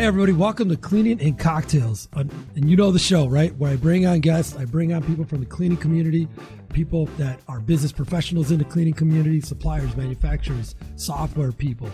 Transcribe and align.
Hey, 0.00 0.06
everybody, 0.06 0.32
welcome 0.32 0.70
to 0.70 0.78
Cleaning 0.78 1.20
and 1.20 1.38
Cocktails. 1.38 2.08
Uh, 2.14 2.24
and 2.56 2.70
you 2.70 2.74
know 2.74 2.90
the 2.90 2.98
show, 2.98 3.26
right? 3.28 3.54
Where 3.56 3.70
I 3.70 3.76
bring 3.76 4.06
on 4.06 4.20
guests, 4.20 4.56
I 4.56 4.64
bring 4.64 4.94
on 4.94 5.02
people 5.02 5.26
from 5.26 5.40
the 5.40 5.46
cleaning 5.46 5.76
community, 5.76 6.26
people 6.72 7.04
that 7.18 7.38
are 7.48 7.60
business 7.60 7.92
professionals 7.92 8.50
in 8.50 8.56
the 8.56 8.64
cleaning 8.64 8.94
community, 8.94 9.42
suppliers, 9.42 9.94
manufacturers, 9.96 10.74
software 10.96 11.52
people, 11.52 11.90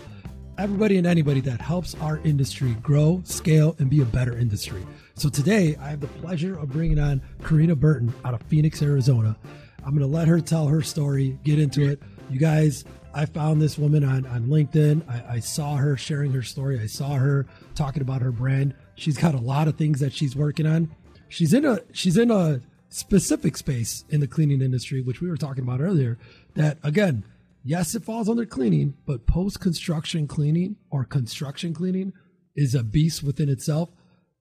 everybody 0.57 0.97
and 0.97 1.05
anybody 1.05 1.41
that 1.41 1.59
helps 1.59 1.95
our 1.95 2.19
industry 2.19 2.77
grow, 2.81 3.21
scale, 3.25 3.75
and 3.79 3.89
be 3.89 4.01
a 4.01 4.05
better 4.05 4.37
industry. 4.37 4.87
So 5.15 5.27
today, 5.27 5.75
I 5.75 5.89
have 5.89 5.99
the 5.99 6.07
pleasure 6.07 6.57
of 6.57 6.69
bringing 6.69 6.99
on 6.99 7.21
Karina 7.43 7.75
Burton 7.75 8.13
out 8.23 8.33
of 8.33 8.41
Phoenix, 8.43 8.81
Arizona. 8.81 9.35
I'm 9.79 9.89
going 9.89 10.09
to 10.09 10.17
let 10.17 10.29
her 10.29 10.39
tell 10.39 10.67
her 10.67 10.81
story, 10.81 11.37
get 11.43 11.59
into 11.59 11.85
it. 11.85 12.01
You 12.29 12.39
guys, 12.39 12.85
I 13.17 13.25
found 13.25 13.59
this 13.59 13.79
woman 13.79 14.03
on, 14.03 14.27
on 14.27 14.45
LinkedIn. 14.45 15.09
I, 15.09 15.37
I, 15.37 15.39
saw 15.39 15.75
her 15.77 15.97
sharing 15.97 16.33
her 16.33 16.43
story. 16.43 16.79
I 16.79 16.85
saw 16.85 17.15
her 17.15 17.47
talking 17.73 18.03
about 18.03 18.21
her 18.21 18.31
brand. 18.31 18.75
She's 18.93 19.17
got 19.17 19.33
a 19.33 19.39
lot 19.39 19.67
of 19.67 19.75
things 19.75 19.99
that 20.01 20.13
she's 20.13 20.35
working 20.35 20.67
on. 20.67 20.95
She's 21.27 21.51
in 21.51 21.65
a 21.65 21.79
she's 21.91 22.15
in 22.15 22.29
a 22.29 22.61
specific 22.89 23.57
space 23.57 24.05
in 24.09 24.19
the 24.19 24.27
cleaning 24.27 24.61
industry, 24.61 25.01
which 25.01 25.19
we 25.19 25.29
were 25.29 25.35
talking 25.35 25.63
about 25.63 25.81
earlier. 25.81 26.19
That 26.53 26.77
again, 26.83 27.25
yes, 27.63 27.95
it 27.95 28.03
falls 28.03 28.29
under 28.29 28.45
cleaning, 28.45 28.93
but 29.07 29.25
post 29.25 29.59
construction 29.59 30.27
cleaning 30.27 30.75
or 30.91 31.03
construction 31.03 31.73
cleaning 31.73 32.13
is 32.55 32.75
a 32.75 32.83
beast 32.83 33.23
within 33.23 33.49
itself. 33.49 33.89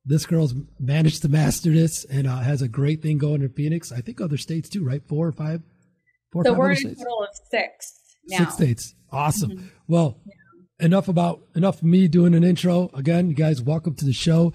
This 0.04 0.26
girl's 0.26 0.54
managed 0.78 1.22
to 1.22 1.30
master 1.30 1.70
this 1.70 2.04
and 2.04 2.26
uh, 2.26 2.40
has 2.40 2.60
a 2.60 2.68
great 2.68 3.02
thing 3.02 3.16
going 3.16 3.40
in 3.40 3.48
Phoenix. 3.48 3.90
I 3.90 4.02
think 4.02 4.20
other 4.20 4.36
states 4.36 4.68
too, 4.68 4.84
right? 4.84 5.02
Four 5.08 5.28
or 5.28 5.32
five. 5.32 5.62
Four 6.30 6.44
so 6.44 6.52
we're 6.52 6.72
in 6.72 6.88
a 6.88 6.94
total 6.94 7.22
of 7.22 7.30
six 7.50 8.02
now. 8.28 8.38
Six 8.38 8.54
states. 8.54 8.94
Awesome. 9.10 9.50
Mm-hmm. 9.50 9.66
Well, 9.88 10.18
yeah. 10.26 10.86
enough 10.86 11.08
about 11.08 11.42
enough 11.54 11.76
of 11.76 11.84
me 11.84 12.08
doing 12.08 12.34
an 12.34 12.44
intro. 12.44 12.90
Again, 12.94 13.28
you 13.28 13.34
guys, 13.34 13.62
welcome 13.62 13.94
to 13.94 14.04
the 14.04 14.12
show. 14.12 14.52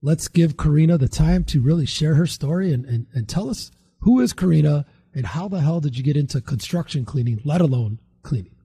Let's 0.00 0.28
give 0.28 0.56
Karina 0.56 0.98
the 0.98 1.08
time 1.08 1.44
to 1.44 1.60
really 1.60 1.86
share 1.86 2.14
her 2.16 2.26
story 2.26 2.72
and, 2.72 2.84
and, 2.84 3.06
and 3.14 3.28
tell 3.28 3.48
us 3.48 3.70
who 4.00 4.20
is 4.20 4.32
Karina 4.32 4.84
and 5.14 5.26
how 5.26 5.46
the 5.48 5.60
hell 5.60 5.80
did 5.80 5.96
you 5.96 6.02
get 6.02 6.16
into 6.16 6.40
construction 6.40 7.04
cleaning, 7.04 7.40
let 7.44 7.60
alone 7.60 8.00
cleaning? 8.22 8.56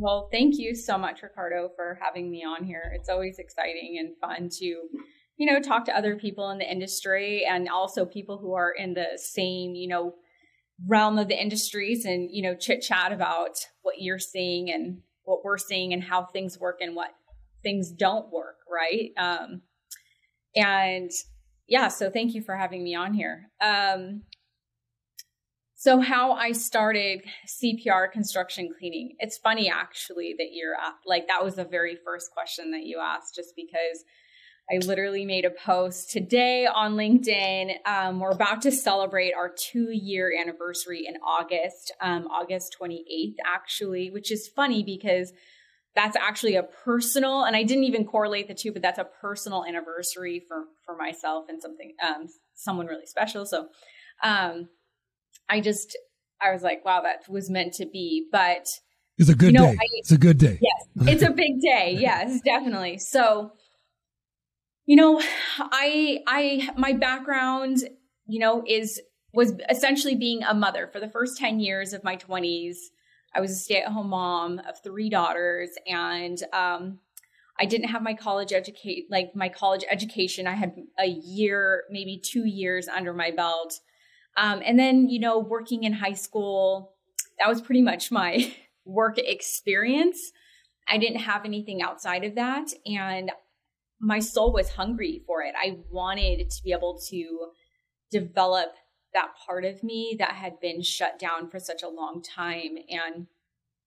Well, 0.00 0.28
thank 0.30 0.56
you 0.56 0.76
so 0.76 0.96
much, 0.96 1.22
Ricardo, 1.22 1.70
for 1.74 1.98
having 2.00 2.30
me 2.30 2.44
on 2.44 2.64
here. 2.64 2.92
It's 2.94 3.08
always 3.08 3.38
exciting 3.40 3.96
and 3.98 4.16
fun 4.20 4.48
to, 4.58 4.64
you 4.64 5.52
know, 5.52 5.60
talk 5.60 5.84
to 5.86 5.96
other 5.96 6.14
people 6.14 6.50
in 6.50 6.58
the 6.58 6.70
industry 6.70 7.44
and 7.44 7.68
also 7.68 8.04
people 8.04 8.38
who 8.38 8.54
are 8.54 8.70
in 8.70 8.94
the 8.94 9.16
same, 9.16 9.74
you 9.74 9.88
know, 9.88 10.14
realm 10.86 11.18
of 11.18 11.28
the 11.28 11.40
industries 11.40 12.04
and 12.04 12.28
you 12.30 12.42
know 12.42 12.54
chit 12.54 12.82
chat 12.82 13.12
about 13.12 13.58
what 13.82 13.96
you're 14.00 14.18
seeing 14.18 14.70
and 14.70 15.00
what 15.24 15.44
we're 15.44 15.58
seeing 15.58 15.92
and 15.92 16.02
how 16.02 16.24
things 16.24 16.58
work 16.58 16.78
and 16.80 16.94
what 16.94 17.10
things 17.62 17.90
don't 17.90 18.30
work 18.32 18.56
right? 18.70 19.10
Um 19.16 19.62
and 20.54 21.10
yeah 21.66 21.88
so 21.88 22.10
thank 22.10 22.34
you 22.34 22.42
for 22.42 22.54
having 22.54 22.82
me 22.84 22.94
on 22.94 23.12
here. 23.14 23.50
Um 23.60 24.22
so 25.80 26.00
how 26.00 26.32
i 26.32 26.50
started 26.50 27.22
cpr 27.46 28.10
construction 28.10 28.68
cleaning. 28.78 29.14
It's 29.18 29.38
funny 29.38 29.70
actually 29.70 30.34
that 30.38 30.48
you're 30.52 30.74
like 31.06 31.28
that 31.28 31.44
was 31.44 31.56
the 31.56 31.64
very 31.64 31.96
first 32.04 32.30
question 32.32 32.70
that 32.72 32.84
you 32.84 32.98
asked 33.00 33.34
just 33.34 33.54
because 33.56 34.04
I 34.70 34.78
literally 34.84 35.24
made 35.24 35.46
a 35.46 35.50
post 35.50 36.10
today 36.10 36.66
on 36.66 36.94
LinkedIn. 36.94 37.86
Um, 37.86 38.20
we're 38.20 38.30
about 38.30 38.62
to 38.62 38.72
celebrate 38.72 39.32
our 39.32 39.48
two 39.48 39.90
year 39.90 40.32
anniversary 40.38 41.06
in 41.06 41.16
August, 41.16 41.92
um, 42.02 42.26
August 42.26 42.76
28th, 42.78 43.36
actually, 43.46 44.10
which 44.10 44.30
is 44.30 44.46
funny 44.46 44.82
because 44.82 45.32
that's 45.94 46.16
actually 46.16 46.54
a 46.56 46.62
personal, 46.62 47.44
and 47.44 47.56
I 47.56 47.62
didn't 47.62 47.84
even 47.84 48.04
correlate 48.04 48.46
the 48.46 48.54
two, 48.54 48.70
but 48.72 48.82
that's 48.82 48.98
a 48.98 49.04
personal 49.04 49.64
anniversary 49.64 50.44
for, 50.46 50.64
for 50.84 50.94
myself 50.96 51.46
and 51.48 51.62
something, 51.62 51.94
um, 52.06 52.26
someone 52.54 52.86
really 52.86 53.06
special. 53.06 53.46
So, 53.46 53.68
um, 54.22 54.68
I 55.48 55.60
just, 55.60 55.96
I 56.42 56.52
was 56.52 56.62
like, 56.62 56.84
wow, 56.84 57.00
that 57.02 57.28
was 57.28 57.48
meant 57.48 57.72
to 57.74 57.86
be. 57.86 58.28
But 58.30 58.66
it's 59.16 59.30
a 59.30 59.34
good 59.34 59.52
you 59.54 59.58
know, 59.58 59.72
day. 59.72 59.78
I, 59.80 59.86
it's 59.92 60.12
a 60.12 60.18
good 60.18 60.38
day. 60.38 60.58
Yes, 60.60 61.08
it's 61.08 61.22
a 61.22 61.30
big 61.30 61.60
day. 61.60 61.96
Yes, 61.98 62.42
definitely. 62.44 62.98
So, 62.98 63.52
you 64.88 64.96
know, 64.96 65.20
I 65.58 66.20
I 66.26 66.70
my 66.78 66.94
background, 66.94 67.80
you 68.26 68.38
know, 68.38 68.64
is 68.66 68.98
was 69.34 69.52
essentially 69.68 70.14
being 70.14 70.42
a 70.42 70.54
mother 70.54 70.88
for 70.90 70.98
the 70.98 71.10
first 71.10 71.36
10 71.36 71.60
years 71.60 71.92
of 71.92 72.02
my 72.02 72.16
20s. 72.16 72.76
I 73.34 73.40
was 73.40 73.50
a 73.50 73.56
stay-at-home 73.56 74.08
mom 74.08 74.58
of 74.60 74.82
three 74.82 75.10
daughters 75.10 75.68
and 75.86 76.42
um, 76.54 77.00
I 77.60 77.66
didn't 77.66 77.88
have 77.88 78.00
my 78.00 78.14
college 78.14 78.54
educate 78.54 79.08
like 79.10 79.32
my 79.34 79.50
college 79.50 79.84
education. 79.90 80.46
I 80.46 80.54
had 80.54 80.72
a 80.98 81.06
year, 81.06 81.84
maybe 81.90 82.18
2 82.18 82.46
years 82.46 82.88
under 82.88 83.12
my 83.12 83.30
belt. 83.30 83.80
Um, 84.38 84.62
and 84.64 84.78
then, 84.78 85.10
you 85.10 85.20
know, 85.20 85.38
working 85.38 85.84
in 85.84 85.92
high 85.92 86.14
school, 86.14 86.94
that 87.38 87.46
was 87.46 87.60
pretty 87.60 87.82
much 87.82 88.10
my 88.10 88.54
work 88.86 89.18
experience. 89.18 90.32
I 90.88 90.96
didn't 90.96 91.20
have 91.20 91.44
anything 91.44 91.82
outside 91.82 92.24
of 92.24 92.36
that. 92.36 92.68
And 92.86 93.30
my 94.00 94.20
soul 94.20 94.52
was 94.52 94.70
hungry 94.70 95.22
for 95.26 95.42
it. 95.42 95.54
I 95.56 95.78
wanted 95.90 96.50
to 96.50 96.62
be 96.62 96.72
able 96.72 97.00
to 97.08 97.48
develop 98.10 98.74
that 99.14 99.32
part 99.46 99.64
of 99.64 99.82
me 99.82 100.16
that 100.18 100.32
had 100.32 100.60
been 100.60 100.82
shut 100.82 101.18
down 101.18 101.50
for 101.50 101.58
such 101.58 101.82
a 101.82 101.88
long 101.88 102.22
time. 102.22 102.76
And, 102.88 103.26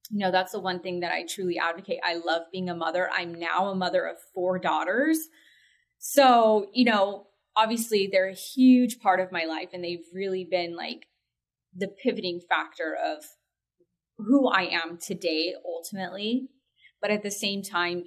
you 0.09 0.19
know, 0.19 0.31
that's 0.31 0.51
the 0.51 0.59
one 0.59 0.81
thing 0.81 0.99
that 1.01 1.13
I 1.13 1.25
truly 1.25 1.57
advocate. 1.57 1.99
I 2.03 2.16
love 2.16 2.44
being 2.51 2.69
a 2.69 2.75
mother. 2.75 3.09
I'm 3.13 3.33
now 3.33 3.69
a 3.69 3.75
mother 3.75 4.05
of 4.05 4.17
four 4.33 4.59
daughters. 4.59 5.17
So, 5.99 6.67
you 6.73 6.85
know, 6.85 7.28
obviously 7.55 8.09
they're 8.11 8.29
a 8.29 8.33
huge 8.33 8.99
part 8.99 9.19
of 9.19 9.31
my 9.31 9.45
life 9.45 9.69
and 9.73 9.83
they've 9.83 10.05
really 10.13 10.47
been 10.49 10.75
like 10.75 11.05
the 11.75 11.88
pivoting 11.88 12.41
factor 12.49 12.95
of 12.95 13.23
who 14.17 14.49
I 14.49 14.63
am 14.63 14.97
today, 14.97 15.53
ultimately. 15.66 16.49
But 17.01 17.11
at 17.11 17.23
the 17.23 17.31
same 17.31 17.63
time, 17.63 18.05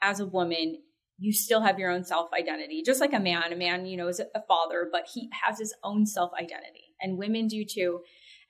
as 0.00 0.20
a 0.20 0.26
woman, 0.26 0.78
you 1.18 1.32
still 1.32 1.60
have 1.60 1.78
your 1.78 1.90
own 1.90 2.04
self 2.04 2.32
identity, 2.32 2.82
just 2.84 3.00
like 3.00 3.12
a 3.12 3.20
man. 3.20 3.52
A 3.52 3.56
man, 3.56 3.86
you 3.86 3.96
know, 3.96 4.08
is 4.08 4.20
a 4.20 4.42
father, 4.46 4.88
but 4.90 5.08
he 5.12 5.28
has 5.44 5.58
his 5.58 5.74
own 5.82 6.06
self 6.06 6.32
identity, 6.34 6.94
and 7.00 7.18
women 7.18 7.48
do 7.48 7.64
too. 7.64 8.00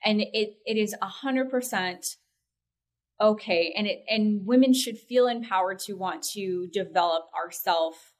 And 0.05 0.21
it 0.21 0.57
it 0.65 0.77
is 0.77 0.95
a 1.01 1.07
hundred 1.07 1.49
percent 1.49 2.05
okay, 3.19 3.73
and 3.75 3.87
it 3.87 4.03
and 4.07 4.45
women 4.45 4.73
should 4.73 4.97
feel 4.97 5.27
empowered 5.27 5.79
to 5.79 5.93
want 5.93 6.23
to 6.33 6.67
develop 6.71 7.25
ourself 7.35 8.13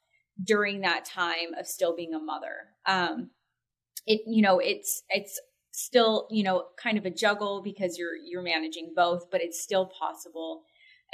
during 0.43 0.81
that 0.81 1.05
time 1.05 1.53
of 1.57 1.67
still 1.67 1.95
being 1.95 2.13
a 2.13 2.19
mother. 2.19 2.69
Um, 2.87 3.29
it 4.05 4.21
you 4.25 4.41
know 4.41 4.59
it's 4.59 5.03
it's 5.09 5.39
still 5.71 6.27
you 6.31 6.43
know 6.43 6.65
kind 6.81 6.97
of 6.97 7.05
a 7.05 7.11
juggle 7.11 7.61
because 7.63 7.97
you're 7.99 8.15
you're 8.15 8.41
managing 8.41 8.93
both, 8.95 9.29
but 9.31 9.41
it's 9.41 9.61
still 9.61 9.85
possible. 9.85 10.63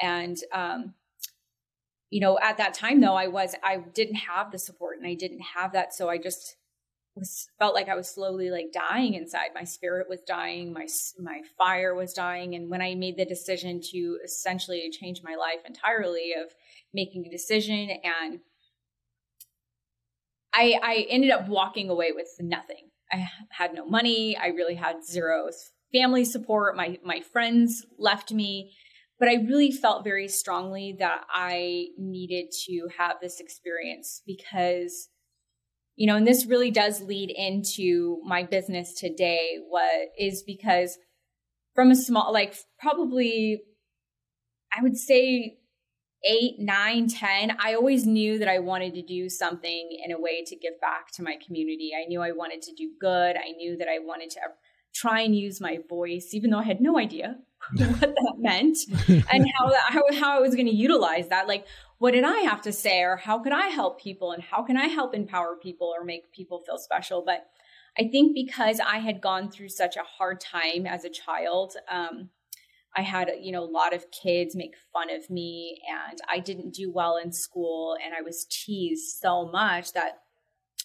And 0.02 0.38
um, 0.54 0.94
you 2.10 2.20
know, 2.22 2.38
at 2.42 2.58
that 2.58 2.74
time 2.74 3.02
though, 3.02 3.16
I 3.16 3.28
was, 3.28 3.56
I 3.64 3.78
didn't 3.94 4.16
have 4.16 4.52
the 4.52 4.60
support 4.60 4.98
and 4.98 5.08
I 5.08 5.16
didn't 5.16 5.42
have 5.56 5.74
that. 5.74 5.94
So 5.94 6.10
I 6.10 6.18
just 6.18 6.56
was, 7.16 7.48
felt 7.58 7.74
like 7.74 7.90
I 7.90 7.96
was 7.96 8.10
slowly 8.10 8.50
like 8.50 8.72
dying 8.74 9.14
inside. 9.16 9.50
My 9.54 9.64
spirit 9.64 10.08
was 10.10 10.22
dying. 10.22 10.72
My, 10.72 10.88
my 11.20 11.42
fire 11.58 11.96
was 11.96 12.14
dying. 12.14 12.56
And 12.56 12.70
when 12.70 12.82
I 12.82 12.96
made 12.96 13.18
the 13.18 13.26
decision 13.26 13.82
to 13.92 14.20
essentially 14.24 14.90
change 14.92 15.22
my 15.24 15.36
life 15.36 15.66
entirely 15.66 16.34
of 16.34 16.54
making 16.94 17.26
a 17.26 17.32
decision 17.32 17.90
and 18.04 18.40
I, 20.54 20.80
I 20.82 21.06
ended 21.10 21.32
up 21.32 21.50
walking 21.50 21.90
away 21.90 22.14
with 22.14 22.30
nothing. 22.40 22.90
I 23.12 23.28
had 23.50 23.74
no 23.74 23.86
money. 23.86 24.38
I 24.38 24.48
really 24.48 24.76
had 24.76 25.04
zero 25.06 25.50
family 25.92 26.26
support. 26.26 26.76
My, 26.76 26.98
my 27.04 27.20
friends 27.20 27.86
left 27.98 28.32
me 28.32 28.72
but 29.20 29.30
I 29.30 29.36
really 29.36 29.72
felt 29.72 30.04
very 30.04 30.28
strongly 30.28 30.96
that 31.00 31.22
I 31.30 31.88
needed 31.98 32.52
to 32.66 32.90
have 32.98 33.18
this 33.22 33.40
experience 33.40 34.22
because, 34.26 35.10
you 35.96 36.08
know, 36.08 36.18
and 36.18 36.28
this 36.28 36.46
really 36.46 36.72
does 36.72 37.02
lead 37.02 37.32
into 37.32 38.22
my 38.26 38.44
business 38.44 38.94
today. 38.94 39.58
What 39.70 40.10
is 40.20 40.44
because 40.44 40.98
from 41.74 41.92
a 41.92 41.96
small, 41.96 42.34
like 42.34 42.56
probably, 42.80 43.62
I 44.78 44.84
would 44.84 44.98
say 44.98 45.60
eight, 46.28 46.56
nine, 46.60 47.08
ten, 47.08 47.56
I 47.60 47.76
always 47.76 48.06
knew 48.06 48.40
that 48.40 48.48
I 48.48 48.60
wanted 48.60 48.96
to 48.96 49.02
do 49.02 49.30
something 49.30 49.98
in 50.04 50.12
a 50.12 50.20
way 50.20 50.44
to 50.44 50.56
give 50.56 50.80
back 50.82 51.12
to 51.14 51.24
my 51.24 51.38
community. 51.46 51.92
I 51.96 52.06
knew 52.08 52.22
I 52.22 52.32
wanted 52.32 52.62
to 52.64 52.74
do 52.74 52.92
good. 53.00 53.38
I 53.38 53.52
knew 53.52 53.78
that 53.78 53.88
I 53.88 54.00
wanted 54.00 54.32
to 54.32 54.40
try 54.96 55.22
and 55.22 55.36
use 55.36 55.60
my 55.60 55.80
voice, 55.90 56.34
even 56.34 56.50
though 56.50 56.60
I 56.60 56.64
had 56.64 56.82
no 56.82 56.98
idea 56.98 57.38
what 57.76 58.00
that 58.00 58.34
meant 58.38 58.78
and 59.08 59.46
how, 59.58 59.74
how, 59.88 60.04
how 60.14 60.38
I 60.38 60.40
was 60.40 60.56
going 60.56 60.68
to 60.68 60.76
utilize 60.76 61.28
that. 61.28 61.48
Like, 61.48 61.66
what 61.98 62.12
did 62.12 62.24
I 62.24 62.40
have 62.40 62.62
to 62.64 62.72
say, 62.72 63.02
or 63.02 63.18
how 63.18 63.40
could 63.40 63.54
I 63.54 63.68
help 63.68 64.02
people, 64.02 64.32
and 64.32 64.42
how 64.42 64.64
can 64.64 64.78
I 64.78 64.88
help 64.88 65.14
empower 65.14 65.56
people 65.56 65.94
or 65.96 66.04
make 66.04 66.32
people 66.32 66.62
feel 66.66 66.78
special? 66.78 67.24
But 67.26 67.48
I 67.98 68.08
think 68.10 68.34
because 68.34 68.80
I 68.80 68.98
had 68.98 69.22
gone 69.22 69.50
through 69.50 69.70
such 69.70 69.96
a 69.96 70.04
hard 70.04 70.40
time 70.40 70.86
as 70.86 71.06
a 71.06 71.10
child, 71.10 71.76
um, 71.90 72.30
I 72.96 73.02
had, 73.02 73.32
you 73.42 73.52
know, 73.52 73.64
a 73.64 73.66
lot 73.66 73.94
of 73.94 74.12
kids 74.12 74.56
make 74.56 74.76
fun 74.94 75.14
of 75.14 75.30
me 75.30 75.82
and 75.90 76.20
I 76.30 76.40
didn't 76.40 76.74
do 76.74 76.92
well 76.92 77.18
in 77.18 77.32
school 77.32 77.98
and 78.04 78.14
I 78.14 78.22
was 78.22 78.46
teased 78.50 79.20
so 79.20 79.48
much 79.48 79.94
that 79.94 80.20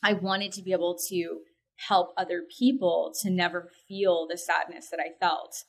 I 0.02 0.14
wanted 0.14 0.52
to 0.52 0.62
be 0.62 0.72
able 0.72 0.98
to 1.08 1.40
help 1.88 2.12
other 2.16 2.44
people 2.58 3.12
to 3.22 3.30
never 3.30 3.70
feel 3.88 4.26
the 4.28 4.36
sadness 4.36 4.88
that 4.90 5.00
I 5.00 5.18
felt. 5.18 5.64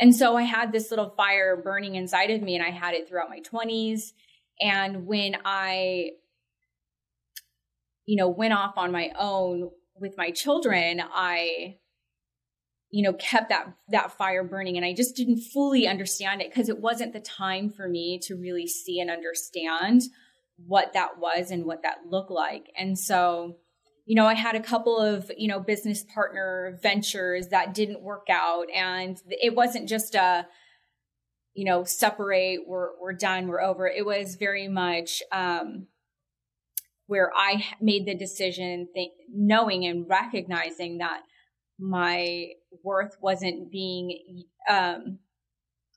And 0.00 0.14
so 0.14 0.36
I 0.36 0.42
had 0.42 0.72
this 0.72 0.90
little 0.90 1.10
fire 1.16 1.56
burning 1.56 1.94
inside 1.94 2.30
of 2.30 2.42
me 2.42 2.56
and 2.56 2.64
I 2.64 2.70
had 2.70 2.94
it 2.94 3.08
throughout 3.08 3.28
my 3.28 3.40
20s. 3.40 4.12
And 4.60 5.06
when 5.06 5.36
I, 5.44 6.10
you 8.06 8.16
know, 8.16 8.28
went 8.28 8.54
off 8.54 8.74
on 8.76 8.92
my 8.92 9.10
own 9.18 9.70
with 9.94 10.16
my 10.16 10.30
children, 10.30 11.02
I 11.12 11.76
you 12.90 13.04
know 13.04 13.12
kept 13.12 13.50
that 13.50 13.72
that 13.90 14.10
fire 14.18 14.42
burning 14.42 14.76
and 14.76 14.84
i 14.84 14.92
just 14.92 15.14
didn't 15.14 15.38
fully 15.38 15.86
understand 15.86 16.42
it 16.42 16.50
because 16.50 16.68
it 16.68 16.80
wasn't 16.80 17.12
the 17.12 17.20
time 17.20 17.70
for 17.70 17.88
me 17.88 18.18
to 18.20 18.34
really 18.34 18.66
see 18.66 18.98
and 18.98 19.08
understand 19.08 20.02
what 20.66 20.92
that 20.92 21.16
was 21.18 21.52
and 21.52 21.64
what 21.64 21.84
that 21.84 21.98
looked 22.08 22.32
like 22.32 22.66
and 22.76 22.98
so 22.98 23.56
you 24.10 24.16
know 24.16 24.26
i 24.26 24.34
had 24.34 24.56
a 24.56 24.60
couple 24.60 24.98
of 24.98 25.30
you 25.38 25.46
know 25.46 25.60
business 25.60 26.02
partner 26.02 26.76
ventures 26.82 27.46
that 27.50 27.74
didn't 27.74 28.02
work 28.02 28.26
out. 28.28 28.66
And 28.74 29.16
it 29.28 29.54
wasn't 29.54 29.88
just 29.88 30.16
a 30.16 30.48
you 31.54 31.64
know 31.64 31.84
separate 31.84 32.66
we're 32.66 32.88
we're 33.00 33.12
done 33.12 33.46
we're 33.46 33.60
over. 33.60 33.86
It 33.86 34.04
was 34.04 34.34
very 34.34 34.66
much 34.66 35.22
um 35.30 35.86
where 37.06 37.30
i 37.36 37.64
made 37.80 38.04
the 38.04 38.16
decision 38.16 38.88
th- 38.94 39.12
knowing 39.32 39.84
and 39.86 40.08
recognizing 40.08 40.98
that 40.98 41.20
my 41.78 42.48
worth 42.82 43.16
wasn't 43.20 43.70
being 43.70 44.42
um, 44.68 45.18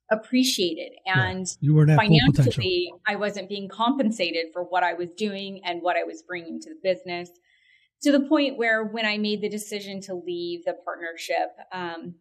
appreciated. 0.09 0.91
And 1.05 1.47
yeah, 1.47 1.53
you 1.61 1.73
were 1.73 1.87
financially 1.87 2.93
i 3.07 3.15
wasn't 3.15 3.49
being 3.49 3.69
compensated 3.69 4.53
for 4.53 4.61
what 4.63 4.83
i 4.83 4.93
was 4.93 5.09
doing 5.17 5.61
and 5.65 5.81
what 5.81 5.97
i 5.97 6.03
was 6.03 6.21
bringing 6.21 6.59
to 6.61 6.69
the 6.69 6.79
business 6.83 7.31
to 8.03 8.11
the 8.11 8.27
point 8.27 8.57
where 8.57 8.83
when 8.83 9.05
i 9.05 9.17
made 9.17 9.41
the 9.41 9.49
decision 9.49 10.01
to 10.01 10.13
leave 10.13 10.63
the 10.65 10.75
partnership 10.85 11.55
um, 11.71 12.15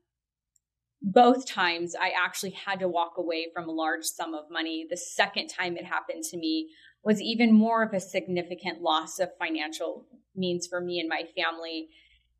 both 1.01 1.47
times 1.47 1.95
i 2.01 2.13
actually 2.19 2.51
had 2.51 2.81
to 2.81 2.89
walk 2.89 3.15
away 3.17 3.49
from 3.55 3.69
a 3.69 3.73
large 3.73 4.05
sum 4.05 4.35
of 4.35 4.45
money 4.51 4.87
the 4.89 4.97
second 4.97 5.49
time 5.49 5.77
it 5.77 5.85
happened 5.85 6.23
to 6.23 6.37
me 6.37 6.69
was 7.05 7.21
even 7.21 7.53
more 7.53 7.83
of 7.83 7.93
a 7.93 8.01
significant 8.01 8.81
loss 8.81 9.19
of 9.19 9.29
financial 9.39 10.07
means 10.37 10.67
for 10.67 10.81
me 10.81 11.01
and 11.01 11.09
my 11.09 11.25
family 11.37 11.89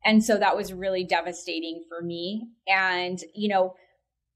and 0.05 0.23
so 0.23 0.37
that 0.37 0.55
was 0.55 0.73
really 0.73 1.03
devastating 1.03 1.83
for 1.87 2.01
me. 2.01 2.49
And, 2.67 3.19
you 3.33 3.47
know, 3.47 3.75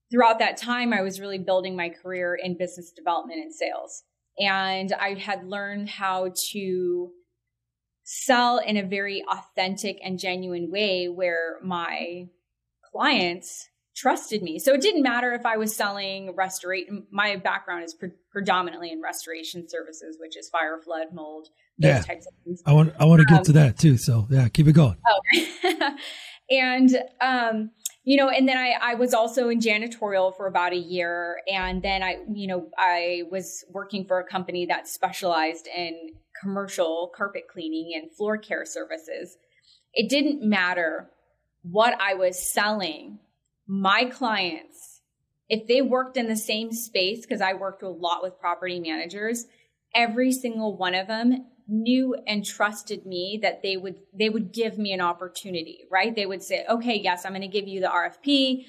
throughout 0.09 0.39
that 0.39 0.57
time, 0.57 0.94
I 0.94 1.01
was 1.01 1.19
really 1.19 1.39
building 1.39 1.75
my 1.75 1.89
career 1.89 2.38
in 2.42 2.57
business 2.57 2.92
development 2.92 3.42
and 3.42 3.54
sales. 3.54 4.04
And 4.39 4.94
I 4.94 5.15
had 5.15 5.48
learned 5.48 5.89
how 5.89 6.31
to 6.51 7.09
sell 8.09 8.57
in 8.59 8.77
a 8.77 8.83
very 8.83 9.21
authentic 9.30 10.00
and 10.01 10.18
genuine 10.18 10.71
way 10.71 11.09
where 11.09 11.57
my 11.62 12.25
clients 12.94 13.68
trusted 13.98 14.42
me. 14.42 14.59
So 14.59 14.74
it 14.74 14.80
didn't 14.80 15.04
matter 15.04 15.33
if 15.33 15.45
I 15.45 15.57
was 15.57 15.75
selling 15.75 16.33
restoration. 16.33 17.06
My 17.12 17.36
background 17.36 17.83
is 17.83 17.94
pre- 17.94 18.12
predominantly 18.31 18.94
in 18.94 19.01
restoration 19.01 19.68
services, 19.68 20.15
which 20.21 20.38
is 20.38 20.48
fire, 20.48 20.80
flood, 20.81 21.07
mold, 21.13 21.50
yeah. 21.77 22.00
types 22.00 22.25
of 22.25 22.33
things. 22.45 22.63
I 22.65 22.71
want 22.71 22.94
I 22.98 23.04
want 23.04 23.19
to 23.19 23.25
get 23.25 23.39
um, 23.39 23.44
to 23.44 23.51
that 23.54 23.77
too. 23.77 23.98
So 23.98 24.25
yeah, 24.30 24.48
keep 24.48 24.69
it 24.69 24.74
going. 24.74 24.95
Okay. 25.36 25.89
and 26.50 26.98
um, 27.19 27.71
you 28.06 28.15
know, 28.15 28.30
and 28.30 28.48
then 28.48 28.57
I 28.57 28.75
I 28.81 28.94
was 28.94 29.13
also 29.13 29.50
in 29.50 29.59
janitorial 29.59 30.33
for 30.38 30.48
about 30.48 30.71
a 30.71 30.77
year, 30.77 31.42
and 31.51 31.83
then 31.83 32.04
I 32.04 32.19
you 32.33 32.48
know 32.48 32.69
I 32.77 33.24
was 33.30 33.65
working 33.69 34.06
for 34.06 34.19
a 34.21 34.24
company 34.25 34.65
that 34.68 34.88
specialized 34.88 35.68
in 35.68 36.12
commercial 36.42 37.12
carpet 37.16 37.44
cleaning 37.51 37.92
and 37.95 38.12
floor 38.16 38.38
care 38.38 38.66
services. 38.66 39.38
It 39.94 40.10
didn't 40.10 40.48
matter 40.48 41.10
what 41.63 42.00
I 42.00 42.13
was 42.13 42.51
selling. 42.51 43.19
My 43.68 44.06
clients, 44.06 45.01
if 45.50 45.68
they 45.68 45.81
worked 45.81 46.18
in 46.18 46.28
the 46.28 46.38
same 46.38 46.72
space, 46.72 47.22
because 47.22 47.42
I 47.42 47.54
worked 47.54 47.84
a 47.84 47.89
lot 47.89 48.22
with 48.22 48.39
property 48.39 48.80
managers, 48.80 49.45
every 49.94 50.31
single 50.31 50.78
one 50.78 50.95
of 50.95 51.07
them 51.07 51.48
knew 51.68 52.16
and 52.25 52.45
trusted 52.45 53.06
me 53.06 53.40
that 53.42 53.62
they 53.62 53.75
would 53.75 53.95
they 54.18 54.30
would 54.30 54.54
give 54.54 54.78
me 54.78 54.94
an 54.94 55.01
opportunity 55.01 55.80
right 55.92 56.16
they 56.16 56.25
would 56.25 56.42
say 56.42 56.66
okay 56.69 56.95
yes 56.95 57.25
i'm 57.25 57.33
going 57.33 57.42
to 57.42 57.48
give 57.48 57.68
you 57.68 57.81
the 57.81 57.88
rfp 57.88 58.63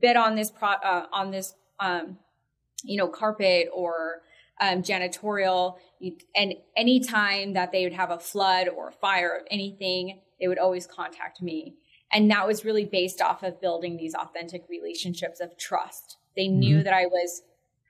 bid 0.00 0.16
on 0.16 0.34
this 0.34 0.50
pro 0.50 0.70
uh, 0.70 1.06
on 1.12 1.30
this 1.30 1.54
um, 1.78 2.18
you 2.82 2.96
know 2.96 3.06
carpet 3.06 3.68
or 3.72 4.22
um, 4.60 4.82
janitorial 4.82 5.76
and 6.36 6.54
anytime 6.76 7.54
that 7.54 7.72
they 7.72 7.84
would 7.84 7.92
have 7.92 8.10
a 8.10 8.18
flood 8.18 8.68
or 8.68 8.88
a 8.88 8.92
fire 8.92 9.40
or 9.40 9.44
anything 9.50 10.20
they 10.40 10.48
would 10.48 10.58
always 10.58 10.86
contact 10.86 11.42
me 11.42 11.74
and 12.12 12.30
that 12.30 12.46
was 12.46 12.64
really 12.64 12.84
based 12.84 13.20
off 13.20 13.42
of 13.42 13.60
building 13.60 13.96
these 13.96 14.14
authentic 14.14 14.64
relationships 14.68 15.40
of 15.40 15.56
trust 15.56 16.18
they 16.36 16.46
knew 16.46 16.76
mm-hmm. 16.76 16.84
that 16.84 16.94
i 16.94 17.06
was 17.06 17.42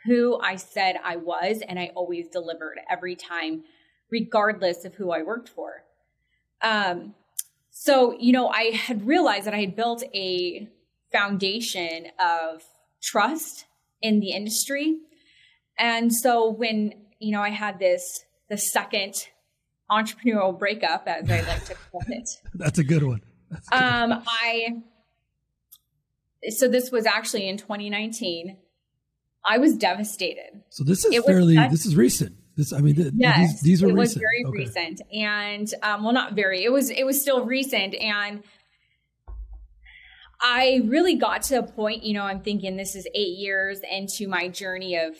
who 0.05 0.41
i 0.41 0.57
said 0.57 0.97
i 1.05 1.17
was 1.17 1.61
and 1.69 1.79
i 1.79 1.91
always 1.95 2.29
delivered 2.29 2.79
every 2.89 3.15
time 3.15 3.63
regardless 4.11 4.85
of 4.85 4.95
who 4.95 5.11
I 5.11 5.23
worked 5.23 5.49
for. 5.49 5.83
Um, 6.63 7.15
so, 7.71 8.17
you 8.19 8.33
know, 8.33 8.49
I 8.49 8.71
had 8.71 9.07
realized 9.07 9.47
that 9.47 9.55
I 9.55 9.61
had 9.61 9.75
built 9.75 10.05
a 10.15 10.69
foundation 11.11 12.07
of 12.25 12.63
trust 13.03 13.67
in 14.01 14.21
the 14.21 14.31
industry. 14.31 14.99
And 15.79 16.15
so 16.15 16.51
when, 16.51 16.95
you 17.19 17.33
know, 17.33 17.43
I 17.43 17.51
had 17.51 17.79
this, 17.79 18.25
the 18.49 18.57
second 18.57 19.15
entrepreneurial 19.91 20.59
breakup, 20.59 21.05
as 21.07 21.31
I 21.31 21.41
like 21.43 21.65
to 21.67 21.75
call 21.75 22.03
it. 22.09 22.29
That's 22.55 22.79
a 22.79 22.85
good 22.85 23.03
one. 23.03 23.23
Good. 23.51 23.61
Um, 23.73 24.23
I, 24.27 24.83
so 26.49 26.69
this 26.69 26.91
was 26.91 27.07
actually 27.07 27.49
in 27.49 27.57
2019. 27.57 28.57
I 29.45 29.59
was 29.59 29.77
devastated. 29.77 30.63
So 30.71 30.85
this 30.85 31.05
is 31.05 31.15
it 31.15 31.25
fairly, 31.25 31.57
this 31.69 31.85
is 31.85 31.97
recent. 31.97 32.37
This, 32.57 32.73
I 32.73 32.79
mean, 32.79 33.13
yes, 33.17 33.39
these, 33.39 33.61
these 33.63 33.83
are 33.83 33.89
it 33.89 33.95
recent. 33.95 33.99
was 33.99 34.15
very 34.15 34.45
okay. 34.47 34.59
recent, 34.59 35.01
and 35.13 35.69
um, 35.83 36.05
well, 36.05 36.13
not 36.13 36.35
very. 36.35 36.63
It 36.63 36.71
was 36.71 36.89
it 36.89 37.05
was 37.05 37.21
still 37.21 37.45
recent, 37.45 37.97
and 37.97 38.45
I 40.41 40.83
really 40.85 41.17
got 41.17 41.43
to 41.45 41.59
a 41.59 41.63
point. 41.65 42.05
You 42.05 42.15
know, 42.15 42.23
I'm 42.23 42.43
thinking 42.43 42.77
this 42.77 42.95
is 42.95 43.09
eight 43.13 43.39
years 43.39 43.81
into 43.91 44.29
my 44.29 44.47
journey 44.47 44.97
of 44.97 45.17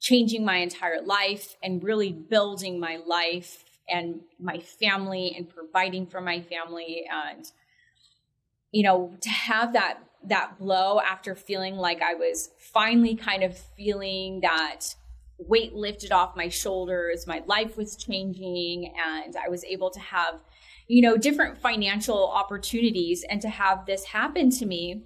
changing 0.00 0.44
my 0.44 0.58
entire 0.58 1.02
life 1.02 1.56
and 1.62 1.82
really 1.82 2.12
building 2.12 2.78
my 2.78 2.98
life 3.06 3.64
and 3.88 4.20
my 4.38 4.58
family 4.58 5.34
and 5.36 5.48
providing 5.48 6.06
for 6.06 6.20
my 6.20 6.40
family 6.40 7.04
and 7.10 7.50
you 8.70 8.82
know 8.82 9.14
to 9.20 9.30
have 9.30 9.72
that 9.72 9.98
that 10.24 10.58
blow 10.58 11.00
after 11.00 11.34
feeling 11.34 11.76
like 11.76 12.02
I 12.02 12.14
was 12.14 12.50
finally 12.58 13.14
kind 13.14 13.42
of 13.42 13.56
feeling 13.56 14.40
that 14.40 14.80
weight 15.38 15.74
lifted 15.74 16.12
off 16.12 16.36
my 16.36 16.48
shoulders. 16.48 17.26
My 17.26 17.42
life 17.46 17.76
was 17.76 17.96
changing, 17.96 18.94
and 18.96 19.36
I 19.36 19.48
was 19.48 19.64
able 19.64 19.90
to 19.90 20.00
have, 20.00 20.40
you 20.88 21.02
know, 21.02 21.16
different 21.16 21.58
financial 21.58 22.28
opportunities. 22.28 23.24
And 23.28 23.40
to 23.42 23.48
have 23.48 23.86
this 23.86 24.04
happen 24.04 24.50
to 24.50 24.66
me, 24.66 25.04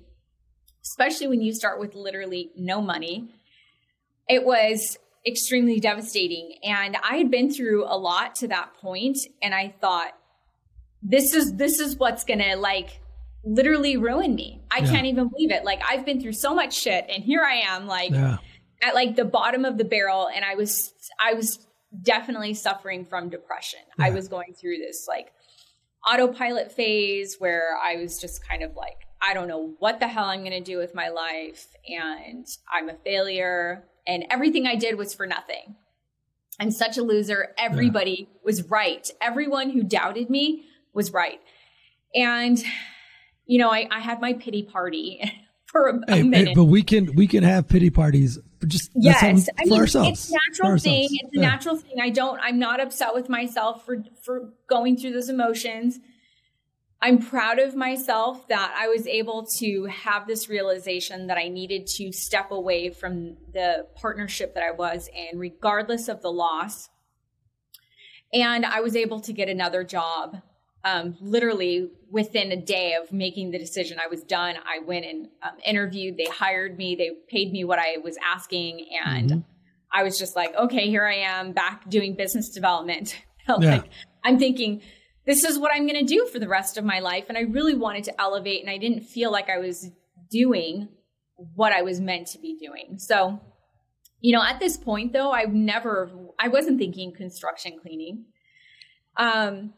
especially 0.82 1.28
when 1.28 1.42
you 1.42 1.52
start 1.52 1.78
with 1.78 1.94
literally 1.94 2.50
no 2.56 2.80
money, 2.80 3.34
it 4.28 4.44
was 4.44 4.98
extremely 5.26 5.80
devastating. 5.80 6.56
And 6.64 6.96
I 7.02 7.16
had 7.16 7.30
been 7.30 7.52
through 7.52 7.84
a 7.84 7.96
lot 7.96 8.34
to 8.36 8.48
that 8.48 8.74
point, 8.74 9.18
and 9.42 9.54
I 9.54 9.74
thought, 9.80 10.12
this 11.02 11.34
is 11.34 11.54
this 11.54 11.80
is 11.80 11.96
what's 11.96 12.24
gonna 12.24 12.56
like 12.56 13.00
literally 13.44 13.96
ruin 13.96 14.34
me. 14.34 14.62
I 14.70 14.78
yeah. 14.78 14.90
can't 14.90 15.06
even 15.06 15.28
believe 15.28 15.50
it. 15.50 15.64
Like 15.64 15.82
I've 15.88 16.06
been 16.06 16.20
through 16.20 16.34
so 16.34 16.54
much 16.54 16.74
shit, 16.74 17.06
and 17.08 17.22
here 17.24 17.42
I 17.42 17.62
am, 17.66 17.86
like. 17.86 18.12
Yeah 18.12 18.38
at 18.82 18.94
like 18.94 19.16
the 19.16 19.24
bottom 19.24 19.64
of 19.64 19.78
the 19.78 19.84
barrel 19.84 20.28
and 20.34 20.44
I 20.44 20.56
was 20.56 20.92
I 21.24 21.34
was 21.34 21.66
definitely 22.02 22.54
suffering 22.54 23.06
from 23.06 23.30
depression. 23.30 23.80
Yeah. 23.98 24.06
I 24.06 24.10
was 24.10 24.28
going 24.28 24.54
through 24.54 24.78
this 24.78 25.06
like 25.08 25.32
autopilot 26.10 26.72
phase 26.72 27.36
where 27.38 27.76
I 27.82 27.96
was 27.96 28.18
just 28.18 28.46
kind 28.46 28.62
of 28.62 28.74
like 28.74 28.96
I 29.20 29.34
don't 29.34 29.46
know 29.46 29.74
what 29.78 30.00
the 30.00 30.08
hell 30.08 30.24
I'm 30.24 30.40
going 30.40 30.50
to 30.50 30.60
do 30.60 30.78
with 30.78 30.96
my 30.96 31.08
life 31.10 31.68
and 31.88 32.44
I'm 32.70 32.88
a 32.88 32.96
failure 33.04 33.84
and 34.06 34.24
everything 34.30 34.66
I 34.66 34.76
did 34.76 34.96
was 34.96 35.14
for 35.14 35.26
nothing. 35.26 35.76
I'm 36.60 36.70
such 36.70 36.98
a 36.98 37.02
loser. 37.02 37.54
Everybody 37.58 38.28
yeah. 38.28 38.38
was 38.44 38.68
right. 38.68 39.10
Everyone 39.20 39.70
who 39.70 39.82
doubted 39.82 40.30
me 40.30 40.64
was 40.92 41.12
right. 41.12 41.40
And 42.14 42.62
you 43.46 43.58
know, 43.58 43.70
I, 43.70 43.88
I 43.90 44.00
had 44.00 44.20
my 44.20 44.34
pity 44.34 44.62
party 44.62 45.20
for 45.66 45.88
a, 45.88 46.00
hey, 46.12 46.20
a 46.20 46.24
minute. 46.24 46.48
Hey, 46.48 46.54
but 46.54 46.64
we 46.64 46.82
can 46.82 47.14
we 47.14 47.26
can 47.26 47.42
have 47.42 47.68
pity 47.68 47.90
parties 47.90 48.38
just 48.66 48.90
yes, 48.94 49.48
I 49.58 49.64
mean 49.64 49.80
ourselves. 49.80 50.08
it's 50.08 50.30
a 50.30 50.34
natural 50.34 50.78
thing. 50.78 51.08
It's 51.10 51.36
a 51.36 51.40
yeah. 51.40 51.48
natural 51.48 51.76
thing. 51.76 51.96
I 52.00 52.10
don't. 52.10 52.38
I'm 52.42 52.58
not 52.58 52.80
upset 52.80 53.14
with 53.14 53.28
myself 53.28 53.84
for 53.84 54.04
for 54.22 54.52
going 54.68 54.96
through 54.96 55.12
those 55.12 55.28
emotions. 55.28 55.98
I'm 57.04 57.18
proud 57.18 57.58
of 57.58 57.74
myself 57.74 58.46
that 58.46 58.72
I 58.78 58.86
was 58.86 59.08
able 59.08 59.44
to 59.58 59.86
have 59.86 60.28
this 60.28 60.48
realization 60.48 61.26
that 61.26 61.36
I 61.36 61.48
needed 61.48 61.88
to 61.96 62.12
step 62.12 62.52
away 62.52 62.90
from 62.90 63.36
the 63.52 63.88
partnership 63.96 64.54
that 64.54 64.62
I 64.62 64.70
was 64.70 65.08
in, 65.12 65.36
regardless 65.36 66.06
of 66.06 66.22
the 66.22 66.30
loss. 66.30 66.88
And 68.32 68.64
I 68.64 68.80
was 68.80 68.94
able 68.94 69.18
to 69.20 69.32
get 69.32 69.48
another 69.48 69.82
job 69.82 70.40
um, 70.84 71.16
literally 71.20 71.90
within 72.08 72.52
a 72.52 72.56
day 72.56 72.94
of 72.94 73.12
making 73.12 73.50
the 73.50 73.58
decision. 73.58 73.98
I 74.02 74.06
was 74.06 74.22
done. 74.22 74.56
I 74.64 74.78
went 74.78 75.04
and 75.04 75.28
um, 75.42 75.56
interviewed. 75.66 76.16
They 76.16 76.26
hired 76.26 76.78
me. 76.78 76.94
They 76.94 77.10
paid 77.28 77.52
me 77.52 77.64
what 77.64 77.80
I 77.80 77.96
was 77.98 78.16
asking. 78.24 78.86
And 79.04 79.30
mm-hmm. 79.30 79.40
I 79.92 80.04
was 80.04 80.20
just 80.20 80.36
like, 80.36 80.54
okay, 80.54 80.88
here 80.88 81.04
I 81.04 81.16
am 81.16 81.52
back 81.52 81.90
doing 81.90 82.14
business 82.14 82.48
development. 82.48 83.16
like, 83.48 83.60
yeah. 83.60 83.82
I'm 84.24 84.38
thinking, 84.38 84.82
this 85.26 85.44
is 85.44 85.58
what 85.58 85.70
I'm 85.74 85.86
going 85.86 86.04
to 86.04 86.14
do 86.14 86.26
for 86.26 86.38
the 86.38 86.48
rest 86.48 86.76
of 86.76 86.84
my 86.84 86.98
life. 86.98 87.26
And 87.28 87.38
I 87.38 87.42
really 87.42 87.74
wanted 87.74 88.04
to 88.04 88.20
elevate, 88.20 88.60
and 88.60 88.70
I 88.70 88.78
didn't 88.78 89.02
feel 89.02 89.30
like 89.30 89.48
I 89.48 89.58
was 89.58 89.90
doing 90.30 90.88
what 91.54 91.72
I 91.72 91.82
was 91.82 92.00
meant 92.00 92.28
to 92.28 92.38
be 92.38 92.56
doing. 92.56 92.98
So, 92.98 93.40
you 94.20 94.32
know, 94.32 94.42
at 94.42 94.60
this 94.60 94.76
point, 94.76 95.12
though, 95.12 95.30
I've 95.30 95.52
never, 95.52 96.10
I 96.38 96.48
wasn't 96.48 96.78
thinking 96.78 97.12
construction 97.12 97.78
cleaning. 97.80 98.26
Um, 99.16 99.74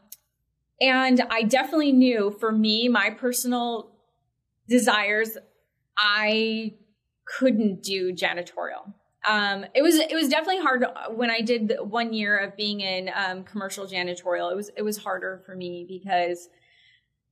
and 0.81 1.21
I 1.29 1.43
definitely 1.43 1.91
knew 1.91 2.35
for 2.39 2.51
me, 2.51 2.87
my 2.87 3.11
personal 3.11 3.91
desires, 4.67 5.37
I 5.97 6.73
couldn't 7.25 7.81
do 7.81 8.13
janitorial 8.13 8.93
um, 9.27 9.65
it 9.73 9.81
was 9.81 9.95
it 9.95 10.13
was 10.13 10.29
definitely 10.29 10.61
hard 10.61 10.85
when 11.11 11.29
I 11.29 11.41
did 11.41 11.73
one 11.81 12.13
year 12.13 12.37
of 12.37 12.55
being 12.55 12.81
in 12.81 13.09
um, 13.15 13.43
commercial 13.43 13.85
janitorial. 13.85 14.51
It 14.51 14.55
was 14.55 14.71
it 14.77 14.81
was 14.83 14.97
harder 14.97 15.41
for 15.45 15.55
me 15.55 15.85
because 15.87 16.49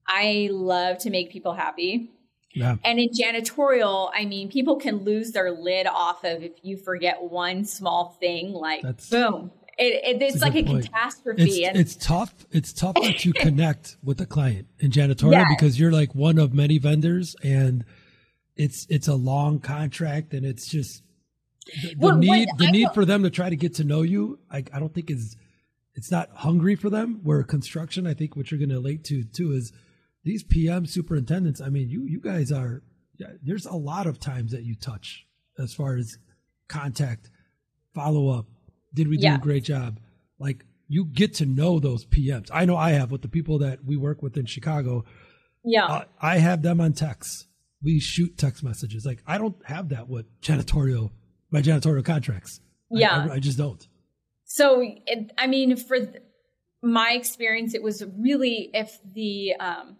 I 0.07 0.49
love 0.51 0.97
to 0.99 1.09
make 1.09 1.31
people 1.31 1.53
happy. 1.53 2.11
Yeah. 2.53 2.75
And 2.83 2.99
in 2.99 3.09
janitorial, 3.09 4.11
I 4.13 4.25
mean, 4.25 4.49
people 4.49 4.75
can 4.75 4.97
lose 4.97 5.31
their 5.31 5.51
lid 5.51 5.87
off 5.87 6.23
of 6.23 6.43
if 6.43 6.51
you 6.61 6.77
forget 6.77 7.21
one 7.21 7.65
small 7.65 8.15
thing, 8.19 8.51
like 8.51 8.83
That's, 8.83 9.09
boom. 9.09 9.51
It, 9.75 10.21
it, 10.21 10.21
it's 10.21 10.41
like 10.41 10.55
a 10.55 10.63
point. 10.63 10.85
catastrophe. 10.85 11.63
It's, 11.63 11.67
and, 11.67 11.77
it's 11.77 11.95
tough. 11.95 12.31
It's 12.51 12.71
tough 12.71 12.95
you 13.25 13.33
connect 13.39 13.97
with 14.03 14.17
the 14.17 14.27
client 14.27 14.67
in 14.79 14.91
janitorial 14.91 15.45
because 15.49 15.79
you're 15.79 15.91
like 15.91 16.13
one 16.13 16.37
of 16.37 16.53
many 16.53 16.77
vendors 16.77 17.35
and 17.43 17.83
it's 18.55 18.85
it's 18.87 19.07
a 19.07 19.15
long 19.15 19.59
contract 19.59 20.35
and 20.35 20.45
it's 20.45 20.67
just 20.67 21.01
the, 21.65 21.95
the 21.95 22.11
need 22.15 22.47
the 22.57 22.71
need 22.71 22.89
for 22.93 23.05
them 23.05 23.23
to 23.23 23.29
try 23.29 23.49
to 23.49 23.55
get 23.55 23.75
to 23.75 23.83
know 23.83 24.01
you 24.01 24.39
I, 24.51 24.63
I 24.73 24.79
don't 24.79 24.93
think 24.93 25.09
is 25.09 25.35
it's 25.95 26.09
not 26.09 26.29
hungry 26.33 26.75
for 26.75 26.89
them. 26.89 27.19
Where 27.23 27.43
construction 27.43 28.07
i 28.07 28.13
think 28.13 28.35
what 28.35 28.51
you're 28.51 28.59
going 28.59 28.69
to 28.69 28.75
relate 28.75 29.03
to 29.05 29.23
too 29.23 29.51
is 29.51 29.71
these 30.23 30.43
pm 30.43 30.85
superintendents 30.85 31.61
i 31.61 31.69
mean 31.69 31.89
you 31.89 32.05
you 32.05 32.19
guys 32.19 32.51
are 32.51 32.83
yeah, 33.17 33.27
there's 33.43 33.65
a 33.65 33.75
lot 33.75 34.07
of 34.07 34.19
times 34.19 34.51
that 34.51 34.63
you 34.63 34.75
touch 34.75 35.25
as 35.59 35.73
far 35.73 35.95
as 35.95 36.17
contact 36.67 37.29
follow 37.93 38.29
up 38.29 38.47
did 38.93 39.07
we 39.07 39.17
do 39.17 39.23
yeah. 39.23 39.35
a 39.35 39.39
great 39.39 39.63
job? 39.63 39.99
Like 40.39 40.65
you 40.87 41.05
get 41.05 41.33
to 41.35 41.45
know 41.45 41.79
those 41.79 42.05
pms 42.05 42.49
i 42.53 42.65
know 42.65 42.75
i 42.75 42.91
have 42.91 43.09
with 43.09 43.21
the 43.21 43.27
people 43.27 43.59
that 43.59 43.83
we 43.85 43.97
work 43.97 44.21
with 44.21 44.37
in 44.37 44.45
chicago. 44.45 45.05
Yeah. 45.63 45.85
Uh, 45.85 46.03
i 46.21 46.37
have 46.37 46.61
them 46.61 46.81
on 46.81 46.93
text 46.93 47.47
we 47.81 47.99
shoot 47.99 48.37
text 48.37 48.63
messages. 48.63 49.05
Like 49.05 49.23
i 49.25 49.37
don't 49.37 49.55
have 49.65 49.89
that 49.89 50.07
with 50.09 50.25
janitorial 50.41 51.11
my 51.53 51.61
janitorial 51.61 52.03
contracts. 52.03 52.59
Yeah. 52.89 53.27
I, 53.29 53.35
I, 53.35 53.39
just 53.39 53.57
don't. 53.57 53.87
So, 54.43 54.81
it, 54.81 55.31
I 55.37 55.47
mean, 55.47 55.77
for 55.77 55.97
my 56.81 57.11
experience, 57.11 57.73
it 57.73 57.81
was 57.81 58.03
really 58.17 58.69
if 58.73 58.99
the, 59.13 59.53
um, 59.59 59.97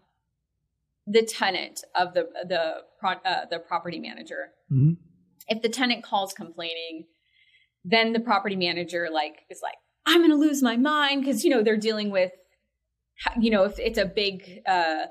the 1.07 1.22
tenant 1.22 1.83
of 1.95 2.13
the, 2.13 2.27
the, 2.48 2.77
pro, 3.00 3.12
uh, 3.12 3.45
the 3.50 3.60
property 3.60 4.00
manager, 4.00 4.50
mm-hmm. 4.72 4.93
if 5.48 5.62
the 5.62 5.69
tenant 5.69 6.03
calls 6.03 6.33
complaining, 6.33 7.05
then 7.86 8.13
the 8.13 8.19
property 8.19 8.55
manager 8.55 9.10
like 9.12 9.43
is 9.50 9.62
like, 9.62 9.75
I'm 10.05 10.19
going 10.19 10.31
to 10.31 10.36
lose 10.36 10.62
my 10.62 10.75
mind. 10.75 11.24
Cause 11.24 11.43
you 11.43 11.50
know, 11.50 11.63
they're 11.63 11.77
dealing 11.77 12.10
with, 12.10 12.31
you 13.39 13.51
know, 13.51 13.63
if 13.63 13.79
it's 13.79 13.98
a 13.98 14.05
big, 14.05 14.62
uh, 14.65 15.05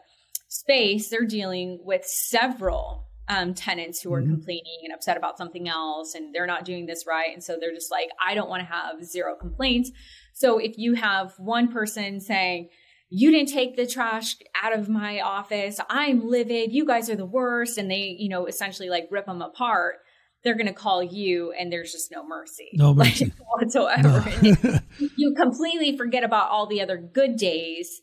space, 0.49 1.09
they're 1.09 1.25
dealing 1.25 1.79
with 1.83 2.05
several 2.05 3.07
um, 3.29 3.55
tenants 3.55 4.01
who 4.01 4.13
are 4.13 4.21
mm-hmm. 4.21 4.33
complaining 4.33 4.81
and 4.85 4.93
upset 4.93 5.17
about 5.17 5.39
something 5.39 5.69
else 5.69 6.15
and 6.15 6.35
they're 6.35 6.47
not 6.47 6.65
doing 6.65 6.87
this 6.87 7.05
right. 7.07 7.33
And 7.33 7.43
so 7.43 7.57
they're 7.59 7.75
just 7.75 7.91
like, 7.91 8.09
I 8.25 8.35
don't 8.35 8.49
want 8.49 8.61
to 8.61 8.73
have 8.73 9.05
zero 9.05 9.37
complaints. 9.37 9.91
So 10.33 10.59
if 10.59 10.77
you 10.77 10.95
have 10.95 11.35
one 11.39 11.73
person 11.73 12.21
saying, 12.21 12.69
you 13.11 13.31
didn't 13.31 13.51
take 13.51 13.77
the 13.77 13.87
trash 13.87 14.37
out 14.61 14.77
of 14.77 14.89
my 14.89 15.21
office. 15.21 15.79
I'm 15.91 16.27
livid. 16.27 16.73
You 16.73 16.87
guys 16.87 17.11
are 17.11 17.17
the 17.17 17.27
worst. 17.27 17.77
And 17.77 17.91
they, 17.91 18.17
you 18.19 18.29
know, 18.29 18.47
essentially 18.47 18.89
like 18.89 19.09
rip 19.11 19.27
them 19.27 19.43
apart. 19.43 19.97
They're 20.43 20.57
going 20.57 20.67
to 20.67 20.73
call 20.73 21.03
you 21.03 21.53
and 21.53 21.71
there's 21.71 21.93
just 21.93 22.11
no 22.11 22.27
mercy. 22.27 22.71
No 22.73 22.95
mercy. 22.95 23.27
Like, 23.27 23.35
whatsoever. 23.61 24.25
No. 24.43 24.79
you 25.17 25.35
completely 25.35 25.97
forget 25.97 26.25
about 26.25 26.51
all 26.51 26.67
the 26.67 26.81
other 26.81 26.97
good 26.97 27.37
days 27.37 28.01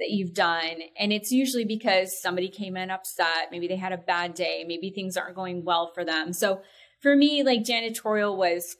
that 0.00 0.10
you've 0.10 0.34
done. 0.34 0.80
And 0.98 1.12
it's 1.12 1.30
usually 1.30 1.64
because 1.64 2.20
somebody 2.20 2.48
came 2.48 2.76
in 2.76 2.90
upset. 2.90 3.50
Maybe 3.50 3.68
they 3.68 3.76
had 3.76 3.92
a 3.92 3.98
bad 3.98 4.34
day. 4.34 4.64
Maybe 4.66 4.90
things 4.90 5.16
aren't 5.16 5.36
going 5.36 5.64
well 5.64 5.92
for 5.94 6.04
them. 6.04 6.32
So 6.32 6.62
for 7.00 7.14
me, 7.14 7.42
like 7.42 7.60
janitorial 7.62 8.36
was 8.36 8.76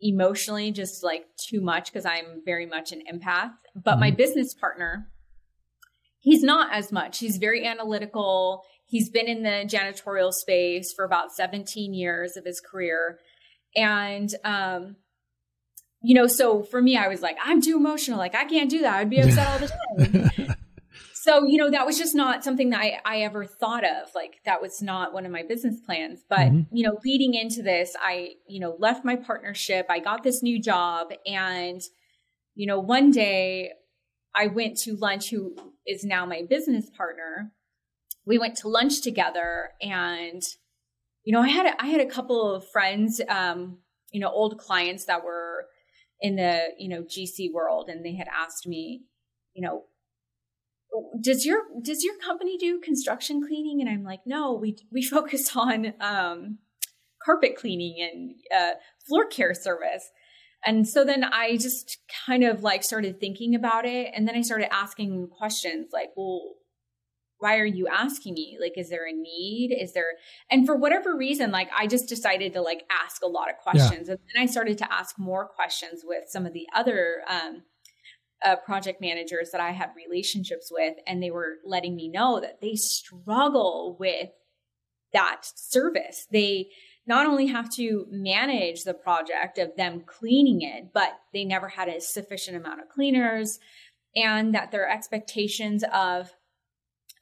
emotionally 0.00 0.72
just 0.72 1.04
like 1.04 1.24
too 1.36 1.60
much 1.60 1.92
because 1.92 2.04
I'm 2.04 2.42
very 2.44 2.66
much 2.66 2.92
an 2.92 3.02
empath. 3.12 3.52
But 3.74 3.92
mm-hmm. 3.92 4.00
my 4.00 4.10
business 4.10 4.54
partner, 4.54 5.08
he's 6.20 6.42
not 6.42 6.72
as 6.72 6.90
much. 6.92 7.18
He's 7.18 7.36
very 7.36 7.66
analytical. 7.66 8.62
He's 8.86 9.10
been 9.10 9.26
in 9.26 9.42
the 9.42 9.66
janitorial 9.66 10.32
space 10.32 10.92
for 10.94 11.04
about 11.04 11.32
17 11.32 11.94
years 11.94 12.36
of 12.36 12.44
his 12.44 12.60
career. 12.60 13.18
And, 13.76 14.32
um, 14.44 14.96
you 16.02 16.14
know, 16.14 16.26
so 16.26 16.62
for 16.64 16.82
me, 16.82 16.96
I 16.96 17.08
was 17.08 17.22
like, 17.22 17.36
I'm 17.42 17.62
too 17.62 17.76
emotional. 17.76 18.18
Like, 18.18 18.34
I 18.34 18.44
can't 18.44 18.68
do 18.68 18.80
that. 18.80 18.96
I'd 18.96 19.08
be 19.08 19.20
upset 19.20 19.48
all 19.48 19.58
the 19.58 20.30
time. 20.36 20.51
So, 21.22 21.44
you 21.44 21.56
know, 21.56 21.70
that 21.70 21.86
was 21.86 21.96
just 21.96 22.16
not 22.16 22.42
something 22.42 22.70
that 22.70 22.80
I, 22.80 22.98
I 23.04 23.20
ever 23.20 23.46
thought 23.46 23.84
of. 23.84 24.08
Like, 24.12 24.40
that 24.44 24.60
was 24.60 24.82
not 24.82 25.14
one 25.14 25.24
of 25.24 25.30
my 25.30 25.44
business 25.48 25.80
plans. 25.80 26.24
But, 26.28 26.50
mm-hmm. 26.50 26.76
you 26.76 26.84
know, 26.84 26.98
leading 27.04 27.34
into 27.34 27.62
this, 27.62 27.94
I, 28.00 28.30
you 28.48 28.58
know, 28.58 28.74
left 28.80 29.04
my 29.04 29.14
partnership. 29.14 29.86
I 29.88 30.00
got 30.00 30.24
this 30.24 30.42
new 30.42 30.60
job. 30.60 31.12
And, 31.24 31.80
you 32.56 32.66
know, 32.66 32.80
one 32.80 33.12
day 33.12 33.70
I 34.34 34.48
went 34.48 34.78
to 34.78 34.96
lunch, 34.96 35.30
who 35.30 35.54
is 35.86 36.02
now 36.02 36.26
my 36.26 36.42
business 36.50 36.90
partner. 36.90 37.52
We 38.26 38.38
went 38.38 38.56
to 38.58 38.68
lunch 38.68 39.00
together 39.00 39.70
and, 39.80 40.42
you 41.22 41.32
know, 41.32 41.40
I 41.40 41.48
had 41.48 41.66
a, 41.66 41.80
I 41.80 41.86
had 41.86 42.00
a 42.00 42.06
couple 42.06 42.52
of 42.52 42.68
friends, 42.68 43.20
um, 43.28 43.78
you 44.10 44.18
know, 44.18 44.28
old 44.28 44.58
clients 44.58 45.04
that 45.04 45.24
were 45.24 45.66
in 46.20 46.36
the 46.36 46.68
you 46.78 46.88
know 46.88 47.02
GC 47.02 47.52
world, 47.52 47.88
and 47.88 48.04
they 48.04 48.14
had 48.14 48.28
asked 48.28 48.66
me, 48.66 49.02
you 49.54 49.62
know, 49.62 49.84
does 51.20 51.44
your 51.44 51.62
does 51.82 52.04
your 52.04 52.14
company 52.18 52.56
do 52.58 52.80
construction 52.80 53.42
cleaning? 53.46 53.80
And 53.80 53.88
I'm 53.88 54.04
like, 54.04 54.20
no, 54.26 54.54
we 54.54 54.76
we 54.90 55.02
focus 55.16 55.54
on 55.56 55.94
um, 56.00 56.58
carpet 57.24 57.56
cleaning 57.56 57.96
and 58.00 58.34
uh, 58.54 58.74
floor 59.06 59.26
care 59.26 59.54
service. 59.54 60.10
And 60.64 60.88
so 60.88 61.04
then 61.04 61.24
I 61.24 61.56
just 61.56 61.98
kind 62.26 62.44
of 62.44 62.62
like 62.62 62.84
started 62.84 63.18
thinking 63.18 63.54
about 63.54 63.84
it, 63.84 64.12
and 64.14 64.28
then 64.28 64.36
I 64.36 64.42
started 64.42 64.72
asking 64.72 65.28
questions 65.36 65.88
like, 65.92 66.10
well, 66.16 66.54
why 67.42 67.58
are 67.58 67.66
you 67.66 67.88
asking 67.88 68.34
me 68.34 68.56
like 68.60 68.78
is 68.78 68.88
there 68.88 69.04
a 69.04 69.12
need 69.12 69.76
is 69.76 69.94
there 69.94 70.12
and 70.48 70.64
for 70.64 70.76
whatever 70.76 71.16
reason 71.16 71.50
like 71.50 71.68
i 71.76 71.88
just 71.88 72.08
decided 72.08 72.52
to 72.52 72.62
like 72.62 72.84
ask 73.04 73.20
a 73.24 73.26
lot 73.26 73.50
of 73.50 73.56
questions 73.56 74.06
yeah. 74.06 74.12
and 74.12 74.20
then 74.32 74.42
i 74.42 74.46
started 74.46 74.78
to 74.78 74.92
ask 74.92 75.18
more 75.18 75.48
questions 75.48 76.02
with 76.04 76.22
some 76.28 76.46
of 76.46 76.52
the 76.52 76.68
other 76.72 77.22
um, 77.28 77.64
uh, 78.44 78.56
project 78.56 79.00
managers 79.00 79.50
that 79.50 79.60
i 79.60 79.70
had 79.70 79.90
relationships 79.96 80.70
with 80.70 80.94
and 81.06 81.22
they 81.22 81.30
were 81.30 81.56
letting 81.64 81.96
me 81.96 82.08
know 82.08 82.40
that 82.40 82.60
they 82.60 82.74
struggle 82.74 83.96
with 83.98 84.30
that 85.12 85.42
service 85.54 86.26
they 86.30 86.68
not 87.04 87.26
only 87.26 87.46
have 87.46 87.68
to 87.68 88.06
manage 88.10 88.84
the 88.84 88.94
project 88.94 89.58
of 89.58 89.76
them 89.76 90.02
cleaning 90.06 90.62
it 90.62 90.92
but 90.92 91.18
they 91.32 91.44
never 91.44 91.68
had 91.68 91.88
a 91.88 92.00
sufficient 92.00 92.56
amount 92.56 92.80
of 92.80 92.88
cleaners 92.88 93.58
and 94.14 94.54
that 94.54 94.70
their 94.70 94.88
expectations 94.88 95.84
of 95.92 96.32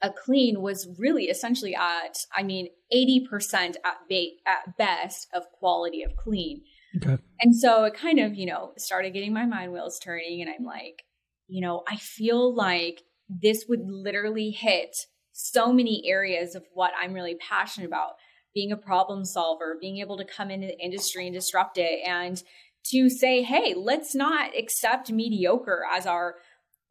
a 0.02 0.10
clean 0.10 0.62
was 0.62 0.88
really 0.98 1.24
essentially 1.24 1.74
at, 1.74 2.24
I 2.34 2.42
mean, 2.42 2.68
80% 2.92 3.76
at, 3.84 3.98
ba- 4.08 4.26
at 4.46 4.76
best 4.78 5.28
of 5.34 5.50
quality 5.52 6.02
of 6.02 6.16
clean. 6.16 6.62
Okay. 6.96 7.18
And 7.40 7.54
so 7.54 7.84
it 7.84 7.94
kind 7.94 8.18
of, 8.18 8.34
you 8.34 8.46
know, 8.46 8.72
started 8.76 9.12
getting 9.12 9.32
my 9.32 9.46
mind 9.46 9.72
wheels 9.72 9.98
turning. 9.98 10.40
And 10.40 10.50
I'm 10.50 10.64
like, 10.64 11.04
you 11.50 11.60
know, 11.60 11.82
I 11.88 11.96
feel 11.96 12.54
like 12.54 13.02
this 13.28 13.66
would 13.68 13.88
literally 13.88 14.50
hit 14.50 14.96
so 15.32 15.72
many 15.72 16.02
areas 16.06 16.54
of 16.54 16.64
what 16.74 16.92
I'm 17.00 17.12
really 17.12 17.36
passionate 17.36 17.86
about 17.86 18.12
being 18.54 18.72
a 18.72 18.76
problem 18.76 19.24
solver, 19.24 19.76
being 19.80 19.98
able 19.98 20.16
to 20.18 20.24
come 20.24 20.50
into 20.50 20.66
the 20.66 20.78
industry 20.78 21.26
and 21.26 21.34
disrupt 21.34 21.78
it, 21.78 22.00
and 22.06 22.42
to 22.84 23.08
say, 23.08 23.42
hey, 23.42 23.74
let's 23.76 24.14
not 24.14 24.56
accept 24.56 25.12
mediocre 25.12 25.84
as 25.92 26.06
our 26.06 26.36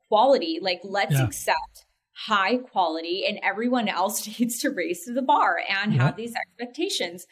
quality. 0.08 0.60
Like, 0.62 0.80
let's 0.84 1.14
yeah. 1.14 1.24
accept 1.24 1.86
high 2.28 2.58
quality 2.58 3.26
and 3.28 3.40
everyone 3.44 3.88
else 3.88 4.28
needs 4.40 4.60
to 4.60 4.70
raise 4.70 5.06
to 5.06 5.14
the 5.14 5.22
bar 5.22 5.60
and 5.70 5.94
have 5.94 6.16
these 6.16 6.34
expectations. 6.36 7.26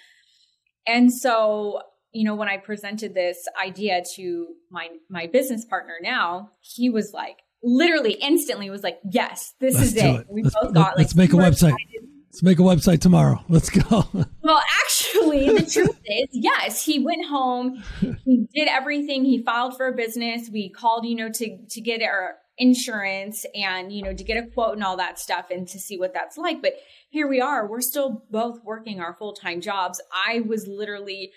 And 0.85 1.13
so, 1.13 1.81
you 2.17 2.23
know, 2.23 2.33
when 2.33 2.49
I 2.49 2.57
presented 2.57 3.13
this 3.13 3.37
idea 3.63 4.01
to 4.15 4.47
my 4.71 4.89
my 5.07 5.27
business 5.27 5.63
partner 5.65 5.93
now, 6.01 6.49
he 6.61 6.89
was 6.89 7.11
like 7.13 7.37
literally 7.61 8.13
instantly 8.13 8.71
was 8.71 8.81
like, 8.81 8.97
"Yes, 9.07 9.53
this 9.59 9.75
let's 9.75 9.87
is 9.89 9.97
it. 9.97 10.05
it. 10.05 10.27
We 10.27 10.41
let's, 10.41 10.55
both 10.59 10.73
got 10.73 10.97
let's 10.97 11.15
make 11.15 11.31
a 11.31 11.35
website. 11.35 11.73
Excited. 11.73 12.09
Let's 12.29 12.41
make 12.41 12.57
a 12.57 12.63
website 12.63 13.01
tomorrow. 13.01 13.43
Let's 13.49 13.69
go. 13.69 14.07
well, 14.43 14.61
actually, 14.83 15.45
the 15.59 15.69
truth 15.71 15.99
is, 16.05 16.27
yes, 16.31 16.83
he 16.83 16.97
went 16.99 17.25
home. 17.27 17.83
He 18.25 18.47
did 18.53 18.67
everything. 18.67 19.23
He 19.23 19.43
filed 19.43 19.77
for 19.77 19.87
a 19.87 19.93
business. 19.93 20.49
We 20.51 20.69
called, 20.69 21.05
you 21.05 21.15
know, 21.15 21.29
to 21.29 21.57
to 21.69 21.81
get 21.81 22.01
our 22.01 22.37
insurance 22.57 23.45
and 23.53 23.91
you 23.91 24.01
know 24.01 24.13
to 24.13 24.23
get 24.23 24.43
a 24.43 24.47
quote 24.47 24.73
and 24.73 24.83
all 24.83 24.97
that 24.97 25.19
stuff 25.19 25.51
and 25.51 25.67
to 25.67 25.77
see 25.77 25.95
what 25.95 26.11
that's 26.11 26.39
like 26.39 26.59
but 26.59 26.73
here 27.11 27.27
we 27.27 27.39
are 27.39 27.67
we're 27.67 27.81
still 27.81 28.23
both 28.31 28.57
working 28.63 28.99
our 28.99 29.13
full-time 29.13 29.61
jobs 29.61 30.01
i 30.25 30.39
was 30.39 30.65
literally 30.65 31.31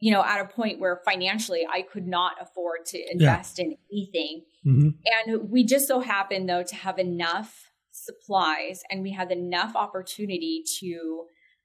you 0.00 0.12
know 0.12 0.22
at 0.22 0.40
a 0.40 0.44
point 0.44 0.78
where 0.78 1.00
financially 1.04 1.66
i 1.72 1.82
could 1.82 2.06
not 2.06 2.32
afford 2.40 2.84
to 2.86 2.98
invest 3.10 3.58
yeah. 3.58 3.64
in 3.64 3.76
anything 3.92 4.44
mm-hmm. 4.66 4.88
and 5.28 5.50
we 5.50 5.64
just 5.64 5.88
so 5.88 6.00
happened 6.00 6.48
though 6.48 6.62
to 6.62 6.74
have 6.74 6.98
enough 6.98 7.70
supplies 7.90 8.82
and 8.90 9.02
we 9.02 9.12
had 9.12 9.30
enough 9.32 9.74
opportunity 9.74 10.62
to 10.80 11.24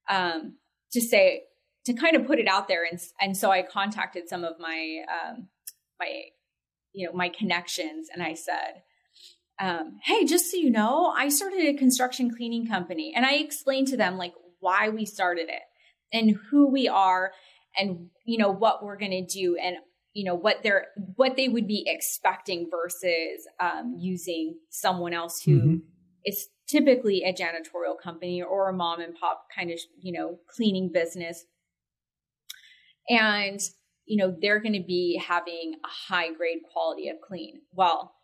um 0.10 0.58
to 0.92 1.02
say 1.02 1.44
to 1.86 1.94
kind 1.94 2.16
of 2.16 2.26
put 2.26 2.40
it 2.40 2.48
out 2.48 2.68
there 2.68 2.86
and 2.90 3.00
and 3.22 3.38
so 3.38 3.52
i 3.52 3.62
contacted 3.62 4.28
some 4.28 4.44
of 4.44 4.60
my 4.60 5.04
um 5.12 5.48
my 6.00 6.24
you 6.94 7.06
know 7.06 7.14
my 7.14 7.30
connections 7.30 8.08
and 8.14 8.24
i 8.24 8.34
said 8.34 8.82
um, 9.60 10.00
hey, 10.04 10.26
just 10.26 10.50
so 10.50 10.58
you 10.58 10.72
know, 10.72 11.14
I 11.16 11.30
started 11.30 11.60
a 11.60 11.78
construction 11.78 12.34
cleaning 12.36 12.68
company 12.68 13.14
and 13.16 13.26
I 13.26 13.36
explained 13.36 13.88
to 13.90 13.98
them 13.98 14.18
like 14.18 14.34
why 14.60 14.90
we 14.90 15.06
started 15.06 15.48
it 15.48 15.62
and 16.12 16.36
who 16.50 16.68
we 16.68 16.88
are 16.88 17.32
and 17.78 18.10
you 18.26 18.38
know 18.38 18.52
what 18.52 18.84
we're 18.84 18.98
going 18.98 19.12
to 19.12 19.26
do 19.26 19.58
and 19.58 19.78
you 20.14 20.24
know 20.24 20.36
what 20.36 20.62
they're 20.64 20.88
what 21.16 21.36
they 21.36 21.48
would 21.48 21.68
be 21.68 21.84
expecting 21.88 22.70
versus 22.70 23.48
um, 23.60 23.96
using 23.98 24.56
someone 24.70 25.14
else 25.14 25.42
who 25.42 25.60
mm-hmm. 25.60 25.76
is 26.26 26.48
typically 26.68 27.24
a 27.24 27.34
janitorial 27.34 28.00
company 28.02 28.42
or 28.42 28.70
a 28.70 28.74
mom 28.74 29.02
and 29.02 29.16
pop 29.16 29.48
kind 29.56 29.72
of 29.72 29.80
you 30.00 30.14
know 30.14 30.40
cleaning 30.48 30.92
business 30.92 31.46
and 33.10 33.60
you 34.06 34.18
know 34.18 34.36
they're 34.42 34.62
going 34.62 34.74
to 34.74 34.86
be 34.86 35.22
having 35.26 35.76
a 35.84 36.14
high 36.14 36.32
grade 36.32 36.60
quality 36.72 37.10
of 37.10 37.18
clean 37.22 37.62
well 37.72 38.16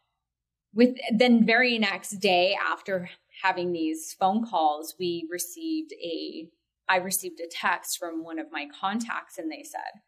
with 0.73 0.95
then 1.11 1.45
very 1.45 1.79
next 1.79 2.11
day 2.19 2.55
after 2.71 3.09
having 3.41 3.71
these 3.73 4.15
phone 4.19 4.45
calls 4.45 4.95
we 4.99 5.27
received 5.31 5.91
a 5.93 6.47
i 6.89 6.97
received 6.97 7.39
a 7.39 7.47
text 7.49 7.97
from 7.97 8.23
one 8.23 8.39
of 8.39 8.47
my 8.51 8.67
contacts 8.79 9.37
and 9.37 9.51
they 9.51 9.63
said 9.63 10.01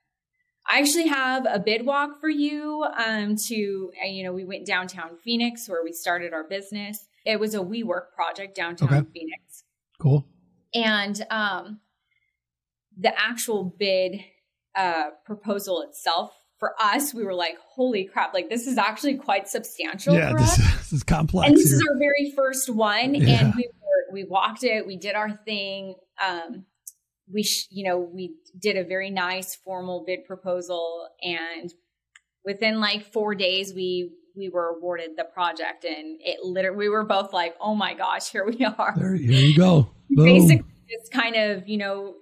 i 0.69 0.79
actually 0.79 1.07
have 1.07 1.45
a 1.49 1.59
bid 1.59 1.85
walk 1.85 2.19
for 2.19 2.29
you 2.29 2.85
um, 2.97 3.35
to 3.35 3.91
uh, 4.03 4.07
you 4.07 4.23
know 4.23 4.33
we 4.33 4.45
went 4.45 4.65
downtown 4.65 5.11
phoenix 5.23 5.69
where 5.69 5.83
we 5.83 5.91
started 5.91 6.33
our 6.33 6.43
business 6.43 7.07
it 7.23 7.39
was 7.39 7.53
a 7.53 7.59
WeWork 7.59 8.13
project 8.15 8.55
downtown 8.55 8.93
okay. 8.93 9.07
phoenix 9.13 9.63
cool 9.99 10.27
and 10.73 11.25
um, 11.29 11.79
the 12.97 13.13
actual 13.19 13.75
bid 13.77 14.21
uh, 14.75 15.09
proposal 15.25 15.81
itself 15.81 16.33
for 16.61 16.75
us, 16.79 17.11
we 17.11 17.23
were 17.23 17.33
like, 17.33 17.57
holy 17.57 18.05
crap, 18.05 18.35
like 18.35 18.47
this 18.47 18.67
is 18.67 18.77
actually 18.77 19.15
quite 19.15 19.49
substantial. 19.49 20.13
Yeah, 20.13 20.33
this, 20.37 20.57
this, 20.57 20.93
is 20.93 21.03
complex. 21.03 21.49
And 21.49 21.57
this 21.57 21.69
here. 21.69 21.77
is 21.77 21.87
our 21.89 21.97
very 21.97 22.31
first 22.35 22.69
one. 22.69 23.15
Yeah. 23.15 23.39
And 23.39 23.55
we 23.55 23.67
were, 23.81 24.13
we 24.13 24.23
walked 24.25 24.63
it, 24.63 24.85
we 24.85 24.95
did 24.95 25.15
our 25.15 25.31
thing. 25.43 25.95
Um, 26.23 26.67
we, 27.33 27.43
sh- 27.43 27.67
you 27.69 27.87
know, 27.87 27.99
we 27.99 28.35
did 28.59 28.77
a 28.77 28.83
very 28.83 29.09
nice 29.09 29.55
formal 29.55 30.03
bid 30.05 30.25
proposal. 30.25 31.07
And 31.21 31.73
within 32.45 32.79
like 32.79 33.11
four 33.11 33.35
days, 33.35 33.73
we, 33.73 34.11
we 34.35 34.49
were 34.49 34.75
awarded 34.77 35.11
the 35.17 35.23
project 35.23 35.83
and 35.83 36.19
it 36.21 36.39
literally, 36.43 36.77
we 36.77 36.89
were 36.89 37.03
both 37.03 37.33
like, 37.33 37.55
oh 37.59 37.75
my 37.75 37.93
gosh, 37.93 38.29
here 38.29 38.45
we 38.45 38.63
are. 38.65 38.93
There, 38.97 39.15
here 39.15 39.45
you 39.45 39.55
go. 39.55 39.91
Boom. 40.09 40.25
Basically, 40.25 40.65
just 40.89 41.11
kind 41.11 41.35
of, 41.35 41.67
you 41.67 41.77
know, 41.77 42.15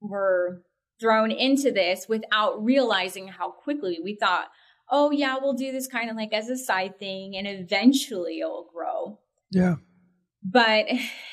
we're 0.00 0.58
thrown 1.00 1.30
into 1.30 1.70
this 1.70 2.06
without 2.08 2.62
realizing 2.62 3.28
how 3.28 3.50
quickly 3.50 3.98
we 4.02 4.16
thought, 4.16 4.48
oh, 4.90 5.10
yeah, 5.10 5.36
we'll 5.40 5.54
do 5.54 5.72
this 5.72 5.86
kind 5.86 6.10
of 6.10 6.16
like 6.16 6.32
as 6.32 6.48
a 6.48 6.56
side 6.56 6.98
thing 6.98 7.36
and 7.36 7.46
eventually 7.46 8.40
it'll 8.40 8.68
grow. 8.74 9.18
Yeah. 9.50 9.76
But 10.42 10.86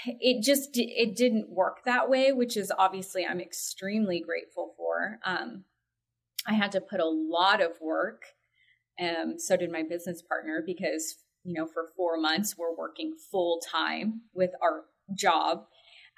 it 0.05 0.43
just 0.43 0.71
it 0.73 1.15
didn't 1.15 1.49
work 1.49 1.85
that 1.85 2.09
way, 2.09 2.31
which 2.31 2.57
is 2.57 2.71
obviously 2.77 3.25
I'm 3.25 3.39
extremely 3.39 4.19
grateful 4.19 4.73
for. 4.75 5.19
Um, 5.25 5.63
I 6.47 6.53
had 6.53 6.71
to 6.73 6.81
put 6.81 6.99
a 6.99 7.07
lot 7.07 7.61
of 7.61 7.79
work. 7.81 8.23
Um, 8.99 9.35
so 9.37 9.55
did 9.55 9.71
my 9.71 9.83
business 9.83 10.21
partner 10.21 10.63
because 10.65 11.17
you 11.43 11.53
know 11.53 11.67
for 11.67 11.87
four 11.95 12.17
months 12.17 12.55
we're 12.57 12.75
working 12.75 13.15
full 13.31 13.61
time 13.71 14.21
with 14.33 14.51
our 14.61 14.85
job 15.13 15.67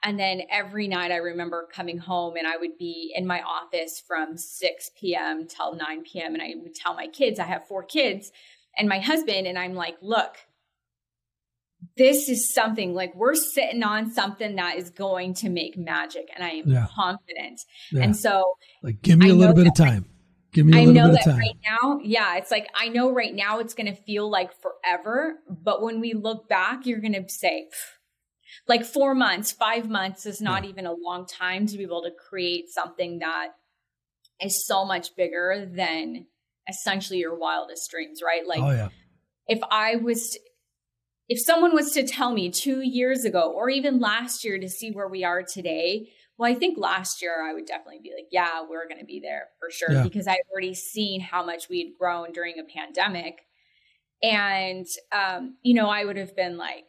and 0.04 0.20
then 0.20 0.44
every 0.50 0.88
night 0.88 1.12
I 1.12 1.18
remember 1.18 1.68
coming 1.72 1.98
home 1.98 2.36
and 2.38 2.48
I 2.48 2.58
would 2.58 2.78
be 2.78 3.14
in 3.16 3.28
my 3.28 3.42
office 3.42 4.02
from 4.06 4.38
6 4.38 4.92
p.m. 4.98 5.48
till 5.48 5.76
9 5.76 6.04
p.m. 6.04 6.34
And 6.34 6.42
I 6.42 6.54
would 6.56 6.74
tell 6.74 6.94
my 6.94 7.08
kids, 7.08 7.40
I 7.40 7.44
have 7.44 7.68
four 7.68 7.84
kids 7.84 8.32
and 8.78 8.88
my 8.88 9.00
husband, 9.00 9.46
and 9.46 9.58
I'm 9.58 9.74
like, 9.74 9.98
look, 10.02 10.38
this 12.00 12.30
is 12.30 12.52
something 12.54 12.94
like 12.94 13.14
we're 13.14 13.36
sitting 13.36 13.84
on 13.84 14.10
something 14.12 14.56
that 14.56 14.78
is 14.78 14.90
going 14.90 15.34
to 15.36 15.50
make 15.50 15.78
magic. 15.78 16.30
And 16.34 16.44
I 16.44 16.52
am 16.52 16.70
yeah. 16.70 16.88
confident. 16.96 17.62
Yeah. 17.92 18.04
And 18.04 18.16
so, 18.16 18.56
like, 18.82 19.02
give 19.02 19.20
me 19.20 19.30
a 19.30 19.36
little 19.36 19.54
bit 19.54 19.68
of 19.68 19.76
time. 19.76 20.06
Give 20.54 20.66
me 20.66 20.82
a 20.82 20.88
little 20.88 21.12
bit 21.12 21.20
of 21.20 21.26
time. 21.26 21.34
I 21.34 21.38
know 21.38 21.42
that 21.42 21.46
right 21.46 21.58
now, 21.70 22.00
yeah, 22.02 22.38
it's 22.38 22.50
like 22.50 22.70
I 22.74 22.88
know 22.88 23.12
right 23.12 23.36
now 23.36 23.60
it's 23.60 23.74
going 23.74 23.94
to 23.94 24.02
feel 24.04 24.32
like 24.32 24.52
forever, 24.62 25.36
but 25.48 25.84
when 25.84 26.00
we 26.00 26.14
look 26.14 26.48
back, 26.48 26.86
you're 26.86 27.02
going 27.02 27.14
to 27.14 27.28
say, 27.28 27.68
like 28.68 28.86
four 28.86 29.14
months, 29.14 29.52
five 29.52 29.90
months 29.90 30.26
is 30.26 30.42
not 30.42 30.64
yeah. 30.64 30.70
even 30.70 30.86
a 30.86 30.94
long 30.94 31.28
time 31.28 31.68
to 31.68 31.78
be 31.78 31.84
able 31.84 32.04
to 32.04 32.12
create 32.30 32.70
something 32.70 33.20
that 33.20 33.50
is 34.42 34.66
so 34.66 34.86
much 34.86 35.16
bigger 35.18 35.70
than 35.70 36.26
essentially 36.70 37.20
your 37.20 37.38
wildest 37.38 37.92
dreams, 37.92 38.22
right? 38.26 38.48
Like, 38.48 38.62
oh, 38.62 38.72
yeah. 38.72 38.90
if 39.48 39.60
I 39.70 39.98
was, 39.98 40.30
to, 40.32 40.40
if 41.30 41.40
someone 41.40 41.74
was 41.74 41.92
to 41.92 42.06
tell 42.06 42.34
me 42.34 42.50
two 42.50 42.82
years 42.82 43.24
ago 43.24 43.54
or 43.56 43.70
even 43.70 44.00
last 44.00 44.44
year 44.44 44.58
to 44.58 44.68
see 44.68 44.92
where 44.92 45.08
we 45.08 45.24
are 45.24 45.44
today, 45.44 46.10
well, 46.38 46.52
I 46.52 46.56
think 46.56 46.78
last 46.78 47.22
year 47.22 47.48
I 47.48 47.54
would 47.54 47.66
definitely 47.66 48.00
be 48.02 48.12
like, 48.16 48.28
yeah, 48.32 48.64
we're 48.68 48.88
going 48.88 49.00
to 49.00 49.06
be 49.06 49.20
there 49.20 49.50
for 49.60 49.70
sure 49.70 49.92
yeah. 49.92 50.04
because 50.04 50.28
I've 50.28 50.38
already 50.52 50.74
seen 50.74 51.22
how 51.22 51.46
much 51.46 51.70
we 51.70 51.80
had 51.80 51.98
grown 52.00 52.32
during 52.32 52.56
a 52.60 52.64
pandemic. 52.64 53.42
And, 54.24 54.88
um, 55.12 55.58
you 55.62 55.76
know, 55.76 55.88
I 55.88 56.04
would 56.04 56.18
have 56.18 56.36
been 56.36 56.58
like, 56.58 56.86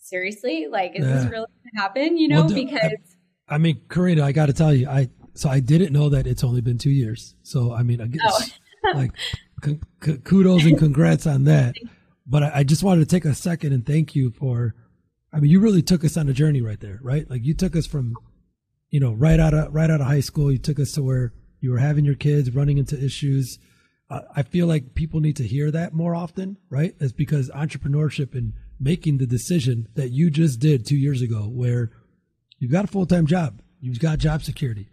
seriously, 0.00 0.66
like, 0.70 0.92
is 0.94 1.06
yeah. 1.06 1.14
this 1.14 1.24
really 1.24 1.46
going 1.46 1.72
to 1.74 1.80
happen? 1.80 2.18
You 2.18 2.28
know, 2.28 2.44
well, 2.44 2.54
because 2.54 3.16
I, 3.48 3.54
I, 3.54 3.58
mean, 3.58 3.80
Karina, 3.88 4.22
I 4.22 4.32
got 4.32 4.46
to 4.46 4.52
tell 4.52 4.74
you, 4.74 4.86
I 4.86 5.08
so 5.34 5.48
I 5.48 5.60
didn't 5.60 5.92
know 5.92 6.10
that 6.10 6.26
it's 6.26 6.44
only 6.44 6.60
been 6.60 6.78
two 6.78 6.90
years. 6.90 7.36
So 7.42 7.72
I 7.72 7.82
mean, 7.84 8.00
I 8.00 8.06
guess 8.08 8.52
oh. 8.84 8.92
like 8.94 9.12
c- 9.64 9.80
c- 10.04 10.18
kudos 10.18 10.64
and 10.64 10.76
congrats 10.76 11.26
on 11.26 11.44
that. 11.44 11.74
But 12.28 12.42
I, 12.42 12.52
I 12.56 12.64
just 12.64 12.82
wanted 12.82 13.08
to 13.08 13.16
take 13.16 13.24
a 13.24 13.34
second 13.34 13.72
and 13.72 13.84
thank 13.86 14.14
you 14.14 14.30
for. 14.30 14.74
I 15.32 15.40
mean, 15.40 15.50
you 15.50 15.60
really 15.60 15.82
took 15.82 16.04
us 16.04 16.16
on 16.16 16.28
a 16.28 16.32
journey 16.32 16.62
right 16.62 16.80
there, 16.80 17.00
right? 17.02 17.28
Like 17.28 17.44
you 17.44 17.52
took 17.54 17.76
us 17.76 17.86
from, 17.86 18.14
you 18.90 18.98
know, 18.98 19.12
right 19.12 19.38
out 19.38 19.54
of 19.54 19.74
right 19.74 19.90
out 19.90 20.00
of 20.00 20.06
high 20.06 20.20
school. 20.20 20.50
You 20.50 20.58
took 20.58 20.78
us 20.78 20.92
to 20.92 21.02
where 21.02 21.32
you 21.60 21.70
were 21.70 21.78
having 21.78 22.04
your 22.04 22.14
kids, 22.14 22.54
running 22.54 22.78
into 22.78 23.02
issues. 23.02 23.58
Uh, 24.10 24.20
I 24.34 24.42
feel 24.42 24.66
like 24.66 24.94
people 24.94 25.20
need 25.20 25.36
to 25.36 25.46
hear 25.46 25.70
that 25.70 25.92
more 25.92 26.14
often, 26.14 26.56
right? 26.70 26.94
It's 26.98 27.12
because 27.12 27.50
entrepreneurship 27.50 28.34
and 28.34 28.54
making 28.80 29.18
the 29.18 29.26
decision 29.26 29.88
that 29.96 30.10
you 30.10 30.30
just 30.30 30.60
did 30.60 30.86
two 30.86 30.96
years 30.96 31.20
ago, 31.20 31.42
where 31.42 31.90
you've 32.58 32.72
got 32.72 32.84
a 32.84 32.88
full 32.88 33.06
time 33.06 33.26
job, 33.26 33.60
you've 33.80 34.00
got 34.00 34.18
job 34.18 34.42
security. 34.42 34.88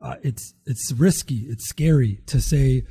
Uh, 0.00 0.16
it's 0.22 0.54
it's 0.66 0.92
risky, 0.92 1.46
it's 1.48 1.66
scary 1.66 2.20
to 2.26 2.40
say 2.40 2.84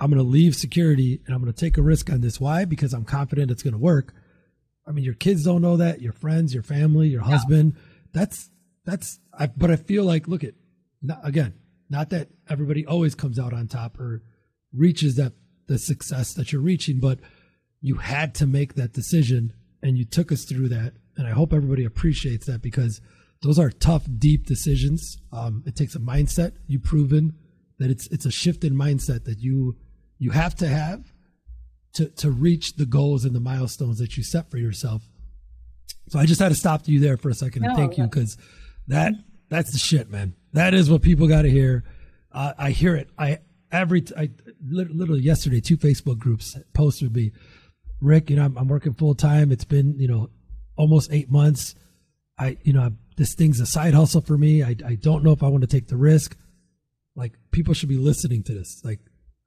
I'm 0.00 0.10
going 0.10 0.22
to 0.22 0.28
leave 0.28 0.56
security 0.56 1.20
and 1.26 1.34
I'm 1.34 1.42
going 1.42 1.52
to 1.52 1.58
take 1.58 1.76
a 1.76 1.82
risk 1.82 2.10
on 2.10 2.22
this. 2.22 2.40
Why? 2.40 2.64
Because 2.64 2.94
I'm 2.94 3.04
confident 3.04 3.50
it's 3.50 3.62
going 3.62 3.74
to 3.74 3.78
work. 3.78 4.14
I 4.86 4.92
mean, 4.92 5.04
your 5.04 5.14
kids 5.14 5.44
don't 5.44 5.62
know 5.62 5.76
that, 5.76 6.00
your 6.00 6.14
friends, 6.14 6.54
your 6.54 6.62
family, 6.62 7.08
your 7.08 7.22
husband. 7.22 7.76
That's 8.12 8.50
that's. 8.84 9.20
I, 9.38 9.46
but 9.46 9.70
I 9.70 9.76
feel 9.76 10.04
like, 10.04 10.26
look 10.26 10.42
at 10.42 10.54
again, 11.22 11.54
not 11.88 12.10
that 12.10 12.28
everybody 12.48 12.86
always 12.86 13.14
comes 13.14 13.38
out 13.38 13.52
on 13.52 13.68
top 13.68 14.00
or 14.00 14.22
reaches 14.72 15.16
that 15.16 15.34
the 15.66 15.78
success 15.78 16.34
that 16.34 16.52
you're 16.52 16.62
reaching, 16.62 16.98
but 16.98 17.20
you 17.80 17.96
had 17.96 18.34
to 18.36 18.46
make 18.46 18.74
that 18.74 18.92
decision 18.92 19.52
and 19.82 19.96
you 19.96 20.04
took 20.04 20.32
us 20.32 20.44
through 20.44 20.68
that. 20.68 20.94
And 21.16 21.26
I 21.26 21.30
hope 21.30 21.52
everybody 21.52 21.84
appreciates 21.84 22.46
that 22.46 22.62
because 22.62 23.00
those 23.42 23.58
are 23.58 23.70
tough, 23.70 24.06
deep 24.18 24.46
decisions. 24.46 25.18
Um, 25.32 25.62
it 25.66 25.76
takes 25.76 25.94
a 25.94 26.00
mindset. 26.00 26.52
You've 26.66 26.84
proven 26.84 27.36
that 27.78 27.90
it's 27.90 28.06
it's 28.08 28.26
a 28.26 28.30
shift 28.30 28.64
in 28.64 28.74
mindset 28.74 29.24
that 29.24 29.38
you 29.38 29.76
you 30.20 30.30
have 30.30 30.54
to 30.56 30.68
have 30.68 31.12
to 31.94 32.06
to 32.06 32.30
reach 32.30 32.76
the 32.76 32.86
goals 32.86 33.24
and 33.24 33.34
the 33.34 33.40
milestones 33.40 33.98
that 33.98 34.16
you 34.16 34.22
set 34.22 34.50
for 34.50 34.58
yourself. 34.58 35.02
So 36.08 36.20
I 36.20 36.26
just 36.26 36.40
had 36.40 36.50
to 36.50 36.54
stop 36.54 36.86
you 36.86 37.00
there 37.00 37.16
for 37.16 37.30
a 37.30 37.34
second 37.34 37.64
and 37.64 37.72
No, 37.72 37.76
thank 37.76 37.98
you 37.98 38.04
because 38.04 38.36
that 38.86 39.14
that's 39.48 39.72
the 39.72 39.78
shit, 39.78 40.08
man. 40.10 40.34
That 40.52 40.74
is 40.74 40.88
what 40.88 41.02
people 41.02 41.26
got 41.26 41.42
to 41.42 41.50
hear. 41.50 41.84
Uh, 42.30 42.52
I 42.56 42.70
hear 42.70 42.94
it. 42.94 43.08
I 43.18 43.38
every 43.72 44.02
t- 44.02 44.14
I 44.16 44.30
lit- 44.64 44.94
literally 44.94 45.22
yesterday 45.22 45.60
two 45.60 45.76
Facebook 45.76 46.18
groups 46.18 46.56
posted 46.74 47.14
me, 47.14 47.32
Rick. 48.00 48.30
You 48.30 48.36
know 48.36 48.44
I'm, 48.44 48.56
I'm 48.56 48.68
working 48.68 48.94
full 48.94 49.14
time. 49.14 49.50
It's 49.50 49.64
been 49.64 49.98
you 49.98 50.06
know 50.06 50.30
almost 50.76 51.10
eight 51.12 51.30
months. 51.30 51.74
I 52.38 52.58
you 52.62 52.72
know 52.72 52.92
this 53.16 53.34
thing's 53.34 53.58
a 53.58 53.66
side 53.66 53.94
hustle 53.94 54.20
for 54.20 54.36
me. 54.36 54.62
I 54.62 54.76
I 54.86 54.94
don't 54.96 55.24
know 55.24 55.32
if 55.32 55.42
I 55.42 55.48
want 55.48 55.62
to 55.62 55.68
take 55.68 55.88
the 55.88 55.96
risk. 55.96 56.36
Like 57.16 57.32
people 57.50 57.74
should 57.74 57.88
be 57.88 57.98
listening 57.98 58.42
to 58.44 58.54
this. 58.54 58.82
Like 58.84 59.00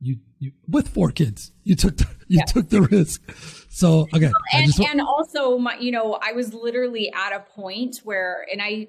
you 0.04 0.18
you 0.40 0.52
with 0.68 0.90
four 0.90 1.12
kids, 1.12 1.52
you 1.64 1.76
took 1.76 1.98
the, 1.98 2.08
you 2.28 2.42
took 2.48 2.70
the 2.70 2.82
risk. 2.82 3.22
So 3.70 4.08
okay, 4.14 4.32
and, 4.54 4.72
wa- 4.78 4.88
and 4.92 5.02
also 5.02 5.58
my 5.58 5.78
you 5.78 5.92
know 5.92 6.20
i 6.22 6.34
was 6.34 6.54
literally 6.54 7.12
at 7.12 7.34
a 7.34 7.40
point 7.40 8.02
where 8.04 8.46
and 8.52 8.62
i 8.62 8.88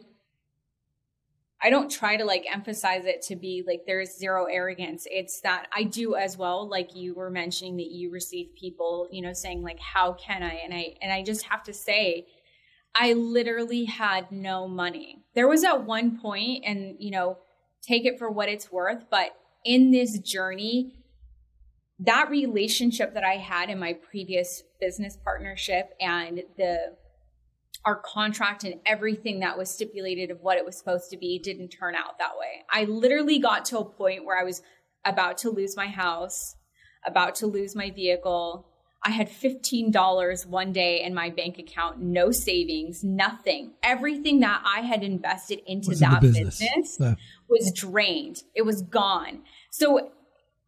i 1.62 1.70
don't 1.70 1.90
try 1.90 2.16
to 2.16 2.24
like 2.24 2.44
emphasize 2.52 3.06
it 3.06 3.22
to 3.22 3.36
be 3.36 3.64
like 3.66 3.82
there's 3.86 4.18
zero 4.18 4.44
arrogance. 4.44 5.06
It's 5.10 5.40
that 5.40 5.68
i 5.74 5.84
do 5.84 6.16
as 6.16 6.36
well 6.36 6.68
like 6.68 6.94
you 6.94 7.14
were 7.14 7.30
mentioning 7.30 7.76
that 7.76 7.90
you 7.90 8.10
receive 8.10 8.54
people 8.54 9.08
you 9.10 9.22
know 9.22 9.32
saying 9.32 9.62
like 9.62 9.80
how 9.80 10.12
can 10.14 10.42
i? 10.42 10.54
And 10.64 10.74
i 10.74 10.94
and 11.00 11.12
i 11.12 11.22
just 11.22 11.44
have 11.44 11.62
to 11.64 11.72
say 11.72 12.26
i 12.94 13.12
literally 13.12 13.84
had 13.84 14.30
no 14.30 14.68
money. 14.68 15.24
There 15.34 15.48
was 15.48 15.64
at 15.64 15.84
one 15.84 16.18
point 16.18 16.64
and 16.66 16.96
you 16.98 17.10
know 17.10 17.38
take 17.80 18.04
it 18.04 18.18
for 18.18 18.30
what 18.30 18.48
it's 18.48 18.72
worth 18.72 19.04
but 19.10 19.30
in 19.64 19.90
this 19.90 20.18
journey 20.18 21.03
that 22.00 22.28
relationship 22.30 23.14
that 23.14 23.24
I 23.24 23.34
had 23.36 23.70
in 23.70 23.78
my 23.78 23.92
previous 23.94 24.62
business 24.80 25.16
partnership 25.22 25.94
and 26.00 26.42
the 26.56 26.96
our 27.84 27.96
contract 27.96 28.64
and 28.64 28.76
everything 28.86 29.40
that 29.40 29.58
was 29.58 29.68
stipulated 29.70 30.30
of 30.30 30.40
what 30.40 30.56
it 30.56 30.64
was 30.64 30.76
supposed 30.76 31.10
to 31.10 31.18
be 31.18 31.38
didn't 31.38 31.68
turn 31.68 31.94
out 31.94 32.18
that 32.18 32.32
way. 32.38 32.64
I 32.72 32.84
literally 32.84 33.38
got 33.38 33.66
to 33.66 33.78
a 33.78 33.84
point 33.84 34.24
where 34.24 34.38
I 34.38 34.42
was 34.44 34.62
about 35.04 35.36
to 35.38 35.50
lose 35.50 35.76
my 35.76 35.88
house, 35.88 36.56
about 37.06 37.34
to 37.36 37.46
lose 37.46 37.76
my 37.76 37.90
vehicle. 37.90 38.66
I 39.02 39.10
had 39.10 39.28
$15 39.28 40.46
one 40.46 40.72
day 40.72 41.02
in 41.02 41.12
my 41.12 41.28
bank 41.28 41.58
account, 41.58 42.00
no 42.00 42.30
savings, 42.30 43.04
nothing. 43.04 43.74
Everything 43.82 44.40
that 44.40 44.62
I 44.64 44.80
had 44.80 45.02
invested 45.02 45.60
into 45.66 45.90
was 45.90 46.00
in 46.00 46.10
that 46.10 46.22
business. 46.22 46.58
business 46.60 46.96
Yeah. 46.98 47.14
was 47.50 47.70
drained. 47.74 48.44
It 48.54 48.62
was 48.62 48.80
gone. 48.80 49.42
So 49.70 50.10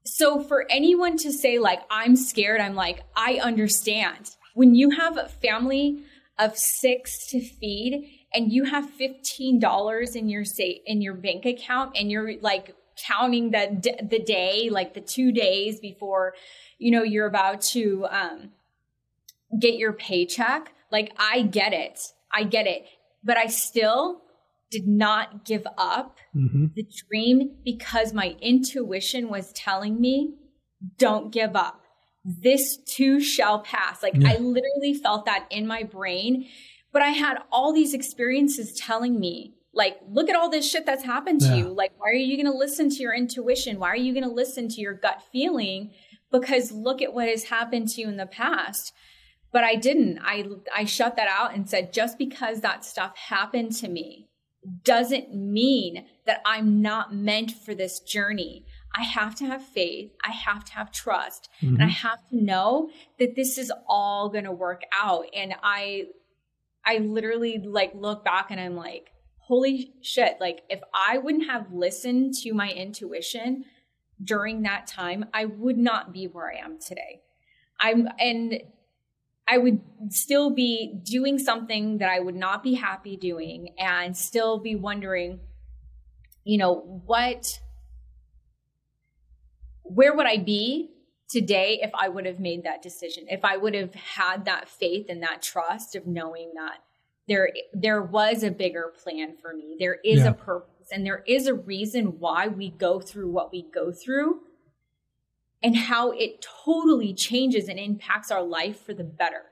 so 0.06 0.42
for 0.42 0.66
anyone 0.70 1.16
to 1.18 1.32
say 1.32 1.58
like 1.58 1.82
I'm 1.90 2.16
scared, 2.16 2.60
I'm 2.60 2.74
like 2.74 3.02
I 3.16 3.40
understand. 3.42 4.30
When 4.54 4.74
you 4.74 4.90
have 4.90 5.18
a 5.18 5.28
family 5.28 6.04
of 6.38 6.56
6 6.56 7.26
to 7.28 7.40
feed 7.40 8.08
and 8.32 8.52
you 8.52 8.64
have 8.64 8.90
$15 8.98 10.16
in 10.16 10.28
your 10.28 10.44
say 10.44 10.82
in 10.86 11.02
your 11.02 11.14
bank 11.14 11.44
account 11.44 11.96
and 11.96 12.10
you're 12.10 12.38
like 12.40 12.74
counting 13.06 13.50
the 13.50 13.76
d- 13.78 14.00
the 14.08 14.18
day 14.18 14.70
like 14.70 14.94
the 14.94 15.00
2 15.00 15.32
days 15.32 15.80
before 15.80 16.34
you 16.78 16.90
know 16.90 17.02
you're 17.02 17.26
about 17.26 17.60
to 17.60 18.06
um 18.10 18.50
get 19.58 19.76
your 19.76 19.92
paycheck, 19.92 20.72
like 20.90 21.12
I 21.18 21.42
get 21.42 21.72
it. 21.72 22.00
I 22.32 22.44
get 22.44 22.66
it. 22.66 22.86
But 23.24 23.36
I 23.36 23.46
still 23.46 24.22
did 24.70 24.86
not 24.86 25.44
give 25.44 25.66
up 25.78 26.18
hmm 26.32 26.66
the 26.74 26.86
dream 27.08 27.56
because 27.64 28.12
my 28.12 28.36
intuition 28.42 29.28
was 29.30 29.52
telling 29.52 29.98
me, 30.00 30.34
don't 30.98 31.32
give 31.32 31.56
up. 31.56 31.80
This 32.24 32.76
too 32.76 33.18
shall 33.20 33.60
pass. 33.60 34.02
Like 34.02 34.14
Yeah. 34.20 34.32
I 34.32 34.36
literally 34.36 34.94
felt 35.02 35.24
that 35.24 35.46
in 35.50 35.66
my 35.66 35.84
brain, 35.84 36.46
but 36.92 37.02
I 37.02 37.10
had 37.10 37.38
all 37.50 37.72
these 37.72 37.94
experiences 37.94 38.74
telling 38.78 39.18
me, 39.18 39.54
like, 39.72 39.98
look 40.08 40.28
at 40.30 40.36
all 40.36 40.48
this 40.50 40.70
shit 40.70 40.86
that's 40.86 41.04
happened 41.04 41.40
to 41.42 41.46
Yeah. 41.48 41.56
you. 41.56 41.68
Like, 41.68 41.92
why 41.98 42.08
are 42.10 42.14
you 42.14 42.36
going 42.36 42.50
to 42.50 42.58
listen 42.58 42.88
to 42.88 42.96
your 42.96 43.14
intuition? 43.14 43.78
Why 43.78 43.88
are 43.88 43.96
you 43.96 44.12
going 44.14 44.24
to 44.24 44.30
listen 44.30 44.68
to 44.70 44.80
your 44.80 44.94
gut 44.94 45.22
feeling? 45.30 45.90
Because 46.32 46.72
look 46.72 47.02
at 47.02 47.12
what 47.12 47.28
has 47.28 47.44
happened 47.44 47.88
to 47.90 48.00
you 48.00 48.08
in 48.08 48.16
the 48.16 48.26
past. 48.26 48.92
But 49.52 49.64
I 49.64 49.74
didn't. 49.76 50.18
I 50.22 50.44
I 50.74 50.84
shut 50.86 51.16
that 51.16 51.28
out 51.28 51.54
and 51.54 51.68
said, 51.68 51.92
just 51.92 52.18
because 52.18 52.60
that 52.60 52.84
stuff 52.84 53.16
happened 53.16 53.72
to 53.76 53.88
me 53.88 54.25
doesn't 54.82 55.34
mean 55.34 56.06
that 56.26 56.40
I'm 56.44 56.82
not 56.82 57.14
meant 57.14 57.50
for 57.52 57.74
this 57.74 58.00
journey. 58.00 58.64
I 58.94 59.02
have 59.02 59.34
to 59.36 59.44
have 59.44 59.62
faith. 59.62 60.12
I 60.24 60.30
have 60.30 60.64
to 60.64 60.72
have 60.72 60.90
trust. 60.90 61.48
And 61.60 61.82
I 61.82 61.86
mm-hmm. 61.86 61.90
have 61.90 62.28
to 62.30 62.42
know 62.42 62.90
that 63.18 63.36
this 63.36 63.58
is 63.58 63.72
all 63.88 64.30
going 64.30 64.44
to 64.44 64.52
work 64.52 64.82
out. 64.98 65.26
And 65.34 65.54
I, 65.62 66.04
I 66.84 66.98
literally 66.98 67.58
like 67.58 67.92
look 67.94 68.24
back 68.24 68.50
and 68.50 68.60
I'm 68.60 68.74
like, 68.74 69.10
holy 69.38 69.92
shit. 70.00 70.38
Like 70.40 70.62
if 70.70 70.80
I 70.94 71.18
wouldn't 71.18 71.48
have 71.48 71.72
listened 71.72 72.34
to 72.42 72.52
my 72.54 72.70
intuition 72.70 73.64
during 74.22 74.62
that 74.62 74.86
time, 74.86 75.26
I 75.34 75.44
would 75.44 75.76
not 75.78 76.12
be 76.12 76.26
where 76.26 76.50
I 76.50 76.64
am 76.64 76.78
today. 76.80 77.20
I'm, 77.78 78.08
and 78.18 78.60
I 79.48 79.58
would 79.58 79.80
still 80.10 80.50
be 80.50 81.00
doing 81.04 81.38
something 81.38 81.98
that 81.98 82.08
I 82.08 82.18
would 82.18 82.34
not 82.34 82.62
be 82.62 82.74
happy 82.74 83.16
doing 83.16 83.74
and 83.78 84.16
still 84.16 84.58
be 84.58 84.74
wondering, 84.74 85.40
you 86.44 86.58
know, 86.58 86.74
what, 87.06 87.60
where 89.82 90.14
would 90.14 90.26
I 90.26 90.38
be 90.38 90.90
today 91.28 91.78
if 91.80 91.90
I 91.94 92.08
would 92.08 92.26
have 92.26 92.40
made 92.40 92.64
that 92.64 92.82
decision? 92.82 93.26
If 93.28 93.44
I 93.44 93.56
would 93.56 93.74
have 93.74 93.94
had 93.94 94.46
that 94.46 94.68
faith 94.68 95.06
and 95.08 95.22
that 95.22 95.42
trust 95.42 95.94
of 95.94 96.06
knowing 96.06 96.52
that 96.56 96.78
there, 97.28 97.50
there 97.72 98.02
was 98.02 98.42
a 98.42 98.50
bigger 98.50 98.92
plan 99.02 99.36
for 99.40 99.54
me. 99.54 99.76
There 99.78 99.98
is 100.04 100.20
Yeah. 100.22 100.30
a 100.30 100.34
purpose 100.34 100.88
and 100.90 101.06
there 101.06 101.22
is 101.26 101.46
a 101.46 101.54
reason 101.54 102.18
why 102.18 102.48
we 102.48 102.70
go 102.70 103.00
through 103.00 103.30
what 103.30 103.52
we 103.52 103.62
go 103.62 103.92
through 103.92 104.40
and 105.66 105.74
how 105.74 106.12
it 106.12 106.40
totally 106.64 107.12
changes 107.12 107.68
and 107.68 107.76
impacts 107.76 108.30
our 108.30 108.40
life 108.40 108.78
for 108.86 108.94
the 108.94 109.02
better 109.02 109.46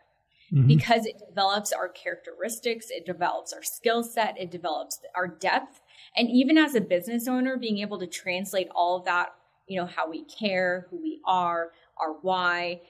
Mhm. 0.52 0.68
because 0.68 1.06
it 1.06 1.16
develops 1.26 1.72
our 1.72 1.88
characteristics, 1.88 2.88
it 2.88 3.04
develops 3.04 3.52
our 3.52 3.64
skill 3.64 4.04
set, 4.04 4.38
it 4.38 4.48
develops 4.48 5.00
our 5.16 5.26
depth. 5.26 5.80
And 6.14 6.30
even 6.30 6.56
as 6.56 6.76
a 6.76 6.80
business 6.80 7.26
owner, 7.26 7.56
being 7.56 7.78
able 7.78 7.98
to 7.98 8.06
translate 8.06 8.68
all 8.72 8.94
of 8.94 9.04
that, 9.06 9.34
you 9.66 9.76
know, 9.80 9.86
how 9.86 10.08
we 10.08 10.24
care, 10.26 10.86
who 10.88 10.98
we 11.02 11.20
are, 11.24 11.72
our 11.96 12.12
why, 12.22 12.82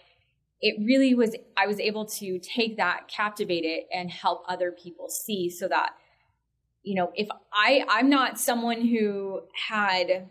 it 0.61 0.77
really 0.85 1.15
was, 1.15 1.35
I 1.57 1.67
was 1.67 1.81
able 1.81 2.05
to 2.05 2.39
take 2.41 2.77
that, 2.77 3.09
captivate 3.09 3.65
it, 3.65 3.89
and 3.91 4.11
help 4.11 4.45
other 4.47 4.71
people 4.71 5.09
see 5.09 5.49
so 5.49 5.67
that, 5.69 5.95
you 6.83 6.95
know, 6.95 7.11
if 7.15 7.29
I, 7.55 7.87
I'm 7.89 8.11
not 8.11 8.39
someone 8.39 8.83
who 8.83 9.45
had, 9.69 10.29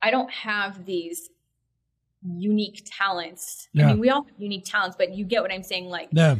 I 0.00 0.10
don't 0.10 0.30
have 0.30 0.86
these 0.86 1.28
unique 2.22 2.86
talents. 2.98 3.68
I 3.78 3.84
mean, 3.86 3.98
we 3.98 4.10
all 4.10 4.24
have 4.24 4.34
unique 4.38 4.64
talents, 4.64 4.96
but 4.96 5.14
you 5.14 5.24
get 5.24 5.42
what 5.42 5.52
I'm 5.52 5.62
saying. 5.62 5.86
Like, 5.86 6.08
Yeah. 6.12 6.36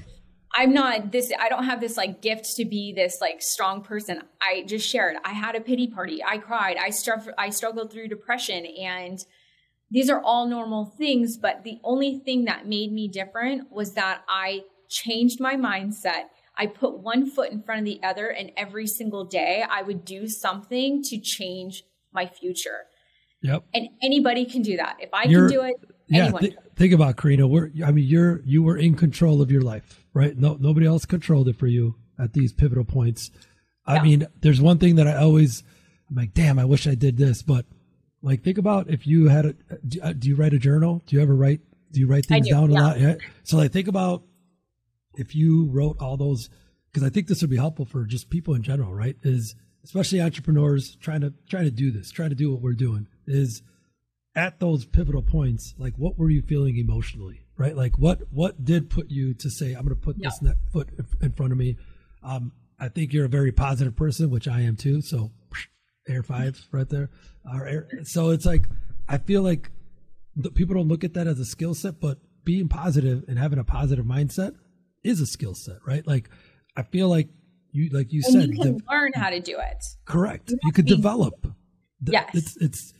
I'm 0.52 0.74
not 0.74 1.12
this, 1.12 1.32
I 1.38 1.48
don't 1.48 1.64
have 1.64 1.80
this 1.80 1.96
like 1.96 2.22
gift 2.22 2.56
to 2.56 2.64
be 2.64 2.92
this 2.92 3.18
like 3.20 3.40
strong 3.40 3.82
person. 3.82 4.22
I 4.42 4.64
just 4.66 4.88
shared, 4.88 5.16
I 5.24 5.30
had 5.32 5.54
a 5.54 5.60
pity 5.60 5.86
party. 5.86 6.24
I 6.24 6.38
cried. 6.38 6.76
I, 6.76 6.88
strugg- 6.90 7.32
I 7.38 7.50
struggled 7.50 7.92
through 7.92 8.08
depression. 8.08 8.66
And 8.66 9.24
these 9.92 10.10
are 10.10 10.20
all 10.20 10.48
normal 10.48 10.86
things. 10.98 11.36
But 11.36 11.62
the 11.62 11.78
only 11.84 12.18
thing 12.18 12.46
that 12.46 12.66
made 12.66 12.92
me 12.92 13.06
different 13.08 13.70
was 13.70 13.94
that 13.94 14.22
I 14.28 14.62
changed 14.88 15.40
my 15.40 15.54
mindset. 15.54 16.24
I 16.56 16.66
put 16.66 16.98
one 16.98 17.30
foot 17.30 17.52
in 17.52 17.62
front 17.62 17.80
of 17.80 17.84
the 17.86 18.00
other, 18.02 18.26
and 18.28 18.52
every 18.56 18.86
single 18.86 19.24
day 19.24 19.64
I 19.68 19.82
would 19.82 20.04
do 20.04 20.28
something 20.28 21.02
to 21.04 21.18
change 21.18 21.84
my 22.12 22.26
future. 22.26 22.86
Yep. 23.42 23.64
And 23.74 23.88
anybody 24.02 24.44
can 24.44 24.62
do 24.62 24.76
that. 24.76 24.96
If 25.00 25.10
I 25.14 25.24
You're- 25.24 25.48
can 25.50 25.58
do 25.58 25.64
it, 25.64 25.74
Yeah. 26.08 26.24
anyone 26.24 26.42
thi- 26.42 26.56
think 26.76 26.92
about 26.92 27.16
Karina. 27.16 27.46
We're, 27.46 27.70
I 27.84 27.90
mean, 27.90 28.06
you're, 28.06 28.42
you 28.44 28.62
were 28.62 28.76
in 28.76 28.94
control 28.96 29.40
of 29.40 29.50
your 29.50 29.62
life, 29.62 30.04
right? 30.12 30.36
No, 30.36 30.56
nobody 30.60 30.86
else 30.86 31.04
controlled 31.06 31.48
it 31.48 31.56
for 31.56 31.66
you 31.66 31.94
at 32.18 32.32
these 32.34 32.52
pivotal 32.52 32.84
points. 32.84 33.30
I 33.86 33.96
Yeah. 33.96 34.02
mean, 34.02 34.26
there's 34.42 34.60
one 34.60 34.78
thing 34.78 34.96
that 34.96 35.06
I 35.06 35.16
always, 35.16 35.62
I'm 36.10 36.16
like, 36.16 36.34
damn, 36.34 36.58
I 36.58 36.64
wish 36.66 36.86
I 36.86 36.94
did 36.94 37.16
this, 37.16 37.42
but 37.42 37.64
like, 38.22 38.42
think 38.42 38.58
about 38.58 38.90
if 38.90 39.06
you 39.06 39.28
had 39.28 39.46
a, 39.46 39.54
do, 39.86 40.00
uh, 40.02 40.12
do 40.12 40.28
you 40.28 40.34
write 40.36 40.52
a 40.52 40.58
journal? 40.58 41.02
Do 41.06 41.16
you 41.16 41.22
ever 41.22 41.34
write, 41.34 41.60
do 41.92 42.00
you 42.00 42.06
write 42.06 42.26
things 42.26 42.46
do, 42.48 42.52
down 42.54 42.70
a 42.70 42.74
lot? 42.74 43.00
Yeah. 43.00 43.14
So 43.44 43.56
like, 43.56 43.72
think 43.72 43.88
about 43.88 44.22
if 45.16 45.34
you 45.34 45.66
wrote 45.70 45.96
all 46.00 46.16
those, 46.18 46.50
because 46.92 47.02
I 47.06 47.08
think 47.10 47.26
this 47.28 47.40
would 47.40 47.50
be 47.50 47.56
helpful 47.56 47.86
for 47.86 48.04
just 48.04 48.28
people 48.28 48.54
in 48.54 48.62
general, 48.62 48.92
right? 48.92 49.16
Is 49.22 49.54
especially 49.84 50.20
entrepreneurs 50.20 50.96
trying 50.96 51.22
to, 51.22 51.32
trying 51.48 51.64
to 51.64 51.70
do 51.70 51.90
this, 51.90 52.10
trying 52.10 52.28
to 52.30 52.36
do 52.36 52.52
what 52.52 52.60
we're 52.60 52.74
doing 52.74 53.06
is 53.26 53.62
at 54.34 54.60
those 54.60 54.84
pivotal 54.84 55.22
points, 55.22 55.74
like 55.78 55.94
what 55.96 56.18
were 56.18 56.30
you 56.30 56.42
feeling 56.42 56.76
emotionally, 56.76 57.42
right? 57.56 57.76
Like 57.76 57.98
what 57.98 58.20
what 58.30 58.64
did 58.64 58.90
put 58.90 59.10
you 59.10 59.34
to 59.34 59.50
say, 59.50 59.72
I'm 59.72 59.84
going 59.84 59.88
to 59.88 59.96
put 59.96 60.20
this 60.20 60.40
ne- 60.40 60.52
foot 60.72 60.90
in- 61.20 61.32
front 61.32 61.52
of 61.52 61.58
me? 61.58 61.76
Um, 62.22 62.52
I 62.78 62.88
think 62.88 63.12
you're 63.12 63.24
a 63.24 63.28
very 63.28 63.52
positive 63.52 63.96
person, 63.96 64.30
which 64.30 64.48
I 64.48 64.60
am 64.60 64.76
too. 64.76 65.02
So 65.02 65.32
air 66.08 66.22
five 66.22 66.60
right 66.72 66.88
there. 66.88 67.10
Our 67.50 67.66
air, 67.66 67.88
so 68.04 68.30
it's 68.30 68.46
like 68.46 68.68
I 69.08 69.18
feel 69.18 69.42
like 69.42 69.70
the, 70.36 70.50
people 70.50 70.74
don't 70.74 70.88
look 70.88 71.04
at 71.04 71.14
that 71.14 71.26
as 71.26 71.38
a 71.40 71.44
skill 71.44 71.74
set, 71.74 72.00
but 72.00 72.18
being 72.44 72.68
positive 72.68 73.24
and 73.28 73.38
having 73.38 73.58
a 73.58 73.64
positive 73.64 74.04
mindset 74.04 74.54
is 75.02 75.20
a 75.20 75.26
skill 75.26 75.54
set, 75.54 75.76
right? 75.86 76.06
Like 76.06 76.30
I 76.76 76.82
feel 76.84 77.08
like 77.08 77.28
you, 77.72 77.90
like 77.90 78.12
you 78.12 78.22
and 78.24 78.32
said, 78.32 78.48
you 78.50 78.58
can 78.58 78.78
de- 78.78 78.84
learn 78.90 79.12
how 79.14 79.30
to 79.30 79.40
do 79.40 79.58
it. 79.58 79.84
Correct. 80.04 80.50
You, 80.50 80.58
you 80.64 80.72
could 80.72 80.86
develop. 80.86 81.46
Yes. 82.02 82.30
It's, 82.34 82.56
it's, 82.56 82.94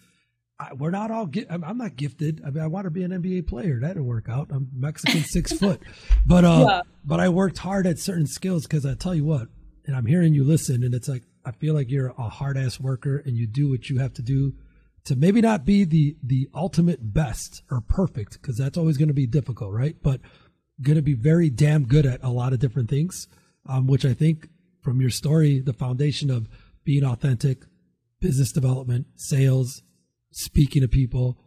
I, 0.61 0.75
we're 0.75 0.91
not 0.91 1.11
all. 1.11 1.29
I'm, 1.49 1.65
I'm, 1.65 1.79
not 1.79 1.97
gifted. 1.97 2.43
I 2.47 2.51
mean, 2.51 2.63
I 2.63 2.67
want 2.67 2.85
to 2.85 2.91
be 2.91 3.03
an 3.03 3.11
NBA 3.11 3.49
player. 3.49 3.81
That 3.81 3.89
didn't 3.89 4.05
work 4.05 4.29
out. 4.29 4.49
I'm 4.51 4.69
Mexican, 4.75 5.25
six 5.25 5.53
foot, 5.59 5.81
but 6.27 6.45
uh, 6.45 6.67
yeah. 6.69 6.83
but 7.03 7.19
I 7.19 7.31
worked 7.31 7.59
hard 7.59 7.87
at 7.87 7.99
certain 7.99 8.27
skills 8.27 8.65
because 8.65 8.85
I 8.85 8.95
tell 8.95 9.15
you 9.15 9.25
what, 9.25 9.49
and 9.87 9.97
I'm 9.97 10.05
hearing 10.05 10.35
you 10.35 10.45
listen, 10.45 10.85
and 10.85 10.95
it's 10.95 11.09
like 11.09 11.23
I 11.47 11.53
feel 11.53 11.75
like 11.75 11.91
you're 11.91 12.13
a 12.19 12.29
hard 12.29 12.59
ass 12.59 12.79
worker, 12.79 13.23
and 13.25 13.39
you 13.39 13.47
do 13.47 13.71
what 13.71 13.89
you 13.89 13.99
have 14.01 14.13
to 14.15 14.23
do 14.23 14.53
to 15.05 15.17
maybe 15.17 15.41
not 15.41 15.65
be 15.65 15.85
the 15.85 16.17
the 16.23 16.51
ultimate 16.55 17.15
best 17.15 17.63
or 17.71 17.81
perfect 17.81 18.35
because 18.35 18.59
that's 18.59 18.77
always 18.77 18.99
going 18.99 19.09
to 19.09 19.15
be 19.15 19.27
difficult, 19.27 19.73
right? 19.73 19.97
But 20.03 20.21
going 20.83 20.97
to 20.97 21.03
be 21.03 21.15
very 21.15 21.49
damn 21.49 21.85
good 21.85 22.05
at 22.05 22.23
a 22.23 22.31
lot 22.31 22.53
of 22.53 22.59
different 22.59 22.91
things, 22.91 23.29
um, 23.67 23.87
which 23.87 24.05
I 24.05 24.13
think 24.13 24.49
from 24.83 25.01
your 25.01 25.11
story, 25.11 25.61
the 25.61 25.73
foundation 25.73 26.31
of 26.31 26.49
being 26.85 27.05
authentic, 27.05 27.65
business 28.21 28.53
development, 28.53 29.07
sales, 29.17 29.83
speaking 30.33 30.83
to 30.83 30.89
people. 30.89 31.39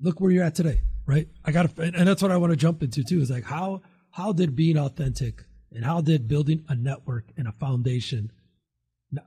Look 0.00 0.20
where 0.20 0.30
you're 0.30 0.44
at 0.44 0.54
today, 0.54 0.82
right? 1.06 1.28
I 1.44 1.52
got 1.52 1.74
to, 1.74 1.82
and 1.82 2.06
that's 2.06 2.22
what 2.22 2.30
I 2.30 2.36
want 2.36 2.52
to 2.52 2.56
jump 2.56 2.82
into 2.82 3.02
too. 3.02 3.20
Is 3.20 3.30
like 3.30 3.44
how 3.44 3.82
how 4.10 4.32
did 4.32 4.54
being 4.56 4.78
authentic 4.78 5.44
and 5.72 5.84
how 5.84 6.00
did 6.00 6.28
building 6.28 6.64
a 6.68 6.74
network 6.74 7.24
and 7.36 7.46
a 7.46 7.52
foundation, 7.52 8.32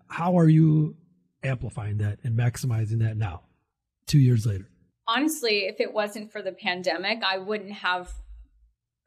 how 0.08 0.38
are 0.38 0.50
you 0.50 0.96
amplifying 1.44 1.98
that 1.98 2.20
and 2.24 2.38
maximizing 2.38 3.00
that 3.00 3.18
now, 3.18 3.42
two 4.08 4.20
years 4.20 4.46
later? 4.46 4.68
Honestly, 5.08 5.66
if 5.66 5.80
it 5.80 5.94
wasn't 5.94 6.32
for 6.32 6.42
the 6.42 6.52
pandemic, 6.52 7.20
I 7.24 7.38
wouldn't 7.38 7.74
have 7.74 8.12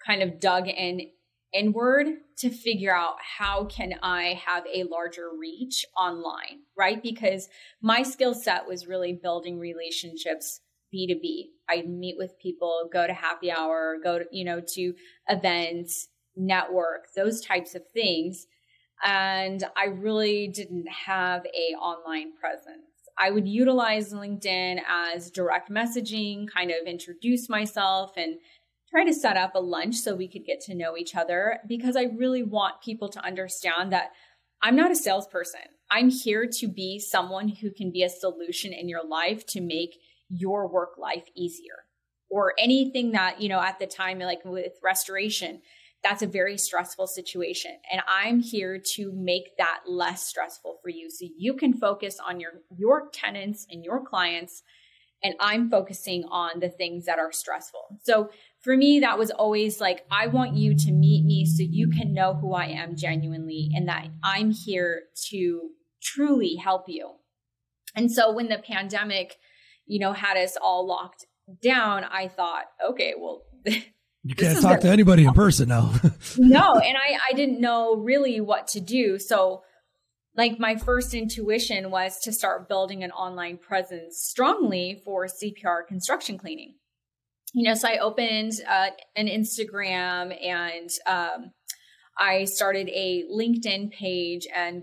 kind 0.05 0.23
of 0.23 0.39
dug 0.39 0.69
in 0.69 1.09
inward 1.55 2.09
to 2.39 2.51
figure 2.51 2.95
out 2.95 3.15
how 3.21 3.65
can 3.65 3.95
I 4.03 4.41
have 4.45 4.65
a 4.73 4.85
larger 4.85 5.31
reach 5.39 5.87
online, 5.97 6.63
right? 6.77 7.03
Because 7.03 7.49
my 7.81 8.03
skill 8.03 8.35
set 8.35 8.67
was 8.67 8.87
really 8.87 9.13
building 9.13 9.59
relationships 9.59 10.61
B2B. 10.93 11.51
I'd 11.69 11.89
meet 11.89 12.17
with 12.19 12.39
people, 12.39 12.89
go 12.93 13.07
to 13.07 13.13
happy 13.13 13.51
hour, 13.51 13.97
go 14.03 14.19
to, 14.19 14.25
you 14.31 14.45
know, 14.45 14.61
to 14.75 14.95
events, 15.29 16.09
network, 16.37 17.07
those 17.15 17.41
types 17.41 17.75
of 17.75 17.83
things. 17.93 18.47
And 19.05 19.65
I 19.77 19.87
really 19.87 20.49
didn't 20.49 20.89
have 20.89 21.45
a 21.47 21.75
online 21.77 22.33
presence. 22.39 22.81
I 23.19 23.31
would 23.31 23.47
utilize 23.47 24.13
LinkedIn 24.13 24.81
as 24.89 25.31
direct 25.31 25.71
messaging, 25.71 26.47
kind 26.53 26.71
of 26.71 26.87
introduce 26.87 27.49
myself 27.49 28.13
and 28.17 28.37
try 28.95 29.05
to 29.05 29.13
set 29.13 29.37
up 29.37 29.57
a 29.57 29.61
lunch 29.61 29.97
so 29.97 30.15
we 30.15 30.29
could 30.29 30.45
get 30.45 30.61
to 30.61 30.75
know 30.75 30.97
each 30.97 31.17
other 31.17 31.59
because 31.67 31.97
I 31.97 32.05
really 32.17 32.45
want 32.45 32.81
people 32.81 33.09
to 33.09 33.25
understand 33.25 33.93
that 33.93 34.13
I'm 34.63 34.77
not 34.77 34.93
a 34.93 34.97
salesperson. 34.97 35.61
I'm 35.91 36.11
here 36.11 36.47
to 36.61 36.69
be 36.69 37.01
someone 37.01 37.49
who 37.49 37.73
can 37.73 37.91
be 37.91 38.05
a 38.05 38.09
solution 38.09 38.73
in 38.73 38.89
your 38.89 39.05
life 39.05 39.45
to 39.49 39.61
make 39.61 39.97
your 40.29 40.69
work 40.69 40.97
life 40.97 41.25
easier 41.35 41.87
or 42.31 42.55
anything 42.59 43.13
that, 43.13 43.41
you 43.41 43.49
know, 43.49 43.61
at 43.61 43.81
the 43.81 43.87
time, 43.87 44.21
like 44.21 44.45
with 44.45 44.75
restoration, 44.83 45.61
that's 46.05 46.23
a 46.23 46.27
very 46.27 46.57
stressful 46.57 47.09
situation. 47.09 47.73
And 47.91 48.01
I'm 48.09 48.39
here 48.41 48.81
to 48.95 49.11
make 49.13 49.57
that 49.59 49.81
less 49.89 50.25
stressful 50.25 50.79
for 50.83 50.89
you 50.89 51.11
so 51.11 51.27
you 51.37 51.55
can 51.55 51.75
focus 51.75 52.21
on 52.25 52.39
your, 52.39 52.53
your 52.77 53.09
tenants 53.13 53.67
and 53.69 53.85
your 53.85 54.05
clients 54.05 54.63
and 55.25 55.35
I'm 55.41 55.71
focusing 55.71 56.25
on 56.25 56.61
the 56.61 56.69
things 56.69 57.07
that 57.07 57.19
are 57.19 57.33
stressful. 57.33 57.99
So 58.03 58.29
for 58.65 58.77
me, 58.77 59.01
that 59.01 59.19
was 59.19 59.31
always 59.31 59.79
like, 59.79 60.07
I 60.11 60.27
want 60.29 60.57
you 60.57 60.75
to 60.75 60.91
meet 60.91 61.25
me 61.27 61.45
so 61.45 61.63
you 61.63 61.89
can 61.89 62.15
know 62.15 62.33
who 62.33 62.55
I 62.55 62.67
am 62.69 62.97
genuinely 62.97 63.71
and 63.75 63.89
that 63.89 64.09
I'm 64.23 64.51
here 64.51 65.03
to 65.29 65.69
truly 66.03 66.57
help 66.57 66.85
you. 66.89 67.11
And 67.95 68.11
so 68.11 68.33
when 68.33 68.49
the 68.49 68.57
pandemic, 68.57 69.37
you 69.87 69.99
know, 69.99 70.15
had 70.15 70.39
us 70.39 70.57
all 70.61 70.87
locked 70.87 71.27
down, 71.63 72.05
I 72.05 72.29
thought, 72.29 72.65
okay, 72.89 73.13
well, 73.19 73.43
you 73.67 74.35
can't 74.35 74.61
talk 74.63 74.81
to 74.81 74.89
anybody 74.89 75.27
in 75.27 75.35
person 75.35 75.69
now. 75.69 75.93
no, 76.39 76.73
and 76.73 76.97
I, 76.97 77.19
I 77.31 77.35
didn't 77.35 77.61
know 77.61 77.97
really 77.97 78.41
what 78.41 78.69
to 78.69 78.81
do. 78.81 79.19
So 79.19 79.63
like 80.37 80.59
my 80.59 80.77
first 80.77 81.13
intuition 81.13 81.91
was 81.91 82.19
to 82.21 82.33
start 82.33 82.67
building 82.67 83.05
an 83.05 83.11
online 83.11 83.59
presence 83.59 84.23
strongly 84.23 85.03
for 85.05 85.27
CPR 85.27 85.87
construction 85.87 86.39
cleaning. 86.39 86.77
You 87.55 87.69
know, 87.69 87.75
so 87.75 87.89
I 87.89 87.99
opened 87.99 88.53
uh, 88.69 88.89
an 89.15 89.29
Instagram 89.29 90.37
and 90.45 90.91
um, 91.07 91.53
I 92.19 92.45
started 92.45 92.89
a 92.89 93.25
LinkedIn 93.33 93.93
page 93.93 94.47
and 94.55 94.83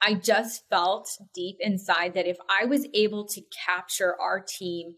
I 0.00 0.14
just 0.14 0.62
felt 0.70 1.10
deep 1.34 1.56
inside 1.58 2.14
that 2.14 2.28
if 2.28 2.36
I 2.48 2.66
was 2.66 2.86
able 2.94 3.26
to 3.26 3.42
capture 3.66 4.14
our 4.20 4.40
team 4.40 4.94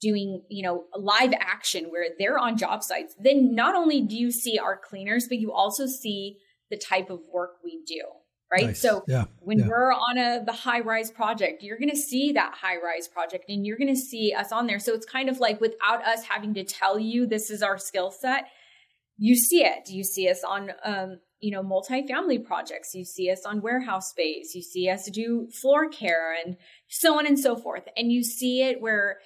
doing, 0.00 0.42
you 0.48 0.62
know, 0.62 0.84
live 0.96 1.32
action 1.40 1.86
where 1.86 2.06
they're 2.20 2.38
on 2.38 2.56
job 2.56 2.84
sites, 2.84 3.16
then 3.18 3.54
not 3.56 3.74
only 3.74 4.00
do 4.00 4.16
you 4.16 4.30
see 4.30 4.58
our 4.58 4.78
cleaners, 4.78 5.26
but 5.28 5.38
you 5.38 5.52
also 5.52 5.86
see 5.86 6.38
the 6.70 6.76
type 6.76 7.10
of 7.10 7.20
work 7.32 7.56
we 7.64 7.82
do 7.84 8.02
right? 8.50 8.66
Nice. 8.66 8.80
So 8.80 9.04
yeah. 9.08 9.24
when 9.40 9.58
yeah. 9.58 9.68
we're 9.68 9.92
on 9.92 10.18
a 10.18 10.44
the 10.44 10.52
high 10.52 10.80
rise 10.80 11.10
project, 11.10 11.62
you're 11.62 11.78
going 11.78 11.90
to 11.90 11.96
see 11.96 12.32
that 12.32 12.54
high 12.54 12.76
rise 12.76 13.08
project 13.08 13.46
and 13.48 13.66
you're 13.66 13.78
going 13.78 13.94
to 13.94 14.00
see 14.00 14.32
us 14.32 14.52
on 14.52 14.66
there. 14.66 14.78
So 14.78 14.92
it's 14.94 15.06
kind 15.06 15.28
of 15.28 15.38
like 15.38 15.60
without 15.60 16.06
us 16.06 16.24
having 16.24 16.54
to 16.54 16.64
tell 16.64 16.98
you 16.98 17.26
this 17.26 17.50
is 17.50 17.62
our 17.62 17.78
skill 17.78 18.10
set, 18.10 18.46
you 19.18 19.34
see 19.34 19.64
it. 19.64 19.88
You 19.88 20.04
see 20.04 20.28
us 20.28 20.44
on 20.44 20.70
um, 20.84 21.18
you 21.40 21.50
know, 21.50 21.62
multifamily 21.62 22.44
projects. 22.44 22.94
You 22.94 23.04
see 23.04 23.30
us 23.30 23.44
on 23.44 23.60
warehouse 23.60 24.10
space. 24.10 24.54
You 24.54 24.62
see 24.62 24.88
us 24.88 25.10
do 25.10 25.48
floor 25.50 25.88
care 25.88 26.34
and 26.34 26.56
so 26.88 27.18
on 27.18 27.26
and 27.26 27.38
so 27.38 27.56
forth. 27.56 27.84
And 27.96 28.10
you 28.10 28.24
see 28.24 28.62
it 28.62 28.80
where 28.80 29.18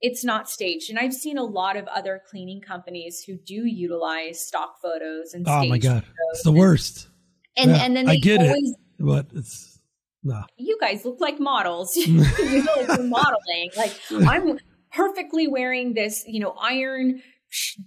it's 0.00 0.24
not 0.24 0.48
staged. 0.48 0.90
And 0.90 0.98
I've 0.98 1.12
seen 1.12 1.38
a 1.38 1.44
lot 1.44 1.76
of 1.76 1.86
other 1.88 2.22
cleaning 2.30 2.60
companies 2.60 3.22
who 3.26 3.36
do 3.36 3.66
utilize 3.66 4.46
stock 4.46 4.80
photos 4.80 5.34
and 5.34 5.46
oh 5.48 5.66
my 5.66 5.78
god, 5.78 6.04
it's 6.32 6.42
the 6.42 6.52
worst 6.52 7.08
and 7.56 7.70
yeah, 7.70 7.84
and 7.84 7.96
then 7.96 8.08
I 8.08 8.16
get 8.16 8.40
always, 8.40 8.70
it, 8.70 8.76
but 8.98 9.26
it's 9.34 9.80
no. 10.22 10.44
You 10.56 10.78
guys 10.80 11.04
look 11.04 11.20
like 11.20 11.38
models. 11.38 11.96
you 11.96 12.14
know, 12.16 12.86
like 12.88 13.02
modeling. 13.02 13.70
Like 13.76 13.92
I'm 14.10 14.58
perfectly 14.92 15.46
wearing 15.46 15.94
this, 15.94 16.24
you 16.26 16.40
know, 16.40 16.54
iron 16.60 17.22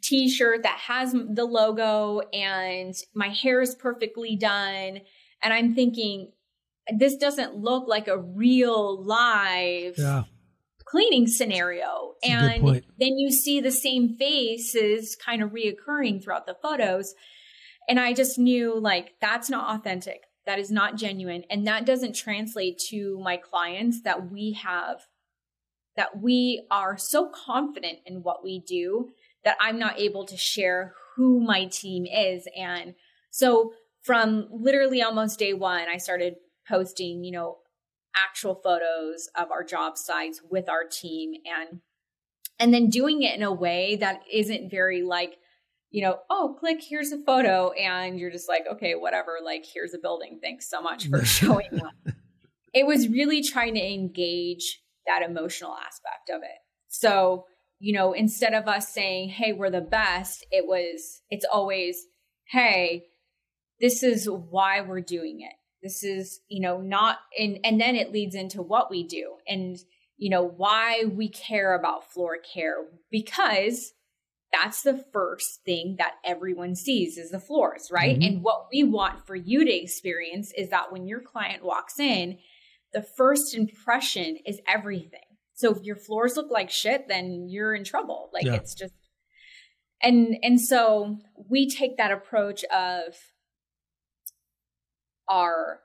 t-shirt 0.02 0.64
that 0.64 0.78
has 0.80 1.12
the 1.12 1.46
logo, 1.46 2.22
and 2.34 2.96
my 3.14 3.30
hair 3.30 3.62
is 3.62 3.76
perfectly 3.76 4.36
done, 4.36 5.02
and 5.44 5.54
I'm 5.54 5.76
thinking 5.76 6.32
this 6.98 7.16
doesn't 7.18 7.56
look 7.56 7.88
like 7.88 8.08
a 8.08 8.18
real 8.18 9.04
live. 9.04 9.96
Yeah 9.98 10.24
cleaning 10.90 11.28
scenario. 11.28 12.16
That's 12.24 12.34
and 12.34 12.84
then 12.98 13.18
you 13.18 13.32
see 13.32 13.62
the 13.62 13.72
same 13.72 14.18
faces 14.18 15.16
kind 15.16 15.44
of 15.44 15.52
reoccurring 15.52 16.24
throughout 16.24 16.46
the 16.46 16.56
photos. 16.62 17.14
And 17.89 17.99
I 17.99 18.13
just 18.13 18.38
knew 18.38 18.80
like 18.80 19.15
that's 19.19 19.49
not 19.49 19.75
authentic. 19.75 20.21
That 20.45 20.60
is 20.60 20.71
not 20.71 20.95
genuine. 20.95 21.43
And 21.49 21.67
that 21.67 21.86
doesn't 21.86 22.15
translate 22.15 22.80
to 22.89 23.19
my 23.19 23.38
clients 23.38 24.02
that 24.04 24.32
we 24.32 24.54
have, 24.54 25.02
that 25.95 26.21
we 26.21 26.65
are 26.71 26.97
so 26.97 27.30
confident 27.30 27.99
in 28.06 28.23
what 28.23 28.43
we 28.43 28.60
do 28.60 29.10
that 29.43 29.58
I'm 29.60 29.80
not 29.80 29.99
able 29.99 30.25
to 30.25 30.38
share 30.38 30.93
who 31.15 31.41
my 31.41 31.65
team 31.65 32.06
is. 32.06 32.47
And 32.56 32.93
so 33.32 33.73
from 34.02 34.47
literally 34.52 35.02
almost 35.02 35.39
day 35.39 35.54
one, 35.54 35.88
I 35.89 35.97
started 35.97 36.36
posting, 36.67 37.23
you 37.23 37.32
know, 37.32 37.58
actual 38.15 38.56
photos 38.56 39.30
of 39.36 39.52
our 39.52 39.63
job 39.63 39.97
sites 39.97 40.41
with 40.49 40.69
our 40.69 40.84
team 40.84 41.34
and 41.45 41.82
and 42.60 42.73
then 42.73 42.89
doing 42.89 43.23
it 43.23 43.36
in 43.36 43.43
a 43.43 43.54
way 43.54 43.95
that 43.95 44.21
isn't 44.32 44.69
very 44.69 45.02
like 45.02 45.38
you 45.91 46.04
know, 46.04 46.19
oh, 46.30 46.56
click, 46.60 46.80
here's 46.82 47.12
a 47.12 47.17
photo. 47.17 47.71
And 47.71 48.19
you're 48.19 48.32
just 48.32 48.47
like, 48.47 48.63
okay, 48.71 48.95
whatever. 48.95 49.38
Like, 49.43 49.65
here's 49.71 49.93
a 49.93 49.99
building. 49.99 50.39
Thanks 50.41 50.69
so 50.69 50.82
much 50.82 51.08
for 51.08 51.25
showing 51.25 51.69
that. 51.71 52.13
It 52.73 52.86
was 52.86 53.08
really 53.10 53.41
trying 53.41 53.73
to 53.75 53.84
engage 53.84 54.82
that 55.08 55.28
emotional 55.28 55.75
aspect 55.75 56.30
of 56.30 56.43
it. 56.43 56.60
So, 56.88 57.45
you 57.80 57.93
know, 57.93 58.13
instead 58.13 58.54
of 58.54 58.67
us 58.67 58.93
saying, 58.93 59.30
hey, 59.30 59.54
we're 59.54 59.71
the 59.71 59.82
best, 59.82 60.45
it 60.52 60.65
was, 60.67 61.21
it's 61.30 61.45
always, 61.52 62.06
hey, 62.52 63.06
this 63.80 64.04
is 64.04 64.30
why 64.30 64.82
we're 64.82 65.02
doing 65.02 65.41
it. 65.41 65.54
This 65.82 66.04
is, 66.04 66.41
you 66.49 66.62
know, 66.62 66.80
not, 66.82 67.19
and, 67.39 67.60
and 67.63 67.80
then 67.80 67.95
it 67.95 68.12
leads 68.12 68.36
into 68.36 68.62
what 68.62 68.91
we 68.91 69.08
do 69.08 69.36
and, 69.47 69.78
you 70.17 70.30
know, 70.30 70.43
why 70.43 71.06
we 71.06 71.30
care 71.30 71.73
about 71.73 72.12
floor 72.12 72.38
care 72.54 72.75
because 73.10 73.93
that's 74.52 74.82
the 74.82 75.04
first 75.14 75.62
thing 75.64 75.96
that 76.00 76.14
everyone 76.26 76.76
sees 76.76 77.18
is 77.18 77.32
the 77.32 77.40
floors, 77.40 77.90
right? 77.92 78.18
Mm-hmm. 78.18 78.36
And 78.36 78.44
what 78.44 78.68
we 78.72 78.84
want 78.84 79.26
for 79.28 79.36
you 79.36 79.64
to 79.64 79.72
experience 79.72 80.52
is 80.58 80.70
that 80.70 80.92
when 80.92 81.08
your 81.08 81.22
client 81.22 81.64
walks 81.64 82.00
in, 82.00 82.40
the 82.94 83.02
first 83.02 83.54
impression 83.54 84.38
is 84.46 84.60
everything. 84.68 85.20
So 85.54 85.76
if 85.76 85.84
your 85.84 85.98
floors 85.98 86.36
look 86.36 86.50
like 86.50 86.72
shit, 86.72 87.08
then 87.08 87.48
you're 87.50 87.76
in 87.76 87.84
trouble. 87.84 88.30
Like 88.34 88.46
yeah. 88.46 88.56
it's 88.56 88.74
just 88.74 88.94
and 90.02 90.38
and 90.42 90.60
so 90.60 91.18
we 91.50 91.70
take 91.70 91.98
that 91.98 92.12
approach 92.12 92.64
of 92.66 93.16
our 95.30 95.82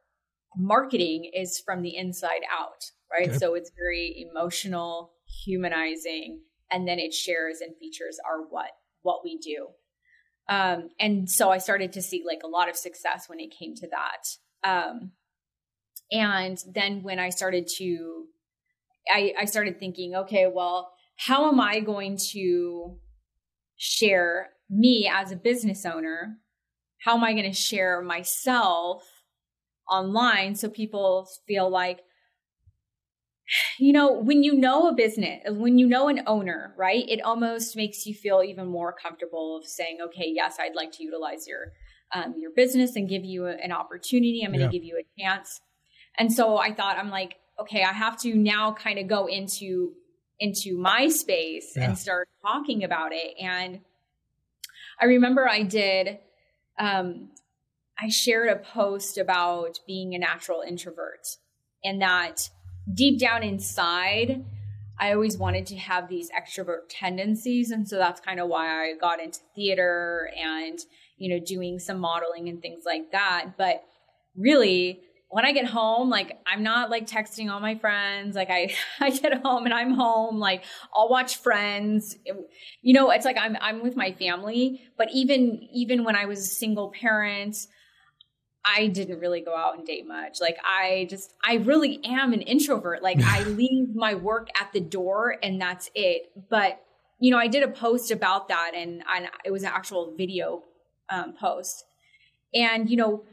marketing 0.57 1.31
is 1.35 1.61
from 1.64 1.83
the 1.83 1.96
inside 1.96 2.42
out, 2.50 2.85
right? 3.12 3.29
Okay. 3.29 3.38
So 3.38 3.55
it's 3.55 3.72
very 3.77 4.27
emotional, 4.31 5.12
humanizing, 5.44 6.40
and 6.74 6.88
then 6.88 6.98
it 6.98 7.14
shares 7.14 7.60
and 7.60 7.76
features 7.76 8.18
our 8.28 8.42
what 8.50 8.70
what 9.02 9.22
we 9.22 9.38
do. 9.38 9.68
Um, 10.48 10.88
and 10.98 11.30
so 11.30 11.50
I 11.50 11.58
started 11.58 11.92
to 11.92 12.02
see 12.02 12.24
like 12.26 12.42
a 12.44 12.48
lot 12.48 12.68
of 12.68 12.76
success 12.76 13.28
when 13.28 13.38
it 13.38 13.54
came 13.56 13.74
to 13.76 13.88
that. 13.88 14.68
Um, 14.68 15.12
and 16.10 16.58
then 16.74 17.02
when 17.02 17.18
I 17.18 17.30
started 17.30 17.68
to, 17.78 18.24
I, 19.08 19.32
I 19.38 19.44
started 19.44 19.78
thinking, 19.78 20.14
okay, 20.14 20.46
well, 20.52 20.92
how 21.16 21.48
am 21.48 21.60
I 21.60 21.80
going 21.80 22.18
to 22.32 22.98
share 23.76 24.50
me 24.68 25.10
as 25.10 25.32
a 25.32 25.37
business 25.37 25.87
owner? 25.87 26.38
How 27.04 27.14
am 27.16 27.24
I 27.24 27.32
going 27.32 27.50
to 27.50 27.56
share 27.56 28.02
myself 28.02 29.02
online 29.88 30.56
so 30.56 30.68
people 30.68 31.28
feel 31.46 31.70
like, 31.70 32.00
you 33.78 33.92
know, 33.92 34.12
when 34.12 34.42
you 34.42 34.54
know 34.54 34.88
a 34.88 34.94
business, 34.94 35.42
when 35.48 35.78
you 35.78 35.87
know 35.87 36.09
an 36.09 36.22
owner, 36.26 36.74
right, 36.76 37.04
it 37.09 37.20
almost 37.22 37.76
makes 37.76 38.07
you 38.07 38.14
feel 38.14 38.42
even 38.42 38.66
more 38.66 38.92
comfortable 38.92 39.59
of 39.59 39.66
saying, 39.66 39.98
okay, 40.07 40.30
yes, 40.35 40.57
I'd 40.61 40.74
like 40.74 40.92
to 40.92 41.04
utilize 41.04 41.46
your 41.46 41.72
um, 42.12 42.35
your 42.38 42.52
business 42.54 42.94
and 42.96 43.09
give 43.09 43.24
you 43.24 43.46
an 43.46 43.72
opportunity. 43.72 44.42
I'm 44.44 44.52
going 44.52 44.61
to 44.61 44.66
Yeah. 44.66 44.70
give 44.70 44.85
you 44.85 44.98
a 45.02 45.20
chance. 45.20 45.61
And 46.16 46.33
so 46.33 46.59
I 46.59 46.72
thought, 46.72 46.96
I'm 46.96 47.11
like, 47.11 47.37
okay, 47.59 47.83
I 47.83 47.92
have 47.92 48.20
to 48.20 48.35
now 48.35 48.72
kind 48.72 48.98
of 48.98 49.09
go 49.09 49.26
into 49.26 49.94
into 50.38 50.76
my 50.76 51.09
space 51.09 51.72
Yeah. 51.76 51.85
and 51.88 51.98
start 51.98 52.28
talking 52.42 52.85
about 52.85 53.12
it. 53.12 53.35
And 53.40 53.80
I 55.00 55.07
remember 55.07 55.48
I 55.48 55.62
did. 55.62 56.18
Um, 56.78 57.30
I 57.98 58.09
shared 58.09 58.48
a 58.48 58.57
post 58.57 59.18
about 59.18 59.78
being 59.87 60.14
a 60.14 60.18
natural 60.18 60.62
introvert 60.62 61.26
and 61.85 62.02
that 62.02 62.50
deep 62.92 63.18
down 63.18 63.42
inside, 63.42 64.44
I 64.99 65.12
always 65.12 65.37
wanted 65.37 65.66
to 65.66 65.77
have 65.77 66.09
these 66.09 66.31
extrovert 66.31 66.83
tendencies. 66.88 67.70
And 67.70 67.88
so 67.88 67.97
that's 67.97 68.20
kind 68.20 68.40
of 68.40 68.49
why 68.49 68.85
I 68.85 68.94
got 69.01 69.20
into 69.20 69.40
theater 69.55 70.31
and, 70.40 70.79
you 71.16 71.31
know, 71.31 71.44
doing 71.44 71.79
some 71.79 71.99
modeling 71.99 72.49
and 72.49 72.61
things 72.62 72.85
like 72.87 73.11
that. 73.12 73.57
But 73.59 73.83
really, 74.37 75.01
when 75.35 75.44
I 75.44 75.51
get 75.51 75.66
home, 75.66 76.11
like 76.11 76.38
I'm 76.47 76.62
not 76.62 76.90
like 76.90 77.09
texting 77.09 77.51
all 77.51 77.59
my 77.59 77.75
friends. 77.77 78.37
Like 78.37 78.51
I, 78.51 78.73
I 79.01 79.11
get 79.11 79.42
home 79.42 79.64
and 79.64 79.75
I'm 79.75 79.94
home. 79.94 80.38
Like 80.38 80.62
I'll 80.94 81.09
watch 81.09 81.38
Friends. 81.38 82.16
You 82.83 82.94
know, 82.94 83.11
it's 83.11 83.25
like 83.25 83.37
I'm 83.37 83.57
I'm 83.61 83.83
with 83.83 83.97
my 83.97 84.12
family. 84.12 84.81
But 84.97 85.09
even 85.12 85.61
even 85.73 86.05
when 86.05 86.14
I 86.14 86.27
was 86.27 86.38
a 86.38 86.42
single 86.42 86.92
parent, 86.92 87.57
I 88.64 88.87
didn't 88.87 89.20
really 89.20 89.40
go 89.40 89.55
out 89.55 89.77
and 89.77 89.87
date 89.87 90.07
much. 90.07 90.40
Like 90.40 90.57
I 90.64 91.07
just 91.11 91.35
I 91.44 91.57
really 91.57 92.00
am 92.05 92.33
an 92.33 92.40
introvert. 92.42 93.03
Like 93.03 93.20
I 93.22 93.42
leave 93.44 93.94
my 93.94 94.14
work 94.14 94.48
at 94.61 94.72
the 94.72 94.81
door 94.81 95.37
and 95.42 95.61
that's 95.61 95.90
it. 95.94 96.31
But 96.48 96.81
you 97.20 97.31
know, 97.31 97.38
I 97.38 97.46
did 97.46 97.62
a 97.62 97.68
post 97.68 98.11
about 98.11 98.48
that 98.48 98.72
and, 98.74 99.03
and 99.14 99.29
it 99.44 99.50
was 99.50 99.62
an 99.62 99.70
actual 99.72 100.14
video 100.16 100.62
um, 101.11 101.35
post. 101.38 101.85
And 102.55 102.88
you 102.88 102.96
know, 102.96 103.24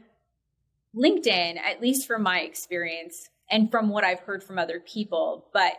LinkedIn, 0.94 1.58
at 1.58 1.80
least 1.80 2.06
from 2.06 2.22
my 2.22 2.40
experience 2.40 3.30
and 3.50 3.70
from 3.70 3.88
what 3.88 4.04
I've 4.04 4.20
heard 4.20 4.42
from 4.44 4.58
other 4.58 4.80
people, 4.80 5.46
but 5.52 5.74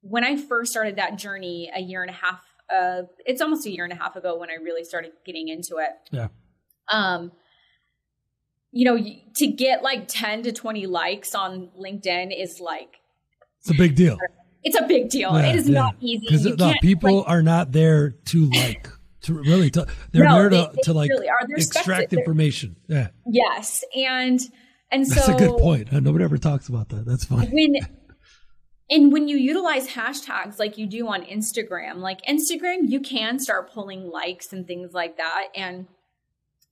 when 0.00 0.24
I 0.24 0.36
first 0.36 0.70
started 0.70 0.96
that 0.96 1.18
journey 1.18 1.70
a 1.74 1.80
year 1.80 2.02
and 2.02 2.10
a 2.10 2.14
half, 2.14 2.44
uh, 2.72 3.02
it's 3.26 3.40
almost 3.40 3.66
a 3.66 3.70
year 3.70 3.84
and 3.84 3.92
a 3.92 3.96
half 3.96 4.16
ago 4.16 4.38
when 4.38 4.50
I 4.50 4.54
really 4.54 4.84
started 4.84 5.12
getting 5.24 5.48
into 5.48 5.78
it. 5.78 5.90
Yeah. 6.10 6.28
Um, 6.88 7.32
you 8.70 8.84
know, 8.84 8.98
to 9.36 9.46
get 9.46 9.82
like 9.82 10.08
10 10.08 10.42
to 10.44 10.52
20 10.52 10.86
likes 10.86 11.34
on 11.34 11.70
LinkedIn 11.78 12.38
is 12.38 12.60
like, 12.60 12.96
It's 13.60 13.70
a 13.70 13.74
big 13.74 13.94
deal. 13.94 14.18
it's 14.62 14.78
a 14.78 14.86
big 14.86 15.08
deal. 15.08 15.32
Yeah, 15.32 15.46
it 15.50 15.56
is 15.56 15.68
yeah. 15.68 15.80
not 15.80 15.96
easy. 16.00 16.26
Because 16.28 16.44
You 16.44 16.74
people 16.80 17.18
like- 17.18 17.28
are 17.28 17.42
not 17.42 17.72
there 17.72 18.10
to 18.10 18.50
like 18.50 18.88
to 19.22 19.34
really 19.34 19.70
to 19.70 19.86
they're 20.12 20.24
No, 20.24 20.38
there 20.38 20.50
to, 20.50 20.70
they 20.74 20.82
to 20.82 20.92
like 20.92 21.10
really. 21.10 21.28
Extract 21.56 22.12
information. 22.12 22.76
Yeah, 22.88 23.08
yes. 23.26 23.84
And, 23.96 24.40
and 24.90 25.06
so 25.06 25.14
that's 25.14 25.28
a 25.28 25.34
good 25.34 25.58
point. 25.58 25.92
Uh, 25.92 26.00
Nobody 26.00 26.24
ever 26.24 26.38
talks 26.38 26.68
about 26.68 26.88
that. 26.90 27.04
That's 27.06 27.24
fine. 27.24 27.50
when 27.50 27.74
and 28.90 29.12
when 29.12 29.28
you 29.28 29.36
utilize 29.36 29.86
hashtags 29.88 30.58
like 30.58 30.78
you 30.78 30.86
do 30.86 31.06
on 31.08 31.22
Instagram, 31.22 31.96
like 31.96 32.22
Instagram, 32.22 32.88
you 32.88 33.00
can 33.00 33.38
start 33.38 33.70
pulling 33.72 34.08
likes 34.08 34.52
and 34.52 34.66
things 34.66 34.92
like 34.94 35.18
that. 35.18 35.48
And 35.54 35.86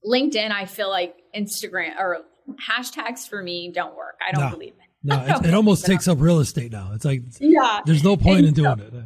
LinkedIn, 0.04 0.50
I 0.50 0.64
feel 0.64 0.88
like 0.88 1.14
Instagram 1.36 1.98
or 1.98 2.22
hashtags 2.70 3.28
for 3.28 3.42
me 3.42 3.70
don't 3.72 3.96
work. 3.96 4.18
I 4.26 4.32
don't 4.32 4.44
No. 4.44 4.50
believe 4.50 4.72
it. 4.74 4.78
No, 5.02 5.22
it, 5.24 5.46
it 5.46 5.54
almost 5.54 5.84
takes 5.86 6.08
up 6.08 6.18
real 6.20 6.40
estate 6.40 6.72
now. 6.72 6.90
It's 6.94 7.04
like 7.04 7.22
Yeah. 7.40 7.80
there's 7.86 8.02
no 8.04 8.16
point 8.16 8.38
And 8.40 8.48
in 8.48 8.54
doing 8.54 8.78
so- 8.78 8.84
it. 8.84 9.04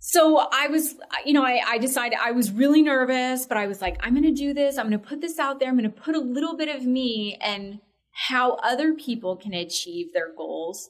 So 0.00 0.48
I 0.52 0.68
was, 0.68 0.94
you 1.26 1.32
know, 1.34 1.44
I, 1.44 1.60
I 1.66 1.78
decided 1.78 2.18
I 2.22 2.30
was 2.30 2.50
really 2.52 2.82
nervous, 2.82 3.44
but 3.46 3.58
I 3.58 3.66
was 3.66 3.82
like, 3.82 3.98
I'm 4.00 4.12
going 4.14 4.22
to 4.24 4.30
do 4.32 4.54
this. 4.54 4.78
I'm 4.78 4.88
going 4.88 4.98
to 5.00 5.06
put 5.06 5.20
this 5.20 5.38
out 5.38 5.58
there. 5.58 5.68
I'm 5.68 5.76
going 5.76 5.90
to 5.90 6.00
put 6.00 6.14
a 6.14 6.20
little 6.20 6.56
bit 6.56 6.74
of 6.74 6.86
me 6.86 7.36
and 7.42 7.80
how 8.12 8.52
other 8.62 8.94
people 8.94 9.36
can 9.36 9.52
achieve 9.52 10.12
their 10.14 10.32
goals. 10.34 10.88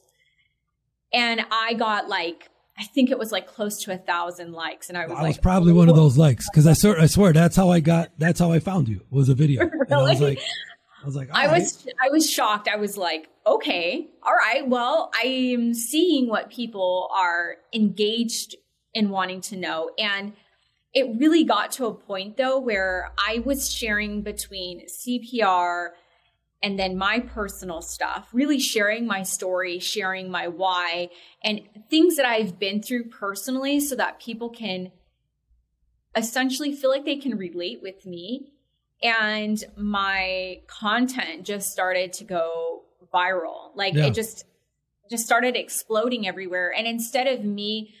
And 1.11 1.41
I 1.51 1.73
got 1.73 2.07
like, 2.07 2.49
I 2.79 2.83
think 2.83 3.11
it 3.11 3.19
was 3.19 3.31
like 3.31 3.45
close 3.45 3.83
to 3.83 3.93
a 3.93 3.97
thousand 3.97 4.53
likes. 4.53 4.87
And 4.87 4.97
I 4.97 5.05
was 5.05 5.17
I 5.17 5.21
like, 5.21 5.27
was 5.27 5.37
probably 5.37 5.73
one 5.73 5.89
of 5.89 5.95
those 5.95 6.17
likes 6.17 6.49
because 6.49 6.65
I 6.65 6.73
swear, 6.73 6.99
I 6.99 7.07
swear 7.07 7.33
that's 7.33 7.55
how 7.55 7.69
I 7.69 7.81
got. 7.81 8.11
That's 8.17 8.39
how 8.39 8.53
I 8.53 8.59
found 8.59 8.87
you 8.87 9.01
was 9.09 9.27
a 9.29 9.35
video. 9.35 9.69
And 9.89 9.93
I 9.93 10.03
was 10.03 10.21
like, 10.21 10.39
I 11.01 11.05
was 11.05 11.15
like, 11.15 11.29
I 11.31 11.47
right. 11.47 11.59
was 11.59 11.87
I 12.01 12.09
was 12.09 12.29
shocked. 12.29 12.67
I 12.67 12.77
was 12.77 12.97
like, 12.97 13.27
okay, 13.45 14.07
all 14.23 14.33
right. 14.33 14.67
Well, 14.67 15.11
I 15.15 15.27
am 15.27 15.73
seeing 15.73 16.29
what 16.29 16.49
people 16.49 17.09
are 17.13 17.57
engaged 17.73 18.55
in 18.93 19.09
wanting 19.09 19.41
to 19.41 19.57
know. 19.57 19.91
And 19.97 20.33
it 20.93 21.07
really 21.19 21.43
got 21.43 21.71
to 21.73 21.85
a 21.85 21.93
point 21.93 22.37
though 22.37 22.59
where 22.59 23.11
I 23.27 23.39
was 23.39 23.71
sharing 23.71 24.21
between 24.21 24.85
CPR 24.87 25.89
and 26.61 26.77
then 26.77 26.97
my 26.97 27.19
personal 27.19 27.81
stuff, 27.81 28.29
really 28.33 28.59
sharing 28.59 29.07
my 29.07 29.23
story, 29.23 29.79
sharing 29.79 30.29
my 30.29 30.47
why, 30.47 31.09
and 31.43 31.61
things 31.89 32.17
that 32.17 32.25
I've 32.25 32.59
been 32.59 32.81
through 32.81 33.05
personally 33.09 33.79
so 33.79 33.95
that 33.95 34.19
people 34.19 34.49
can 34.49 34.91
essentially 36.15 36.73
feel 36.75 36.89
like 36.89 37.05
they 37.05 37.15
can 37.15 37.37
relate 37.37 37.79
with 37.81 38.05
me. 38.05 38.53
And 39.01 39.63
my 39.77 40.61
content 40.67 41.45
just 41.45 41.71
started 41.71 42.11
to 42.13 42.25
go 42.25 42.83
viral. 43.13 43.71
Like 43.75 43.93
Yeah. 43.93 44.07
it 44.07 44.13
just 44.13 44.45
just 45.09 45.25
started 45.25 45.55
exploding 45.55 46.27
everywhere. 46.27 46.73
And 46.75 46.85
instead 46.85 47.25
of 47.27 47.43
me 47.43 47.95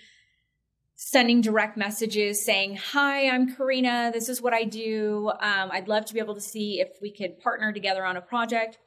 sending 1.01 1.39
direct 1.39 1.77
messages 1.77 2.43
saying, 2.43 2.75
Hi, 2.91 3.29
I'm 3.29 3.55
Karina. 3.55 4.11
This 4.13 4.27
is 4.27 4.41
what 4.41 4.53
I 4.53 4.65
do. 4.65 5.31
Um, 5.39 5.69
I'd 5.71 5.87
love 5.87 6.03
to 6.05 6.13
be 6.13 6.19
able 6.19 6.35
to 6.35 6.41
see 6.41 6.81
if 6.81 6.89
we 7.01 7.09
could 7.09 7.39
partner 7.39 7.71
together 7.71 8.03
on 8.05 8.17
a 8.17 8.21
project. 8.21 8.77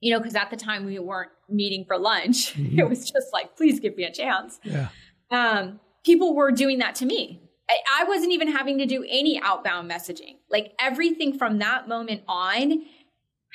You 0.00 0.12
know, 0.12 0.18
because 0.20 0.34
at 0.34 0.50
the 0.50 0.56
time 0.56 0.84
we 0.84 0.98
weren't 0.98 1.30
meeting 1.48 1.84
for 1.86 1.98
lunch. 1.98 2.54
Mhm. 2.54 2.78
It 2.78 2.88
was 2.88 3.10
just 3.10 3.28
like, 3.32 3.56
please 3.56 3.80
give 3.80 3.96
me 3.96 4.04
a 4.04 4.12
chance. 4.12 4.60
yeah, 4.64 4.88
Um, 5.30 5.80
people 6.04 6.34
were 6.34 6.52
doing 6.52 6.78
that 6.80 6.94
to 6.96 7.06
me. 7.06 7.40
I, 7.70 8.02
I 8.02 8.04
wasn't 8.04 8.32
even 8.32 8.48
having 8.52 8.76
to 8.78 8.86
do 8.86 9.02
any 9.08 9.40
outbound 9.42 9.90
messaging. 9.90 10.36
Like 10.50 10.72
everything 10.78 11.38
from 11.38 11.58
that 11.60 11.88
moment 11.88 12.20
on 12.28 12.82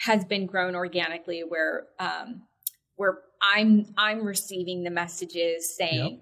has 0.06 0.26
been 0.26 0.48
grown 0.48 0.74
organically 0.76 1.44
where 1.48 1.86
um, 2.00 2.42
where 2.96 3.20
I'm 3.44 3.86
I'm 3.96 4.24
receiving 4.26 4.84
the 4.84 4.90
messages 4.92 5.76
saying, 5.78 6.22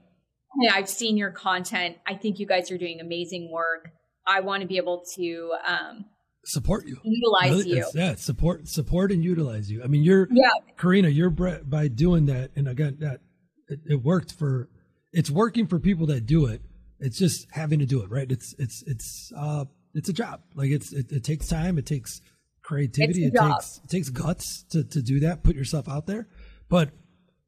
"Hey, 0.62 0.70
I've 0.72 0.90
seen 0.90 1.18
your 1.18 1.32
content. 1.32 1.98
I 2.08 2.16
think 2.16 2.40
you 2.40 2.46
guys 2.46 2.72
are 2.72 2.78
doing 2.78 3.00
amazing 3.00 3.52
work. 3.52 3.92
I 4.26 4.40
want 4.40 4.62
to 4.62 4.68
be 4.68 4.78
able 4.78 5.04
to 5.16 5.54
um, 5.66 6.06
support 6.46 6.86
you. 6.88 6.98
utilize 7.04 7.66
Really, 7.66 7.78
you." 7.78 7.86
yeah, 7.94 8.16
support, 8.16 8.68
support, 8.68 9.12
and 9.12 9.24
utilize 9.24 9.70
you. 9.70 9.84
I 9.84 9.88
mean, 9.88 10.04
you're 10.04 10.28
Yeah, 10.32 10.50
Karina. 10.78 11.10
You're 11.10 11.30
by 11.30 11.88
doing 11.88 12.26
that, 12.28 12.52
and 12.56 12.68
again, 12.68 12.98
that 13.00 13.22
it, 13.68 13.80
it 13.86 14.04
worked 14.04 14.34
for. 14.34 14.70
It's 15.12 15.30
working 15.30 15.68
for 15.68 15.80
people 15.80 16.08
that 16.08 16.26
do 16.26 16.48
it. 16.48 16.62
It's 17.00 17.18
just 17.18 17.48
having 17.52 17.80
to 17.80 17.86
do 17.86 18.02
it, 18.02 18.10
right? 18.10 18.32
It's 18.32 18.56
it's 18.58 18.84
it's 18.88 19.32
uh 19.38 19.66
it's 19.94 20.10
a 20.10 20.14
job. 20.14 20.42
Like 20.56 20.72
it's 20.72 20.92
it, 20.94 21.12
it 21.12 21.24
takes 21.24 21.48
time. 21.48 21.78
It 21.78 21.86
takes 21.86 22.22
creativity. 22.64 23.26
It 23.26 23.34
job. 23.36 23.60
takes 23.60 23.82
it 23.84 23.90
takes 23.90 24.10
guts 24.10 24.64
to 24.72 24.84
to 24.84 25.02
do 25.02 25.20
that. 25.22 25.44
Put 25.44 25.56
yourself 25.56 25.88
out 25.88 26.08
there. 26.08 26.28
But 26.70 26.92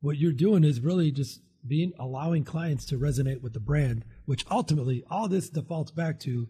what 0.01 0.17
you're 0.17 0.34
doing 0.34 0.63
is 0.63 0.82
really 0.82 1.11
just 1.11 1.41
being 1.68 1.93
allowing 1.99 2.43
clients 2.43 2.86
to 2.86 2.97
resonate 2.97 3.41
with 3.41 3.53
the 3.53 3.59
brand, 3.59 4.05
which 4.26 4.45
ultimately 4.49 5.03
all 5.09 5.28
this 5.28 5.49
defaults 5.49 5.91
back 5.91 6.20
to 6.22 6.47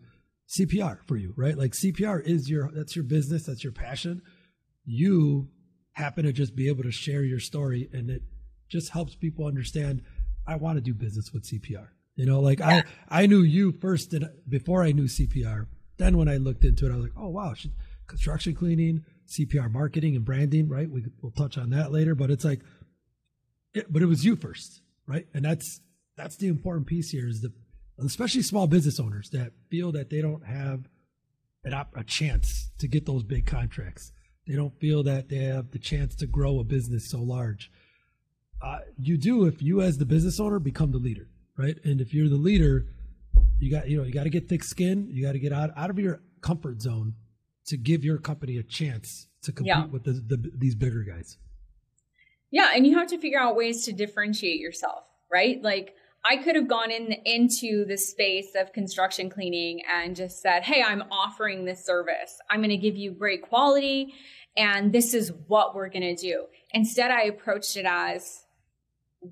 CPR 0.50 1.00
for 1.06 1.18
you, 1.18 1.34
right? 1.36 1.58
Like 1.58 1.72
CPR 1.72 2.22
is 2.26 2.50
your 2.50 2.72
that's 2.74 2.96
your 2.96 3.06
business, 3.06 3.46
that's 3.46 3.64
your 3.64 3.74
passion. 3.74 4.22
You 4.84 5.50
happen 5.94 6.26
to 6.26 6.34
just 6.34 6.56
be 6.56 6.68
able 6.68 6.84
to 6.84 6.92
share 6.92 7.24
your 7.24 7.40
story 7.40 7.90
and 7.94 8.10
it 8.10 8.22
just 8.70 8.92
helps 8.92 9.16
people 9.16 9.46
understand 9.46 10.04
I 10.48 10.58
want 10.58 10.78
to 10.78 10.82
do 10.82 10.94
business 10.94 11.32
with 11.34 11.44
CPR. 11.44 11.88
You 12.16 12.26
know, 12.26 12.40
like 12.40 12.62
I 12.62 12.84
I 13.10 13.26
knew 13.26 13.42
you 13.42 13.72
first 13.72 14.14
and 14.14 14.30
before 14.48 14.84
I 14.84 14.92
knew 14.92 15.06
CPR. 15.06 15.68
Then 15.98 16.18
when 16.18 16.28
I 16.28 16.38
looked 16.38 16.66
into 16.66 16.86
it, 16.86 16.92
I 16.92 16.96
was 16.96 17.06
like, 17.06 17.14
oh 17.18 17.30
wow, 17.30 17.54
she, 17.54 17.72
construction 18.08 18.54
cleaning, 18.54 19.04
CPR 19.28 19.72
marketing 19.72 20.16
and 20.16 20.26
branding, 20.26 20.68
right? 20.68 20.90
We, 20.90 21.06
we'll 21.22 21.32
touch 21.32 21.58
on 21.58 21.72
that 21.72 21.92
later, 21.92 22.16
but 22.16 22.32
it's 22.32 22.46
like, 22.46 22.62
it, 23.74 23.92
but 23.92 24.02
it 24.02 24.06
was 24.06 24.24
you 24.24 24.36
first, 24.36 24.82
right? 25.08 25.28
And 25.34 25.46
that's 25.46 25.82
that's 26.18 26.38
the 26.38 26.48
important 26.48 26.88
piece 26.88 27.10
here 27.10 27.28
is 27.28 27.42
the 27.42 27.52
especially 28.04 28.42
small 28.42 28.68
business 28.68 29.00
owners 29.00 29.30
that 29.32 29.52
feel 29.70 29.92
that 29.94 30.10
they 30.10 30.22
don't 30.22 30.46
have 30.46 30.88
an 31.64 31.74
op, 31.74 31.96
a 31.96 32.04
chance 32.04 32.72
to 32.80 32.88
get 32.88 33.06
those 33.06 33.24
big 33.24 33.46
contracts. 33.46 34.12
They 34.48 34.56
don't 34.56 34.78
feel 34.80 35.04
that 35.04 35.30
they 35.30 35.38
have 35.38 35.72
the 35.72 35.80
chance 35.80 36.16
to 36.18 36.28
grow 36.28 36.60
a 36.60 36.64
business 36.64 37.10
so 37.10 37.20
large. 37.20 37.72
Uh, 38.62 38.80
you 38.98 39.18
do 39.18 39.46
if 39.46 39.62
you, 39.62 39.82
as 39.82 39.98
the 39.98 40.06
business 40.06 40.40
owner, 40.40 40.60
become 40.60 40.92
the 40.92 40.98
leader, 40.98 41.28
right? 41.58 41.78
And 41.84 42.00
if 42.00 42.14
you're 42.14 42.30
the 42.30 42.36
leader, 42.36 42.86
you 43.60 43.72
got 43.72 43.90
you 43.90 43.98
know 43.98 44.04
you 44.04 44.14
got 44.14 44.24
to 44.24 44.30
get 44.30 44.48
thick 44.48 44.64
skin. 44.64 45.08
You 45.10 45.24
got 45.24 45.34
to 45.34 45.40
get 45.40 45.52
out 45.52 45.72
out 45.76 45.90
of 45.90 46.00
your 46.00 46.22
comfort 46.42 46.82
zone 46.82 47.16
to 47.68 47.78
give 47.78 48.04
your 48.04 48.18
company 48.18 48.58
a 48.58 48.64
chance 48.64 49.28
to 49.42 49.52
compete 49.52 49.76
yeah. 49.76 49.86
with 49.86 50.04
the, 50.04 50.14
the, 50.14 50.52
these 50.56 50.76
bigger 50.76 51.04
guys. 51.04 51.38
Yeah, 52.52 52.72
and 52.74 52.86
you 52.86 52.98
have 52.98 53.08
to 53.08 53.18
figure 53.18 53.40
out 53.40 53.56
ways 53.56 53.86
to 53.86 53.94
differentiate 53.94 54.60
yourself, 54.60 55.04
right? 55.32 55.62
Like 55.62 55.96
I 56.24 56.38
could 56.38 56.56
have 56.56 56.68
gone 56.68 56.92
in 56.92 57.14
into 57.26 57.86
the 57.86 57.98
space 57.98 58.56
of 58.56 58.74
construction 58.74 59.30
cleaning 59.30 59.82
and 59.92 60.16
just 60.16 60.42
said, 60.42 60.64
"Hey, 60.64 60.82
I'm 60.82 61.04
offering 61.12 61.66
this 61.66 61.86
service. 61.86 62.40
I'm 62.50 62.60
going 62.60 62.70
to 62.70 62.78
give 62.78 62.96
you 62.96 63.12
great 63.12 63.44
quality 63.44 64.14
and 64.58 64.94
this 64.94 65.14
is 65.14 65.34
what 65.48 65.76
we're 65.76 65.90
going 65.90 66.16
to 66.16 66.16
do." 66.16 66.46
Instead, 66.72 67.12
I 67.12 67.24
approached 67.24 67.78
it 67.78 67.86
as 67.86 68.46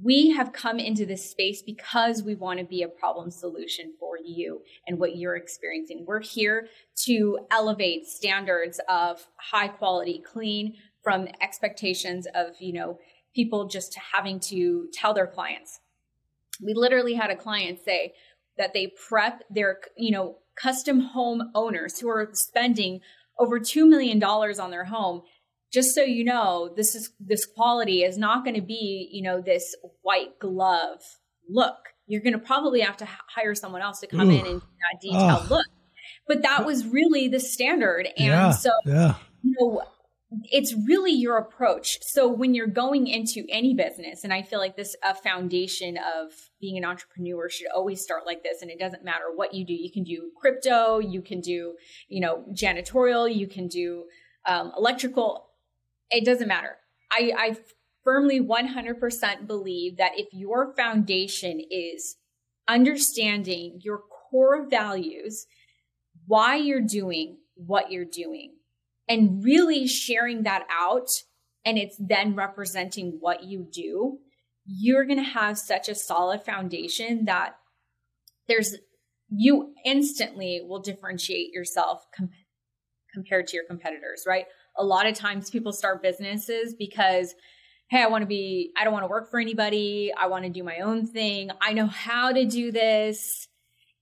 we 0.01 0.32
have 0.32 0.53
come 0.53 0.80
into 0.80 1.05
this 1.05 1.30
space 1.30 1.61
because 1.61 2.24
we 2.24 2.36
want 2.36 2.59
to 2.59 2.66
be 2.66 2.82
a 2.84 2.88
problem 2.88 3.30
solution 3.30 3.93
for 3.99 4.18
you 4.18 4.61
and 4.88 4.99
what 4.99 5.16
you're 5.16 5.36
experiencing. 5.36 6.03
We're 6.07 6.22
here 6.22 6.68
to 7.05 7.39
elevate 7.51 8.07
standards 8.07 8.80
of 8.89 9.28
high 9.38 9.68
quality 9.68 10.24
clean 10.26 10.76
from 11.04 11.28
expectations 11.41 12.28
of, 12.34 12.56
you 12.60 12.74
know, 12.74 12.99
people 13.36 13.68
just 13.68 13.97
having 14.14 14.39
to 14.39 14.88
tell 14.93 15.14
their 15.14 15.28
clients. 15.28 15.80
We 16.62 16.74
literally 16.74 17.16
had 17.16 17.30
a 17.30 17.36
client 17.36 17.80
say 17.84 18.14
that 18.58 18.74
they 18.74 18.91
prep 19.08 19.43
their, 19.49 19.80
you 19.97 20.12
know, 20.12 20.38
custom 20.56 20.99
home 20.99 21.51
owners 21.56 21.99
who 21.99 22.10
are 22.10 22.30
spending 22.34 23.01
over 23.39 23.60
$2 23.60 23.88
million 23.88 24.24
on 24.24 24.72
their 24.72 24.86
home 24.86 25.24
just 25.74 25.95
so 25.95 26.04
you 26.04 26.24
know, 26.24 26.72
this 26.78 26.93
is 26.93 27.10
this 27.20 27.45
quality 27.45 28.04
is 28.04 28.16
not 28.16 28.45
going 28.45 28.56
to 28.56 28.62
be, 28.62 29.10
you 29.12 29.24
know, 29.24 29.41
this 29.41 29.76
white 30.04 30.38
glove 30.39 30.99
look. 31.49 31.78
You're 32.06 32.22
going 32.22 32.34
to 32.34 32.39
probably 32.39 32.82
have 32.82 32.97
to 32.97 33.08
hire 33.28 33.56
someone 33.56 33.82
else 33.82 33.99
to 34.01 34.08
come 34.08 34.30
Ooh. 34.30 34.39
in 34.39 34.45
and 34.45 34.62
do 34.62 34.68
that 34.82 35.01
detailed 35.01 35.49
look. 35.49 35.66
But 36.28 36.43
that 36.43 36.66
was 36.66 36.86
really 36.86 37.28
the 37.28 37.39
standard. 37.39 38.08
And 38.18 38.28
yeah, 38.28 38.51
so, 38.51 38.70
yeah. 38.86 39.16
you 39.41 39.56
know, 39.60 39.82
it's 40.52 40.74
really 40.88 41.12
your 41.12 41.38
approach. 41.38 42.00
So 42.02 42.28
when 42.28 42.54
you're 42.54 42.68
going 42.68 43.08
into 43.08 43.46
any 43.50 43.74
business, 43.74 44.24
and 44.24 44.34
I 44.34 44.42
feel 44.42 44.60
like 44.60 44.76
this 44.76 44.96
a 45.04 45.14
foundation 45.14 45.98
of 45.98 46.32
being 46.60 46.78
an 46.78 46.86
entrepreneur 46.86 47.50
should 47.50 47.68
always 47.74 48.02
start 48.02 48.26
like 48.26 48.44
this. 48.44 48.62
And 48.62 48.72
it 48.72 48.80
doesn't 48.80 49.04
matter 49.04 49.26
what 49.34 49.54
you 49.54 49.66
do. 49.66 49.74
You 49.74 49.92
can 49.92 50.04
do 50.04 50.32
crypto, 50.40 51.00
you 51.00 51.22
can 51.22 51.42
do, 51.42 51.76
you 52.08 52.22
know, 52.22 52.46
janitorial, 52.54 53.34
you 53.34 53.48
can 53.48 53.68
do 53.68 54.06
um, 54.46 54.72
electrical 54.78 55.50
it 56.14 56.26
doesn't 56.26 56.48
matter. 56.48 56.78
I, 57.12 57.32
I 57.38 57.58
firmly 58.04 58.40
100% 58.40 59.48
believe 59.48 59.98
that 59.98 60.12
if 60.16 60.28
your 60.32 60.74
foundation 60.76 61.62
is 61.70 62.18
understanding 62.68 63.80
your 63.82 64.00
core 64.30 64.68
values, 64.70 65.46
why 66.28 66.56
you're 66.56 66.82
doing 66.82 67.38
what 67.56 67.92
you're 67.92 68.06
doing, 68.06 68.54
and 69.08 69.43
really 69.43 69.88
sharing 69.88 70.43
that 70.43 70.66
out, 70.72 71.08
and 71.66 71.78
it's 71.78 71.97
then 71.99 72.36
representing 72.36 73.18
what 73.20 73.43
you 73.43 73.68
do, 73.72 74.20
you're 74.66 75.06
going 75.06 75.24
to 75.24 75.24
have 75.24 75.58
such 75.58 75.89
a 75.89 75.95
solid 75.95 76.43
foundation 76.43 77.26
that 77.26 77.56
there's 78.47 78.76
you 79.30 79.74
instantly 79.84 80.62
will 80.68 80.82
differentiate 80.82 81.51
yourself 81.54 82.04
com- 82.16 82.30
compared 83.14 83.47
to 83.47 83.56
your 83.56 83.66
competitors, 83.66 84.24
right? 84.28 84.45
a 84.78 84.84
lot 84.84 85.08
of 85.08 85.16
times 85.16 85.49
people 85.49 85.72
start 85.72 86.01
businesses 86.01 86.74
because 86.78 87.34
hey, 87.89 88.01
I 88.01 88.08
want 88.08 88.24
to 88.24 88.26
be, 88.26 88.72
I 88.76 88.86
don't 88.86 88.93
want 88.93 89.04
to 89.04 89.10
work 89.10 89.30
for 89.30 89.39
anybody. 89.39 90.12
I 90.20 90.26
want 90.28 90.45
to 90.45 90.49
do 90.49 90.64
my 90.64 90.80
own 90.80 91.06
thing. 91.06 91.51
I 91.62 91.74
know 91.74 91.86
how 91.86 92.32
to 92.32 92.45
do 92.45 92.72
this. 92.72 93.47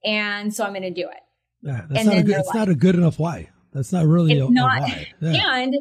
And 0.06 0.54
so 0.54 0.64
I'm 0.64 0.72
going 0.72 0.84
to 0.84 0.92
do 0.92 1.10
it. 1.10 1.20
Yeah, 1.62 1.82
that's 1.90 2.00
and 2.00 2.10
not 2.10 2.18
a 2.20 2.24
good, 2.24 2.36
it's 2.38 2.54
not 2.54 2.70
a 2.70 2.76
good 2.76 2.96
enough 2.96 3.20
why. 3.20 3.50
That's 3.74 3.94
not 3.94 4.06
really 4.06 4.38
a, 4.40 4.50
not, 4.50 4.90
a. 4.90 5.08
Yeah. 5.22 5.56
And 5.56 5.76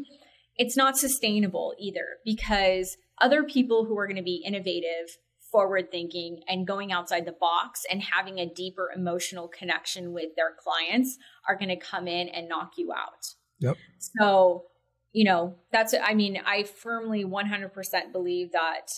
it's 0.56 0.76
not 0.76 0.96
sustainable 0.96 1.74
either 1.78 2.18
because 2.24 2.96
other 3.20 3.44
people 3.44 3.84
who 3.84 3.98
are 3.98 4.06
going 4.06 4.16
to 4.16 4.22
be 4.22 4.42
innovative, 4.46 5.16
forward 5.50 5.90
thinking, 5.90 6.42
and 6.48 6.66
going 6.66 6.92
outside 6.92 7.26
the 7.26 7.32
box 7.32 7.82
and 7.90 8.02
having 8.02 8.38
a 8.38 8.46
deeper 8.46 8.90
emotional 8.94 9.48
connection 9.48 10.12
with 10.12 10.36
their 10.36 10.54
clients 10.58 11.18
are 11.48 11.56
going 11.56 11.68
to 11.68 11.76
come 11.76 12.06
in 12.06 12.28
and 12.28 12.48
knock 12.48 12.72
you 12.76 12.92
out. 12.92 13.34
Yep. 13.58 13.76
So 13.98 14.64
you 15.12 15.24
know, 15.24 15.56
that's, 15.72 15.94
I 16.00 16.14
mean, 16.14 16.40
I 16.44 16.64
firmly 16.64 17.24
100% 17.24 18.12
believe 18.12 18.52
that 18.52 18.88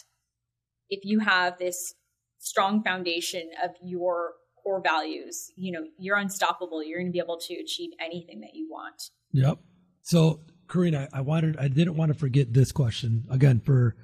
if 0.91 1.05
you 1.05 1.21
have 1.21 1.59
this 1.59 1.95
strong 2.39 2.83
foundation 2.83 3.49
of 3.63 3.71
your 3.83 4.33
core 4.63 4.81
values, 4.81 5.51
you 5.57 5.73
know, 5.73 5.85
you're 5.99 6.17
unstoppable. 6.17 6.83
You're 6.83 6.99
going 6.99 7.09
to 7.09 7.13
be 7.13 7.19
able 7.19 7.39
to 7.39 7.55
achieve 7.55 7.91
anything 8.01 8.41
that 8.41 8.55
you 8.55 8.69
want. 8.71 9.11
Yep. 9.33 9.59
So, 10.03 10.41
Karina, 10.69 11.09
I 11.13 11.21
wanted, 11.21 11.57
I 11.59 11.69
didn't 11.69 11.97
want 11.97 12.13
to 12.13 12.19
forget 12.19 12.53
this 12.53 12.73
question 12.73 13.25
again 13.31 13.61
for, 13.61 13.97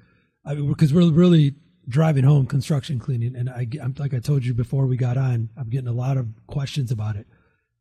I 0.45 0.55
mean, 0.55 0.69
because 0.69 0.93
we're 0.93 1.09
really 1.11 1.55
driving 1.87 2.23
home 2.23 2.45
construction 2.45 2.99
cleaning. 2.99 3.35
And 3.35 3.49
I, 3.49 3.67
I'm, 3.81 3.95
like 3.97 4.13
I 4.13 4.19
told 4.19 4.45
you 4.45 4.53
before 4.53 4.85
we 4.85 4.97
got 4.97 5.17
on, 5.17 5.49
I'm 5.57 5.69
getting 5.69 5.87
a 5.87 5.93
lot 5.93 6.17
of 6.17 6.27
questions 6.47 6.91
about 6.91 7.15
it. 7.15 7.27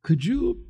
Could 0.03 0.25
you 0.25 0.65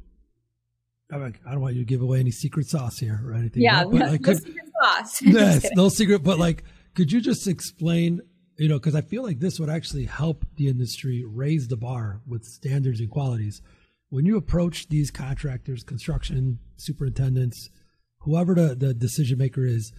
I 1.10 1.18
don't 1.18 1.60
want 1.60 1.74
you 1.74 1.80
to 1.80 1.86
give 1.86 2.02
away 2.02 2.20
any 2.20 2.30
secret 2.30 2.66
sauce 2.66 2.98
here 2.98 3.20
or 3.24 3.32
anything. 3.32 3.62
Yeah, 3.62 3.84
but, 3.84 3.94
like, 3.94 4.10
no, 4.10 4.18
could, 4.18 4.42
secret 4.42 4.70
sauce. 4.82 5.22
yes, 5.22 5.66
no 5.74 5.88
secret. 5.88 6.22
But 6.22 6.38
like, 6.38 6.64
could 6.94 7.10
you 7.10 7.20
just 7.20 7.46
explain? 7.48 8.20
You 8.58 8.68
know, 8.68 8.78
because 8.78 8.96
I 8.96 9.02
feel 9.02 9.22
like 9.22 9.38
this 9.38 9.60
would 9.60 9.70
actually 9.70 10.06
help 10.06 10.44
the 10.56 10.66
industry 10.66 11.24
raise 11.24 11.68
the 11.68 11.76
bar 11.76 12.20
with 12.26 12.44
standards 12.44 12.98
and 12.98 13.08
qualities. 13.08 13.62
When 14.08 14.26
you 14.26 14.36
approach 14.36 14.88
these 14.88 15.12
contractors, 15.12 15.84
construction 15.84 16.58
superintendents, 16.76 17.70
whoever 18.18 18.54
the, 18.54 18.74
the 18.74 18.94
decision 18.94 19.38
maker 19.38 19.64
is, 19.64 19.92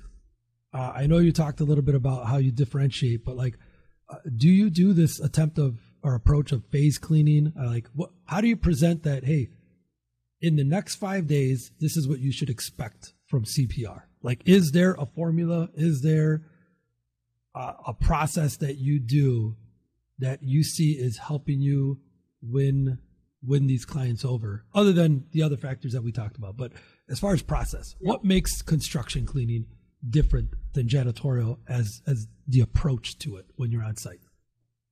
uh, 0.73 0.91
I 0.93 1.07
know 1.07 1.19
you 1.19 1.31
talked 1.31 1.61
a 1.61 1.63
little 1.63 1.83
bit 1.83 1.95
about 1.95 2.27
how 2.27 2.37
you 2.37 2.51
differentiate, 2.51 3.23
but 3.23 3.37
like, 3.37 3.57
uh, 4.09 4.17
do 4.35 4.49
you 4.49 4.69
do 4.69 4.91
this 4.91 5.19
attempt 5.19 5.57
of 5.57 5.79
or 6.03 6.15
approach 6.15 6.51
of 6.51 6.65
phase 6.65 6.97
cleaning? 6.97 7.53
Uh, 7.59 7.67
like, 7.67 7.87
what? 7.93 8.11
How 8.25 8.41
do 8.41 8.47
you 8.47 8.57
present 8.57 9.03
that? 9.03 9.23
Hey, 9.23 9.49
in 10.41 10.55
the 10.55 10.63
next 10.63 10.95
five 10.95 11.27
days, 11.27 11.71
this 11.79 11.95
is 11.95 12.07
what 12.07 12.19
you 12.19 12.31
should 12.31 12.49
expect 12.49 13.13
from 13.27 13.45
CPR. 13.45 14.03
Like, 14.21 14.41
is 14.45 14.71
there 14.71 14.95
a 14.95 15.05
formula? 15.05 15.69
Is 15.75 16.01
there 16.01 16.43
a, 17.55 17.73
a 17.87 17.93
process 17.93 18.57
that 18.57 18.77
you 18.77 18.99
do 18.99 19.55
that 20.19 20.43
you 20.43 20.63
see 20.63 20.91
is 20.91 21.17
helping 21.17 21.61
you 21.61 21.99
win 22.41 22.99
win 23.41 23.67
these 23.67 23.85
clients 23.85 24.25
over, 24.25 24.65
other 24.73 24.91
than 24.91 25.25
the 25.31 25.41
other 25.41 25.55
factors 25.55 25.93
that 25.93 26.03
we 26.03 26.11
talked 26.11 26.37
about? 26.37 26.57
But 26.57 26.73
as 27.09 27.19
far 27.19 27.33
as 27.33 27.41
process, 27.41 27.95
what 27.99 28.23
makes 28.23 28.61
construction 28.61 29.25
cleaning 29.25 29.65
different 30.07 30.49
than 30.73 30.87
janitorial 30.87 31.59
as 31.67 32.01
as 32.07 32.27
the 32.47 32.61
approach 32.61 33.17
to 33.19 33.37
it 33.37 33.45
when 33.55 33.71
you're 33.71 33.83
on 33.83 33.95
site? 33.95 34.19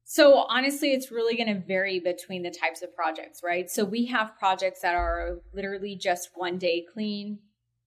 So 0.10 0.45
honestly, 0.47 0.93
it's 0.93 1.12
really 1.12 1.36
going 1.36 1.53
to 1.53 1.68
vary 1.68 1.99
between 1.99 2.41
the 2.41 2.49
types 2.49 2.82
of 2.82 2.95
projects, 2.95 3.41
right? 3.43 3.70
So 3.70 3.84
we 3.84 4.05
have 4.05 4.38
projects 4.39 4.80
that 4.82 4.95
are 4.95 5.39
literally 5.53 5.97
just 5.97 6.30
one 6.34 6.58
day 6.58 6.86
clean. 6.93 7.39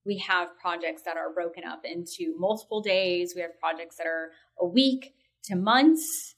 We 0.04 0.18
have 0.18 0.48
projects 0.58 1.02
that 1.02 1.16
are 1.16 1.32
broken 1.32 1.64
up 1.64 1.82
into 1.84 2.34
multiple 2.38 2.80
days. 2.80 3.34
We 3.34 3.42
have 3.42 3.58
projects 3.58 3.96
that 3.96 4.06
are 4.06 4.30
a 4.58 4.66
week 4.66 5.14
to 5.44 5.56
months. 5.56 6.34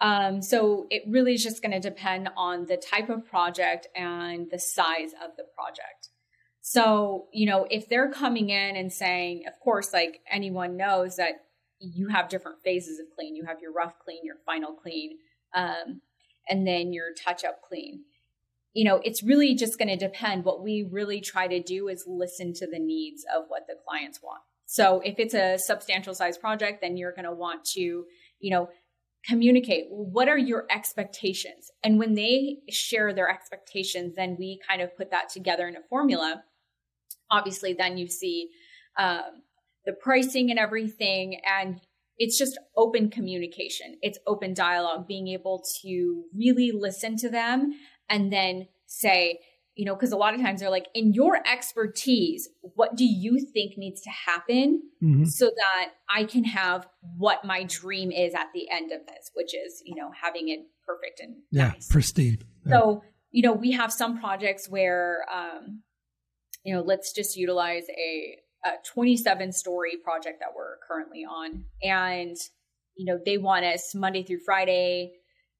Um, 0.00 0.42
so 0.42 0.86
it 0.90 1.02
really 1.08 1.34
is 1.34 1.42
just 1.42 1.62
going 1.62 1.72
to 1.72 1.80
depend 1.80 2.28
on 2.36 2.66
the 2.66 2.76
type 2.76 3.08
of 3.08 3.26
project 3.26 3.88
and 3.96 4.48
the 4.50 4.58
size 4.58 5.12
of 5.12 5.36
the 5.36 5.44
project. 5.56 6.10
So, 6.60 7.28
you 7.32 7.46
know, 7.46 7.66
if 7.70 7.88
they're 7.88 8.10
coming 8.10 8.50
in 8.50 8.76
and 8.76 8.92
saying, 8.92 9.44
of 9.48 9.58
course, 9.58 9.92
like 9.92 10.20
anyone 10.30 10.76
knows 10.76 11.16
that 11.16 11.46
you 11.80 12.08
have 12.08 12.28
different 12.28 12.60
phases 12.62 12.98
of 12.98 13.06
clean. 13.14 13.36
You 13.36 13.44
have 13.46 13.60
your 13.60 13.72
rough 13.72 13.98
clean, 13.98 14.24
your 14.24 14.36
final 14.44 14.72
clean, 14.72 15.18
um, 15.54 16.00
and 16.48 16.66
then 16.66 16.92
your 16.92 17.14
touch 17.14 17.44
up 17.44 17.62
clean. 17.62 18.04
You 18.78 18.84
know, 18.84 19.00
it's 19.02 19.22
really 19.22 19.54
just 19.54 19.78
going 19.78 19.88
to 19.88 19.96
depend. 19.96 20.44
What 20.44 20.62
we 20.62 20.88
really 20.90 21.20
try 21.20 21.46
to 21.48 21.60
do 21.60 21.88
is 21.88 22.04
listen 22.06 22.52
to 22.54 22.66
the 22.66 22.78
needs 22.78 23.24
of 23.34 23.44
what 23.48 23.66
the 23.66 23.74
clients 23.86 24.20
want. 24.22 24.42
So 24.66 25.00
if 25.04 25.18
it's 25.18 25.34
a 25.34 25.58
substantial 25.58 26.14
size 26.14 26.38
project, 26.38 26.80
then 26.80 26.96
you're 26.96 27.12
going 27.12 27.24
to 27.24 27.32
want 27.32 27.64
to, 27.76 27.80
you 27.80 28.50
know, 28.50 28.68
communicate 29.28 29.86
what 29.88 30.28
are 30.28 30.38
your 30.38 30.64
expectations 30.70 31.72
and 31.82 31.98
when 31.98 32.14
they 32.14 32.58
share 32.70 33.12
their 33.12 33.28
expectations 33.28 34.14
then 34.14 34.36
we 34.38 34.60
kind 34.66 34.80
of 34.80 34.96
put 34.96 35.10
that 35.10 35.28
together 35.28 35.66
in 35.66 35.74
a 35.74 35.82
formula 35.90 36.44
obviously 37.28 37.72
then 37.72 37.98
you 37.98 38.06
see 38.06 38.48
um, 38.96 39.42
the 39.88 39.94
pricing 39.94 40.50
and 40.50 40.58
everything. 40.58 41.40
And 41.46 41.80
it's 42.18 42.38
just 42.38 42.58
open 42.76 43.10
communication. 43.10 43.96
It's 44.02 44.18
open 44.26 44.52
dialogue, 44.52 45.08
being 45.08 45.28
able 45.28 45.64
to 45.82 46.24
really 46.36 46.72
listen 46.72 47.16
to 47.18 47.30
them 47.30 47.72
and 48.08 48.32
then 48.32 48.68
say, 48.86 49.40
you 49.78 49.84
know, 49.84 49.94
because 49.94 50.10
a 50.10 50.16
lot 50.16 50.34
of 50.34 50.40
times 50.40 50.58
they're 50.58 50.70
like, 50.70 50.88
in 50.92 51.12
your 51.12 51.40
expertise, 51.46 52.48
what 52.62 52.96
do 52.96 53.04
you 53.04 53.38
think 53.38 53.78
needs 53.78 54.00
to 54.00 54.10
happen 54.10 54.82
mm-hmm. 55.00 55.24
so 55.24 55.46
that 55.46 55.90
I 56.12 56.24
can 56.24 56.42
have 56.42 56.88
what 57.16 57.44
my 57.44 57.62
dream 57.62 58.10
is 58.10 58.34
at 58.34 58.48
the 58.52 58.68
end 58.70 58.90
of 58.90 59.06
this, 59.06 59.30
which 59.34 59.54
is, 59.54 59.80
you 59.86 59.94
know, 59.94 60.10
having 60.20 60.48
it 60.48 60.66
perfect 60.84 61.20
and 61.20 61.36
yeah, 61.52 61.68
nice. 61.68 61.86
pristine. 61.86 62.38
Yeah. 62.66 62.72
So, 62.72 63.04
you 63.30 63.42
know, 63.42 63.52
we 63.52 63.70
have 63.70 63.92
some 63.92 64.18
projects 64.18 64.68
where, 64.68 65.24
um, 65.32 65.82
you 66.64 66.74
know, 66.74 66.82
let's 66.82 67.12
just 67.12 67.36
utilize 67.36 67.84
a, 67.88 68.36
a 68.64 68.70
27 68.92 69.52
story 69.52 69.96
project 70.02 70.40
that 70.40 70.48
we're 70.56 70.78
currently 70.88 71.24
on. 71.24 71.66
And, 71.84 72.36
you 72.96 73.06
know, 73.06 73.20
they 73.24 73.38
want 73.38 73.64
us 73.64 73.94
Monday 73.94 74.24
through 74.24 74.40
Friday, 74.44 75.12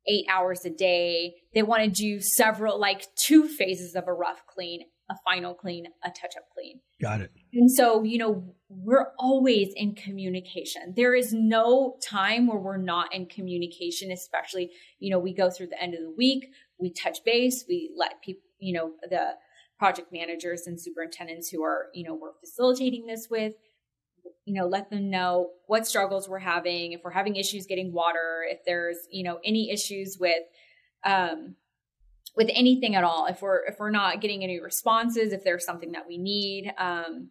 eight 0.09 0.27
hours 0.31 0.65
a 0.65 0.71
day. 0.71 1.35
They 1.55 1.63
want 1.63 1.85
to 1.85 1.91
do 1.91 2.21
several, 2.21 2.81
like 2.81 3.07
two 3.17 3.47
phases 3.47 3.95
of 3.95 4.09
a 4.09 4.13
rough 4.13 4.43
clean, 4.47 4.83
a 5.11 5.15
final 5.25 5.55
clean, 5.55 5.87
a 6.05 6.09
touch 6.09 6.35
up 6.37 6.45
clean. 6.55 6.81
Got 7.01 7.21
it. 7.21 7.31
And 7.53 7.71
so, 7.71 8.03
you 8.03 8.19
know, 8.19 8.55
we're 8.69 9.09
always 9.19 9.69
in 9.75 9.95
communication. 9.95 10.95
There 10.97 11.15
is 11.15 11.33
no 11.33 11.97
time 12.05 12.47
where 12.47 12.59
we're 12.59 12.77
not 12.77 13.15
in 13.15 13.27
communication, 13.27 14.11
especially, 14.11 14.71
you 14.99 15.11
know, 15.11 15.19
we 15.19 15.35
go 15.35 15.51
through 15.51 15.69
the 15.69 15.83
end 15.83 15.95
of 15.95 16.01
the 16.01 16.15
week, 16.17 16.49
we 16.79 16.93
touch 16.93 17.19
base, 17.25 17.65
we 17.69 17.91
let 17.97 18.23
people, 18.23 18.43
you 18.59 18.75
know, 18.75 18.93
the 19.09 19.35
project 19.79 20.13
managers 20.13 20.65
and 20.67 20.81
superintendents 20.81 21.49
who 21.49 21.63
are, 21.63 21.87
you 21.95 22.05
know, 22.05 22.15
we're 22.15 22.35
facilitating 22.41 23.07
this 23.07 23.29
with, 23.31 23.55
you 24.49 24.55
know, 24.55 24.67
let 24.67 24.89
them 24.89 25.11
know 25.11 25.51
what 25.67 25.87
struggles 25.87 26.27
we're 26.27 26.39
having, 26.39 26.93
if 26.93 27.03
we're 27.05 27.11
having 27.11 27.37
issues 27.37 27.67
getting 27.67 27.93
water, 27.93 28.47
if 28.49 28.65
there's, 28.65 28.97
you 29.11 29.23
know, 29.23 29.39
any 29.45 29.71
issues 29.71 30.17
with 30.19 30.43
um 31.05 31.55
with 32.35 32.49
anything 32.55 32.95
at 32.95 33.05
all, 33.05 33.27
if 33.27 33.43
we're 33.43 33.67
if 33.67 33.79
we're 33.79 33.91
not 33.91 34.23
getting 34.23 34.43
any 34.43 34.59
responses, 34.59 35.35
if 35.35 35.45
there's 35.45 35.67
something 35.67 35.93
that 35.93 36.09
we 36.09 36.17
need. 36.17 36.73
Um 36.79 37.29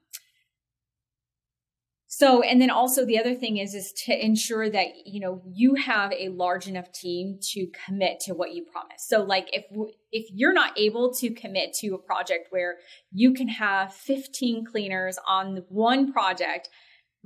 so, 2.09 2.41
and 2.41 2.61
then 2.61 2.69
also 2.69 3.05
the 3.05 3.19
other 3.19 3.35
thing 3.35 3.57
is, 3.57 3.75
is 3.75 3.91
to 4.05 4.25
ensure 4.25 4.69
that, 4.69 5.05
you 5.05 5.19
know, 5.19 5.41
you 5.45 5.75
have 5.75 6.13
a 6.13 6.29
large 6.29 6.67
enough 6.67 6.91
team 6.93 7.37
to 7.51 7.67
commit 7.85 8.21
to 8.21 8.33
what 8.33 8.53
you 8.53 8.63
promise. 8.63 9.05
So 9.05 9.23
like 9.23 9.49
if, 9.51 9.65
if 10.13 10.27
you're 10.31 10.53
not 10.53 10.79
able 10.79 11.13
to 11.15 11.31
commit 11.31 11.73
to 11.79 11.95
a 11.95 11.97
project 11.97 12.47
where 12.49 12.77
you 13.11 13.33
can 13.33 13.49
have 13.49 13.93
15 13.93 14.65
cleaners 14.65 15.19
on 15.27 15.63
one 15.67 16.13
project, 16.13 16.69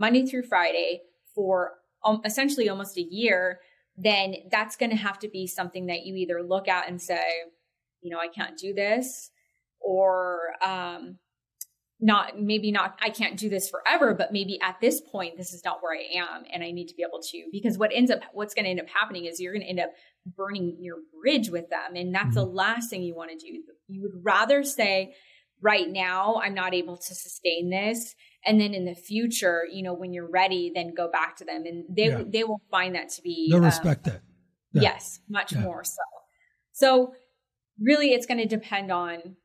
Monday 0.02 0.26
through 0.26 0.43
Friday 0.43 1.02
for 1.34 1.76
um, 2.04 2.22
essentially 2.26 2.68
almost 2.68 2.97
a 2.97 3.02
year, 3.02 3.60
then 3.95 4.36
that's 4.52 4.76
going 4.76 4.89
to 4.89 4.97
have 4.97 5.20
to 5.20 5.30
be 5.30 5.47
something 5.47 5.86
that 5.86 6.06
you 6.06 6.16
either 6.16 6.43
look 6.43 6.68
at 6.68 6.89
and 6.89 7.02
say, 7.02 7.24
you 8.02 8.12
know, 8.12 8.20
I 8.20 8.28
can't 8.28 8.58
do 8.58 8.74
this 8.74 9.32
or, 9.80 10.39
um, 10.66 11.20
not 12.04 12.39
maybe 12.39 12.72
not 12.72 12.97
i 12.99 13.10
can't 13.10 13.38
do 13.38 13.47
this 13.47 13.70
forever 13.70 14.16
but 14.16 14.34
maybe 14.34 14.60
at 14.62 14.76
this 14.82 14.99
point 14.99 15.38
this 15.38 15.54
is 15.54 15.64
not 15.64 15.78
where 15.82 15.95
i 15.95 16.18
am 16.18 16.43
and 16.52 16.64
i 16.64 16.72
need 16.72 16.88
to 16.88 16.95
be 16.95 17.04
able 17.08 17.22
to 17.22 17.43
because 17.52 17.78
what 17.78 17.91
ends 17.93 18.10
up 18.10 18.22
what's 18.34 18.56
going 18.56 18.66
to 18.66 18.72
end 18.72 18.80
up 18.80 18.88
happening 18.89 19.26
is 19.26 19.39
you're 19.39 19.54
going 19.54 19.64
to 19.64 19.70
end 19.70 19.80
up 19.80 19.91
burning 20.36 20.76
your 20.80 20.95
bridge 21.22 21.52
with 21.52 21.70
them 21.70 21.95
and 21.95 22.14
that's 22.14 22.30
mm-hmm. 22.36 22.39
the 22.39 22.45
last 22.45 22.89
thing 22.89 23.04
you 23.04 23.16
want 23.16 23.30
to 23.30 23.38
do 23.38 23.62
you 23.88 24.02
would 24.02 24.24
rather 24.24 24.64
say 24.64 25.14
right 25.62 25.89
now 25.89 26.41
i'm 26.43 26.56
not 26.56 26.74
able 26.74 26.97
to 26.97 27.14
sustain 27.14 27.70
this 27.70 28.16
and 28.45 28.59
then 28.59 28.73
in 28.73 28.85
the 28.85 28.95
future 28.95 29.63
you 29.71 29.83
know 29.83 29.93
when 29.93 30.13
you're 30.13 30.29
ready 30.29 30.71
then 30.73 30.93
go 30.95 31.09
back 31.09 31.35
to 31.35 31.45
them 31.45 31.63
and 31.65 31.85
they 31.89 32.07
yeah. 32.07 32.23
they 32.27 32.43
will 32.43 32.61
find 32.69 32.95
that 32.95 33.09
to 33.09 33.21
be 33.21 33.47
they'll 33.49 33.59
um, 33.59 33.65
respect 33.65 34.03
that 34.03 34.21
yeah. 34.73 34.81
yes 34.81 35.19
much 35.29 35.53
yeah. 35.53 35.59
more 35.59 35.83
so 35.83 36.01
so 36.71 37.13
really 37.79 38.13
it's 38.13 38.25
going 38.25 38.39
to 38.39 38.47
depend 38.47 38.91
on 38.91 39.35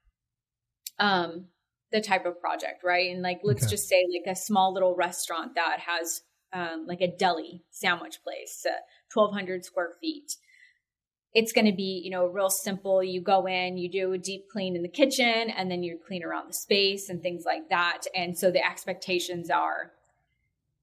um 0.99 1.47
the 1.92 2.01
type 2.01 2.26
of 2.26 2.40
project, 2.40 2.82
right? 2.84 3.11
And 3.11 3.22
like, 3.22 3.40
let's 3.42 3.64
okay. 3.64 3.70
just 3.70 3.88
say 3.88 4.05
like 4.12 4.30
a 4.30 4.38
small 4.38 4.72
little 4.72 4.94
restaurant 4.94 5.55
that 5.55 5.78
has 5.80 6.22
um, 6.53 6.86
like 6.86 7.01
a 7.01 7.09
deli 7.16 7.64
sandwich 7.70 8.18
place, 8.22 8.64
uh, 8.68 8.80
1200 9.12 9.64
square 9.64 9.94
feet. 10.01 10.36
It's 11.37 11.53
going 11.53 11.66
to 11.66 11.72
be, 11.72 12.01
you 12.03 12.11
know, 12.11 12.24
real 12.24 12.49
simple. 12.49 13.05
You 13.05 13.20
go 13.20 13.47
in, 13.47 13.76
you 13.76 13.91
do 13.91 14.12
a 14.12 14.18
deep 14.18 14.49
clean 14.51 14.74
in 14.74 14.82
the 14.82 14.89
kitchen, 14.89 15.51
and 15.51 15.70
then 15.70 15.82
you 15.82 15.99
clean 16.07 16.24
around 16.24 16.49
the 16.49 16.55
space 16.55 17.11
and 17.11 17.20
things 17.20 17.45
like 17.45 17.68
that. 17.68 18.05
And 18.14 18.39
so 18.39 18.51
the 18.51 18.64
expectations 18.64 19.51
are 19.51 19.93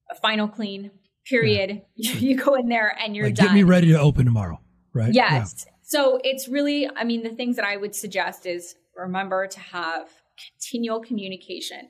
a 0.08 0.14
final 0.14 0.46
clean, 0.46 0.92
period. 1.26 1.82
Yeah. 1.96 2.12
you 2.18 2.36
go 2.36 2.54
in 2.54 2.68
there 2.68 2.96
and 3.04 3.16
you're 3.16 3.26
like, 3.26 3.34
done. 3.34 3.48
Get 3.48 3.54
me 3.54 3.64
ready 3.64 3.88
to 3.88 3.98
open 3.98 4.26
tomorrow, 4.26 4.60
right? 4.92 5.12
Yes. 5.12 5.64
Yeah. 5.66 5.72
So 5.82 6.20
it's 6.22 6.48
really, 6.48 6.88
I 6.94 7.02
mean, 7.02 7.24
the 7.24 7.34
things 7.34 7.56
that 7.56 7.64
I 7.64 7.76
would 7.76 7.96
suggest 7.96 8.46
is 8.46 8.76
remember 8.96 9.48
to 9.48 9.58
have 9.58 10.08
continual 10.38 11.00
communication. 11.00 11.88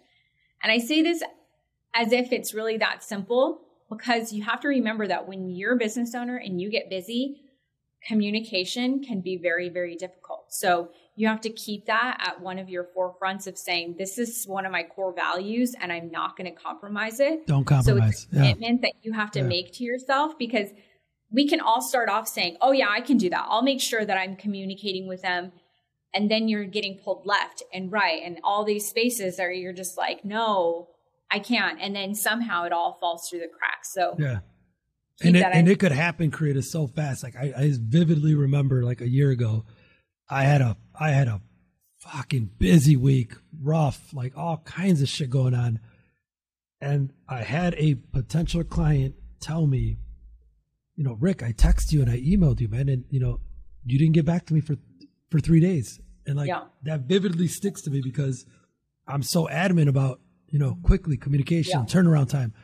And 0.63 0.73
I 0.73 0.79
say 0.79 1.03
this 1.03 1.23
as 1.95 2.13
if 2.13 2.33
it's 2.33 2.55
really 2.55 2.79
that 2.79 3.05
simple 3.05 3.61
because 3.91 4.33
you 4.33 4.43
have 4.45 4.61
to 4.61 4.69
remember 4.69 5.07
that 5.07 5.29
when 5.29 5.51
you're 5.51 5.75
a 5.75 5.77
business 5.77 6.15
owner 6.15 6.37
and 6.37 6.61
you 6.61 6.71
get 6.71 6.89
busy, 6.89 7.43
communication 8.07 9.03
can 9.03 9.21
be 9.21 9.37
very, 9.37 9.69
very 9.69 9.97
difficult. 9.97 10.47
So 10.49 10.91
you 11.17 11.29
have 11.29 11.41
to 11.43 11.51
keep 11.51 11.87
that 11.87 12.19
at 12.21 12.41
one 12.41 12.59
of 12.59 12.69
your 12.69 12.89
forefronts 12.97 13.47
of 13.47 13.57
saying, 13.57 13.97
this 13.99 14.19
is 14.19 14.45
one 14.47 14.67
of 14.67 14.73
my 14.73 14.83
core 14.83 15.15
values 15.15 15.75
and 15.81 15.93
I'm 15.93 16.11
not 16.11 16.37
going 16.37 16.53
to 16.53 16.61
compromise 16.61 17.21
it. 17.21 17.47
Don't 17.47 17.65
compromise. 17.65 17.87
So 18.03 18.07
it's 18.07 18.25
a 18.25 18.29
commitment 18.29 18.81
yeah. 18.83 18.89
that 18.89 18.93
you 19.03 19.13
have 19.13 19.31
to 19.33 19.41
yeah. 19.41 19.47
make 19.47 19.73
to 19.75 19.85
yourself 19.85 20.39
because 20.39 20.69
we 21.31 21.49
can 21.49 21.61
all 21.61 21.81
start 21.81 22.09
off 22.09 22.29
saying, 22.29 22.57
oh, 22.61 22.73
yeah, 22.73 22.89
I 22.89 23.01
can 23.01 23.17
do 23.17 23.31
that. 23.31 23.47
I'll 23.49 23.63
make 23.63 23.81
sure 23.81 24.05
that 24.05 24.17
I'm 24.17 24.37
communicating 24.37 25.09
with 25.09 25.23
them 25.23 25.53
and 26.15 26.31
then 26.31 26.49
you're 26.49 26.65
getting 26.65 26.97
pulled 26.97 27.27
left 27.27 27.63
and 27.73 27.93
right 27.93 28.23
and 28.25 28.39
all 28.45 28.65
these 28.65 28.89
spaces 28.89 29.39
are 29.39 29.53
you're 29.53 29.73
just 29.73 29.99
like 29.99 30.25
no 30.25 30.89
i 31.31 31.39
can't 31.39 31.81
and 31.83 31.95
then 31.95 32.15
somehow 32.15 32.65
it 32.65 32.73
all 32.73 32.97
falls 33.01 33.29
through 33.29 33.41
the 33.41 33.49
cracks 33.49 33.93
so 33.93 34.15
yeah 34.19 34.39
and 35.23 35.37
it, 35.37 35.45
and 35.45 35.69
it 35.69 35.79
could 35.79 35.93
happen 35.93 36.31
creative 36.31 36.65
so 36.65 36.87
fast 36.87 37.23
like 37.23 37.37
I, 37.37 37.53
I 37.57 37.73
vividly 37.79 38.35
remember 38.35 38.83
like 38.83 39.01
a 39.01 39.09
year 39.09 39.31
ago 39.31 39.65
i 40.29 40.45
had 40.45 40.61
a 40.61 40.77
i 40.99 41.11
had 41.11 41.29
a 41.29 41.41
fucking 41.99 42.51
busy 42.59 42.97
week 42.97 43.35
rough 43.63 44.13
like 44.13 44.37
all 44.37 44.59
kinds 44.59 45.01
of 45.01 45.09
shit 45.09 45.31
going 45.31 45.55
on 45.55 45.81
and 46.81 47.13
i 47.29 47.43
had 47.43 47.75
a 47.75 47.95
potential 47.95 48.65
client 48.65 49.15
tell 49.41 49.67
me 49.67 49.97
you 50.97 51.05
know 51.05 51.17
rick 51.21 51.43
i 51.43 51.53
texted 51.53 51.93
you 51.93 52.03
and 52.03 52.11
i 52.11 52.19
emailed 52.19 52.61
you 52.61 52.69
man 52.69 52.89
and 52.89 53.05
you 53.11 53.21
know 53.21 53.41
you 53.87 53.99
didn't 53.99 54.15
get 54.15 54.27
back 54.27 54.47
to 54.47 54.55
me 54.55 54.61
for 54.61 54.77
for 55.31 55.41
three 55.41 55.61
days 55.61 56.01
and 56.27 56.37
like 56.37 56.49
yeah. 56.49 56.65
that 56.83 57.01
vividly 57.01 57.49
sticks 57.49 57.83
to 57.83 57.91
me 57.91 58.01
because 58.03 58.45
I'm 59.07 59.23
so 59.23 59.49
adamant 59.49 59.89
about, 59.89 60.21
you 60.49 60.59
know, 60.59 60.79
quickly 60.83 61.17
communication, 61.17 61.81
yeah. 61.81 61.87
turnaround 61.87 62.29
time. 62.29 62.55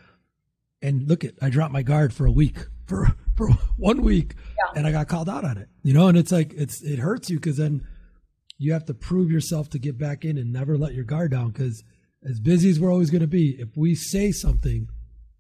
And 0.83 1.09
look 1.09 1.25
at 1.25 1.35
I 1.43 1.51
dropped 1.51 1.73
my 1.73 1.83
guard 1.83 2.13
for 2.13 2.27
a 2.27 2.31
week 2.31 2.59
for 2.87 3.09
for 3.37 3.49
one 3.77 4.03
week 4.03 4.35
yeah. 4.59 4.79
and 4.79 4.87
I 4.87 4.93
got 4.93 5.09
called 5.09 5.29
out 5.29 5.45
on 5.45 5.59
it. 5.59 5.69
You 5.83 5.95
know, 5.95 6.09
and 6.09 6.17
it's 6.17 6.33
like 6.33 6.53
it's 6.55 6.83
it 6.83 6.99
hurts 6.99 7.31
you 7.31 7.37
because 7.37 7.57
then 7.57 7.87
you 8.59 8.73
have 8.73 8.85
to 8.87 8.95
prove 8.95 9.31
yourself 9.31 9.71
to 9.71 9.79
get 9.79 9.99
back 9.99 10.25
in 10.25 10.37
and 10.37 10.53
never 10.53 10.77
let 10.77 10.95
your 10.95 11.05
guard 11.05 11.31
down 11.31 11.51
because 11.51 11.83
as 12.29 12.39
busy 12.41 12.69
as 12.69 12.79
we're 12.79 12.93
always 12.93 13.11
going 13.11 13.23
to 13.23 13.27
be, 13.27 13.57
if 13.59 13.75
we 13.77 13.95
say 13.95 14.31
something, 14.31 14.89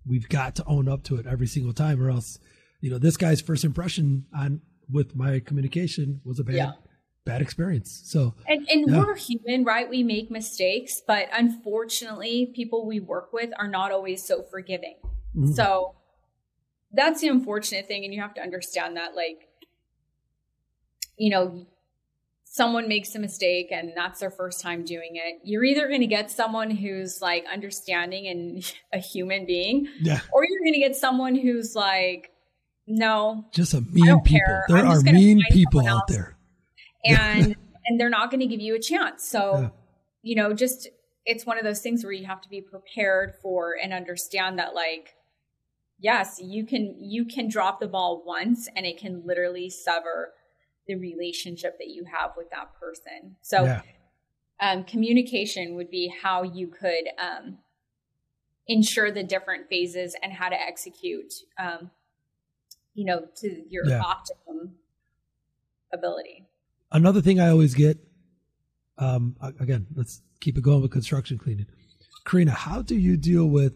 we've 0.06 0.28
got 0.30 0.56
to 0.56 0.64
own 0.64 0.88
up 0.88 1.02
to 1.04 1.16
it 1.16 1.26
every 1.26 1.46
single 1.46 1.74
time, 1.74 2.02
or 2.02 2.08
else, 2.08 2.38
you 2.80 2.90
know, 2.90 2.96
this 2.96 3.18
guy's 3.18 3.42
first 3.42 3.64
impression 3.64 4.24
on 4.34 4.62
with 4.90 5.14
my 5.14 5.38
communication 5.40 6.22
was 6.24 6.40
a 6.40 6.44
bad 6.44 6.54
yeah 6.54 6.72
bad 7.24 7.42
experience. 7.42 8.02
So 8.06 8.34
and, 8.48 8.66
and 8.68 8.90
yeah. 8.90 8.98
we're 8.98 9.14
human, 9.14 9.64
right? 9.64 9.88
We 9.88 10.02
make 10.02 10.30
mistakes, 10.30 11.02
but 11.06 11.28
unfortunately, 11.32 12.50
people 12.54 12.86
we 12.86 13.00
work 13.00 13.32
with 13.32 13.50
are 13.58 13.68
not 13.68 13.92
always 13.92 14.24
so 14.24 14.42
forgiving. 14.42 14.96
Mm-hmm. 15.36 15.52
So 15.52 15.94
that's 16.92 17.20
the 17.20 17.28
unfortunate 17.28 17.86
thing, 17.86 18.04
and 18.04 18.12
you 18.12 18.20
have 18.20 18.34
to 18.34 18.40
understand 18.40 18.96
that, 18.96 19.14
like, 19.14 19.48
you 21.16 21.30
know, 21.30 21.66
someone 22.44 22.88
makes 22.88 23.14
a 23.14 23.18
mistake 23.18 23.68
and 23.70 23.92
that's 23.94 24.18
their 24.18 24.30
first 24.30 24.60
time 24.60 24.84
doing 24.84 25.10
it. 25.14 25.40
You're 25.44 25.62
either 25.62 25.86
going 25.86 26.00
to 26.00 26.08
get 26.08 26.32
someone 26.32 26.70
who's 26.70 27.22
like 27.22 27.44
understanding 27.50 28.26
and 28.26 28.74
a 28.92 28.98
human 28.98 29.46
being, 29.46 29.88
yeah, 30.00 30.20
or 30.32 30.44
you're 30.44 30.60
going 30.60 30.74
to 30.74 30.80
get 30.80 30.96
someone 30.96 31.36
who's 31.36 31.74
like, 31.76 32.32
no, 32.86 33.44
just 33.52 33.74
a 33.74 33.80
mean 33.82 34.20
people. 34.22 34.40
Care. 34.46 34.64
There 34.68 34.78
I'm 34.78 34.86
are 34.86 35.02
mean 35.02 35.42
people 35.50 35.86
out 35.86 36.08
there 36.08 36.36
and 37.04 37.56
and 37.86 38.00
they're 38.00 38.10
not 38.10 38.30
going 38.30 38.40
to 38.40 38.46
give 38.46 38.60
you 38.60 38.74
a 38.74 38.80
chance. 38.80 39.24
So, 39.28 39.58
yeah. 39.58 39.68
you 40.22 40.34
know, 40.34 40.52
just 40.52 40.88
it's 41.26 41.46
one 41.46 41.58
of 41.58 41.64
those 41.64 41.80
things 41.80 42.02
where 42.02 42.12
you 42.12 42.26
have 42.26 42.40
to 42.40 42.48
be 42.48 42.60
prepared 42.60 43.34
for 43.42 43.76
and 43.80 43.92
understand 43.92 44.58
that 44.58 44.74
like 44.74 45.14
yes, 46.00 46.40
you 46.42 46.66
can 46.66 46.96
you 46.98 47.24
can 47.24 47.48
drop 47.48 47.80
the 47.80 47.86
ball 47.86 48.22
once 48.26 48.68
and 48.74 48.86
it 48.86 48.98
can 48.98 49.22
literally 49.24 49.70
sever 49.70 50.32
the 50.86 50.96
relationship 50.96 51.78
that 51.78 51.88
you 51.88 52.04
have 52.04 52.32
with 52.36 52.50
that 52.50 52.68
person. 52.80 53.36
So, 53.42 53.64
yeah. 53.64 53.82
um, 54.60 54.84
communication 54.84 55.76
would 55.76 55.90
be 55.90 56.12
how 56.22 56.42
you 56.42 56.68
could 56.68 57.08
um, 57.18 57.58
ensure 58.66 59.10
the 59.10 59.22
different 59.22 59.68
phases 59.68 60.16
and 60.22 60.32
how 60.32 60.48
to 60.48 60.60
execute, 60.60 61.32
um, 61.58 61.90
you 62.94 63.04
know, 63.04 63.26
to 63.36 63.62
your 63.68 63.86
yeah. 63.86 64.00
optimum 64.00 64.76
ability. 65.92 66.46
Another 66.90 67.20
thing 67.20 67.38
I 67.38 67.50
always 67.50 67.74
get, 67.74 67.98
um, 68.98 69.36
again, 69.60 69.86
let's 69.94 70.22
keep 70.40 70.58
it 70.58 70.62
going 70.62 70.82
with 70.82 70.90
construction 70.90 71.38
cleaning. 71.38 71.66
Karina, 72.24 72.52
how 72.52 72.82
do 72.82 72.96
you 72.96 73.16
deal 73.16 73.46
with 73.46 73.74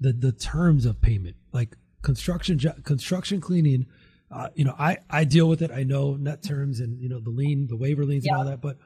the 0.00 0.12
the 0.12 0.32
terms 0.32 0.86
of 0.86 1.00
payment, 1.00 1.36
like 1.52 1.76
construction 2.02 2.58
construction 2.84 3.40
cleaning? 3.40 3.86
Uh, 4.30 4.48
you 4.54 4.64
know, 4.64 4.74
I 4.78 4.98
I 5.10 5.24
deal 5.24 5.48
with 5.48 5.62
it. 5.62 5.70
I 5.70 5.84
know 5.84 6.14
net 6.14 6.42
terms 6.42 6.80
and 6.80 7.00
you 7.00 7.08
know 7.08 7.20
the 7.20 7.30
lien, 7.30 7.66
the 7.68 7.76
waiver 7.76 8.04
liens, 8.04 8.24
yeah. 8.26 8.32
and 8.32 8.38
all 8.40 8.46
that. 8.46 8.60
But 8.60 8.78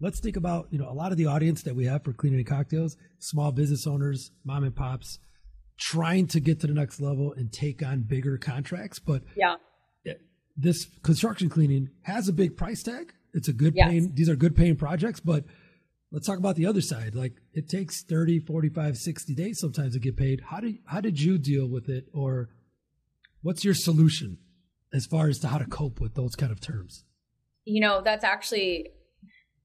let's 0.00 0.20
think 0.20 0.36
about 0.36 0.68
you 0.70 0.78
know 0.78 0.88
a 0.88 0.94
lot 0.94 1.12
of 1.12 1.18
the 1.18 1.26
audience 1.26 1.62
that 1.62 1.76
we 1.76 1.84
have 1.86 2.04
for 2.04 2.12
cleaning 2.12 2.38
and 2.38 2.48
cocktails, 2.48 2.96
small 3.18 3.52
business 3.52 3.86
owners, 3.86 4.30
mom 4.44 4.64
and 4.64 4.74
pops, 4.74 5.18
trying 5.78 6.26
to 6.28 6.40
get 6.40 6.60
to 6.60 6.66
the 6.66 6.74
next 6.74 7.00
level 7.00 7.32
and 7.32 7.52
take 7.52 7.84
on 7.84 8.02
bigger 8.02 8.38
contracts. 8.38 8.98
But 8.98 9.22
yeah, 9.36 9.56
this 10.56 10.86
construction 11.02 11.48
cleaning 11.48 11.90
has 12.02 12.28
a 12.28 12.32
big 12.32 12.56
price 12.56 12.82
tag. 12.82 13.12
It's 13.34 13.48
a 13.48 13.52
good 13.52 13.74
yes. 13.76 13.88
paying. 13.88 14.14
These 14.14 14.28
are 14.28 14.36
good 14.36 14.56
paying 14.56 14.76
projects, 14.76 15.20
but 15.20 15.44
let's 16.10 16.26
talk 16.26 16.38
about 16.38 16.56
the 16.56 16.66
other 16.66 16.80
side. 16.80 17.14
Like 17.14 17.34
it 17.52 17.68
takes 17.68 18.02
30, 18.02 18.40
45, 18.40 18.96
60 18.96 19.34
days 19.34 19.58
sometimes 19.60 19.94
to 19.94 20.00
get 20.00 20.16
paid. 20.16 20.42
How 20.50 20.60
did 20.60 20.78
how 20.86 21.00
did 21.00 21.20
you 21.20 21.38
deal 21.38 21.68
with 21.68 21.88
it 21.88 22.06
or 22.12 22.50
what's 23.42 23.64
your 23.64 23.74
solution 23.74 24.38
as 24.92 25.06
far 25.06 25.28
as 25.28 25.38
to 25.40 25.48
how 25.48 25.58
to 25.58 25.66
cope 25.66 26.00
with 26.00 26.14
those 26.14 26.34
kind 26.34 26.52
of 26.52 26.60
terms? 26.60 27.04
You 27.64 27.80
know, 27.80 28.00
that's 28.02 28.24
actually 28.24 28.90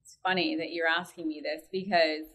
it's 0.02 0.18
funny 0.22 0.56
that 0.56 0.72
you're 0.72 0.88
asking 0.88 1.28
me 1.28 1.42
this 1.42 1.62
because 1.70 2.26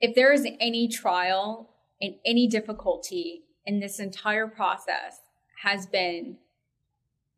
if 0.00 0.14
there 0.14 0.32
is 0.32 0.46
any 0.60 0.88
trial 0.88 1.70
and 2.00 2.14
any 2.24 2.46
difficulty 2.46 3.44
in 3.64 3.80
this 3.80 3.98
entire 3.98 4.46
process 4.46 5.20
has 5.62 5.86
been 5.86 6.36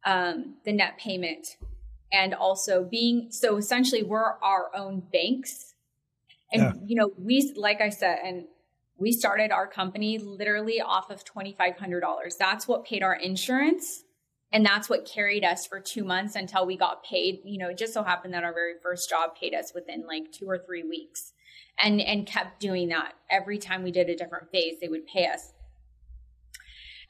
um, 0.04 0.56
the 0.64 0.72
net 0.72 0.98
payment 0.98 1.56
and 2.12 2.34
also 2.34 2.84
being 2.84 3.28
so 3.30 3.56
essentially 3.56 4.02
we're 4.02 4.34
our 4.42 4.70
own 4.74 5.02
banks. 5.12 5.74
And 6.52 6.62
yeah. 6.62 6.72
you 6.86 6.96
know 6.96 7.10
we 7.18 7.52
like 7.56 7.82
i 7.82 7.90
said 7.90 8.20
and 8.24 8.46
we 8.96 9.12
started 9.12 9.52
our 9.52 9.66
company 9.66 10.18
literally 10.18 10.80
off 10.80 11.10
of 11.10 11.22
$2500 11.24 12.02
that's 12.38 12.66
what 12.66 12.84
paid 12.86 13.02
our 13.02 13.14
insurance 13.14 14.02
and 14.52 14.64
that's 14.64 14.88
what 14.88 15.04
carried 15.04 15.44
us 15.44 15.66
for 15.66 15.78
two 15.78 16.04
months 16.04 16.34
until 16.34 16.66
we 16.66 16.76
got 16.76 17.04
paid. 17.04 17.40
You 17.44 17.58
know 17.58 17.68
it 17.68 17.78
just 17.78 17.92
so 17.92 18.02
happened 18.02 18.34
that 18.34 18.44
our 18.44 18.52
very 18.52 18.74
first 18.82 19.08
job 19.08 19.36
paid 19.38 19.54
us 19.54 19.72
within 19.74 20.06
like 20.06 20.32
two 20.32 20.46
or 20.46 20.58
three 20.58 20.82
weeks 20.82 21.32
and 21.82 22.00
and 22.00 22.26
kept 22.26 22.60
doing 22.60 22.88
that. 22.88 23.14
Every 23.30 23.58
time 23.58 23.82
we 23.82 23.90
did 23.90 24.08
a 24.08 24.16
different 24.16 24.50
phase 24.50 24.76
they 24.80 24.88
would 24.88 25.06
pay 25.06 25.26
us. 25.26 25.52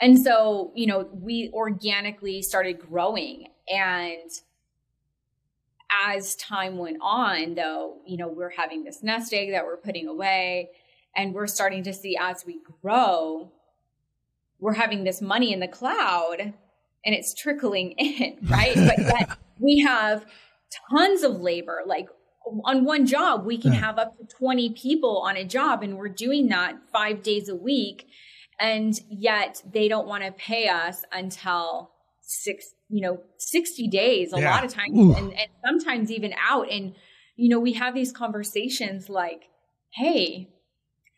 And 0.00 0.20
so 0.20 0.72
you 0.74 0.86
know 0.86 1.08
we 1.12 1.50
organically 1.54 2.42
started 2.42 2.80
growing 2.80 3.48
and 3.68 4.30
as 5.90 6.34
time 6.36 6.76
went 6.78 6.98
on, 7.00 7.54
though, 7.54 7.96
you 8.06 8.16
know, 8.16 8.28
we're 8.28 8.50
having 8.50 8.84
this 8.84 9.02
nest 9.02 9.32
egg 9.32 9.50
that 9.52 9.64
we're 9.64 9.76
putting 9.76 10.06
away, 10.06 10.70
and 11.16 11.34
we're 11.34 11.46
starting 11.46 11.82
to 11.84 11.92
see 11.92 12.16
as 12.20 12.44
we 12.46 12.60
grow, 12.82 13.50
we're 14.60 14.74
having 14.74 15.04
this 15.04 15.20
money 15.20 15.52
in 15.52 15.60
the 15.60 15.68
cloud 15.68 16.52
and 17.04 17.14
it's 17.14 17.34
trickling 17.34 17.92
in, 17.98 18.38
right? 18.42 18.74
but 18.76 18.98
yet 18.98 19.30
we 19.58 19.80
have 19.80 20.24
tons 20.90 21.22
of 21.22 21.40
labor. 21.40 21.82
Like 21.86 22.08
on 22.64 22.84
one 22.84 23.06
job, 23.06 23.44
we 23.44 23.58
can 23.58 23.72
have 23.72 23.98
up 23.98 24.16
to 24.18 24.24
20 24.36 24.70
people 24.70 25.18
on 25.18 25.36
a 25.36 25.44
job, 25.44 25.82
and 25.82 25.96
we're 25.96 26.08
doing 26.08 26.48
that 26.48 26.76
five 26.92 27.22
days 27.22 27.48
a 27.48 27.56
week. 27.56 28.06
And 28.60 28.98
yet 29.08 29.62
they 29.72 29.86
don't 29.86 30.08
want 30.08 30.24
to 30.24 30.32
pay 30.32 30.68
us 30.68 31.04
until 31.12 31.92
six 32.28 32.74
you 32.90 33.00
know 33.00 33.22
60 33.38 33.88
days 33.88 34.34
a 34.34 34.38
yeah. 34.38 34.50
lot 34.50 34.62
of 34.62 34.72
times 34.72 35.16
and, 35.16 35.32
and 35.32 35.48
sometimes 35.64 36.10
even 36.10 36.34
out 36.38 36.70
and 36.70 36.94
you 37.36 37.48
know 37.48 37.58
we 37.58 37.72
have 37.72 37.94
these 37.94 38.12
conversations 38.12 39.08
like 39.08 39.44
hey 39.94 40.50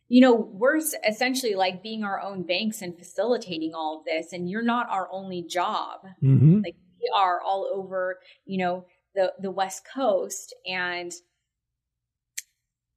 you 0.07 0.21
know 0.21 0.35
we're 0.35 0.81
essentially 1.09 1.57
like 1.57 1.83
being 1.83 2.05
our 2.05 2.21
own 2.21 2.45
banks 2.45 2.81
and 2.81 2.97
facilitating 2.97 3.73
all 3.75 3.99
of 3.99 4.05
this 4.05 4.33
and 4.33 4.49
you're 4.49 4.63
not 4.63 4.89
our 4.89 5.09
only 5.11 5.43
job 5.43 5.99
mm-hmm. 6.23 6.61
like 6.63 6.77
we 7.01 7.11
are 7.17 7.41
all 7.41 7.69
over 7.75 8.21
you 8.45 8.65
know 8.65 8.85
the 9.17 9.33
the 9.41 9.51
west 9.51 9.83
coast 9.93 10.55
and 10.65 11.11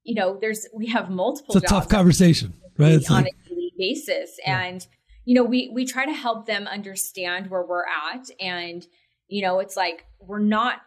you 0.03 0.14
know 0.14 0.38
there's 0.39 0.68
we 0.72 0.86
have 0.86 1.09
multiple 1.09 1.55
it's 1.55 1.66
a 1.66 1.68
tough 1.68 1.89
conversation 1.89 2.53
right 2.78 2.91
it's 2.91 3.09
on 3.09 3.24
like, 3.24 3.34
a 3.45 3.49
daily 3.49 3.74
basis 3.76 4.38
yeah. 4.45 4.61
and 4.61 4.86
you 5.26 5.36
know, 5.36 5.43
we 5.43 5.69
we 5.74 5.86
try 5.86 6.05
to 6.05 6.13
help 6.13 6.45
them 6.45 6.67
understand 6.67 7.49
where 7.49 7.65
we're 7.65 7.86
at. 7.86 8.30
And 8.39 8.86
you 9.28 9.41
know, 9.41 9.59
it's 9.59 9.78
like 9.78 10.05
we're 10.19 10.39
not 10.39 10.82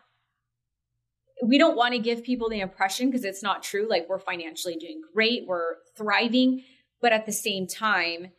we 1.45 1.59
don't 1.59 1.77
want 1.77 1.93
to 1.93 1.99
give 1.99 2.25
people 2.25 2.49
the 2.49 2.61
impression 2.61 3.11
because 3.11 3.25
it's 3.25 3.43
not 3.43 3.63
true. 3.63 3.87
Like 3.89 4.09
we're 4.09 4.19
financially 4.19 4.77
doing 4.77 5.03
great, 5.15 5.47
we're 5.47 5.77
thriving, 5.97 6.63
but 7.01 7.13
at 7.13 7.27
the 7.27 7.33
same 7.33 7.67
time, 7.67 8.33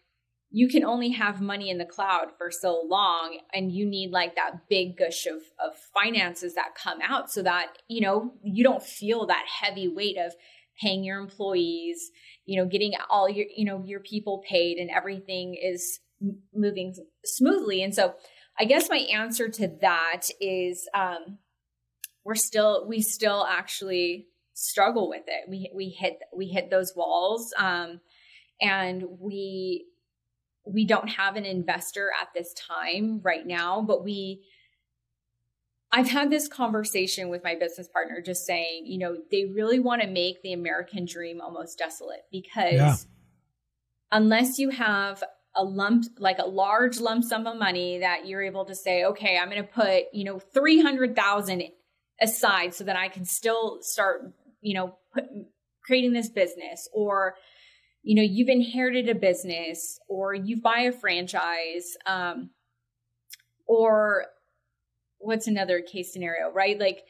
you 0.49 0.67
can 0.67 0.83
only 0.83 1.09
have 1.09 1.41
money 1.41 1.69
in 1.69 1.77
the 1.77 1.85
cloud 1.85 2.29
for 2.37 2.49
so 2.49 2.81
long 2.87 3.39
and 3.53 3.71
you 3.71 3.85
need 3.85 4.11
like 4.11 4.35
that 4.35 4.69
big 4.69 4.97
gush 4.97 5.25
of, 5.25 5.41
of 5.63 5.75
finances 5.93 6.55
that 6.55 6.73
come 6.73 6.99
out 7.03 7.29
so 7.29 7.43
that 7.43 7.77
you 7.87 8.01
know 8.01 8.33
you 8.43 8.63
don't 8.63 8.83
feel 8.83 9.25
that 9.25 9.45
heavy 9.61 9.87
weight 9.87 10.17
of 10.17 10.33
paying 10.81 11.03
your 11.03 11.19
employees 11.19 12.11
you 12.47 12.59
know 12.59 12.67
getting 12.67 12.93
all 13.11 13.29
your 13.29 13.45
you 13.55 13.65
know 13.65 13.83
your 13.85 13.99
people 13.99 14.43
paid 14.49 14.77
and 14.79 14.89
everything 14.89 15.53
is 15.53 15.99
moving 16.51 16.95
smoothly. 17.23 17.83
And 17.83 17.93
so 17.93 18.15
i 18.59 18.65
guess 18.65 18.89
my 18.89 18.97
answer 18.97 19.47
to 19.49 19.67
that 19.81 20.23
is 20.41 20.89
um 20.95 21.37
we're 22.25 22.33
still 22.33 22.87
we 22.87 23.01
still 23.01 23.45
actually 23.47 24.27
struggle 24.53 25.07
with 25.07 25.23
it. 25.27 25.47
We 25.47 25.71
we 25.75 25.89
hit 25.89 26.17
we 26.35 26.47
hit 26.47 26.71
those 26.71 26.93
walls 26.95 27.53
um 27.57 27.99
and 28.59 29.03
we 29.19 29.85
we 30.65 30.85
don't 30.85 31.09
have 31.09 31.35
an 31.35 31.45
investor 31.45 32.09
at 32.19 32.29
this 32.35 32.53
time 32.53 33.21
right 33.23 33.45
now 33.45 33.81
but 33.81 34.03
we 34.03 34.43
I've 35.97 36.11
had 36.11 36.29
this 36.29 36.47
conversation 36.47 37.29
with 37.29 37.43
my 37.43 37.55
business 37.55 37.87
partner 37.87 38.21
just 38.21 38.45
saying, 38.45 38.85
you 38.85 38.99
know, 38.99 39.17
they 39.31 39.45
really 39.45 39.79
want 39.79 40.03
to 40.03 40.07
make 40.07 40.43
the 40.43 40.53
American 40.53 41.05
dream 41.05 41.41
almost 41.41 41.79
desolate 41.79 42.21
because 42.31 42.73
yeah. 42.75 42.95
unless 44.11 44.59
you 44.59 44.69
have 44.69 45.23
a 45.55 45.63
lump, 45.63 46.05
like 46.19 46.37
a 46.37 46.45
large 46.45 46.99
lump 46.99 47.23
sum 47.23 47.47
of 47.47 47.57
money 47.57 47.97
that 47.97 48.27
you're 48.27 48.43
able 48.43 48.63
to 48.65 48.75
say, 48.75 49.05
okay, 49.05 49.39
I'm 49.39 49.49
going 49.49 49.63
to 49.63 49.67
put, 49.67 50.03
you 50.13 50.23
know, 50.23 50.37
300,000 50.37 51.63
aside 52.21 52.75
so 52.75 52.83
that 52.83 52.95
I 52.95 53.07
can 53.07 53.25
still 53.25 53.79
start, 53.81 54.21
you 54.61 54.75
know, 54.75 54.99
put, 55.15 55.25
creating 55.83 56.13
this 56.13 56.29
business 56.29 56.87
or, 56.93 57.33
you 58.03 58.13
know, 58.13 58.21
you've 58.21 58.49
inherited 58.49 59.09
a 59.09 59.15
business 59.15 59.97
or 60.07 60.35
you 60.35 60.61
buy 60.61 60.81
a 60.81 60.91
franchise, 60.91 61.97
um, 62.05 62.51
or 63.65 64.27
what's 65.19 65.47
another 65.47 65.81
case 65.81 66.13
scenario, 66.13 66.51
right? 66.51 66.79
Like 66.79 67.03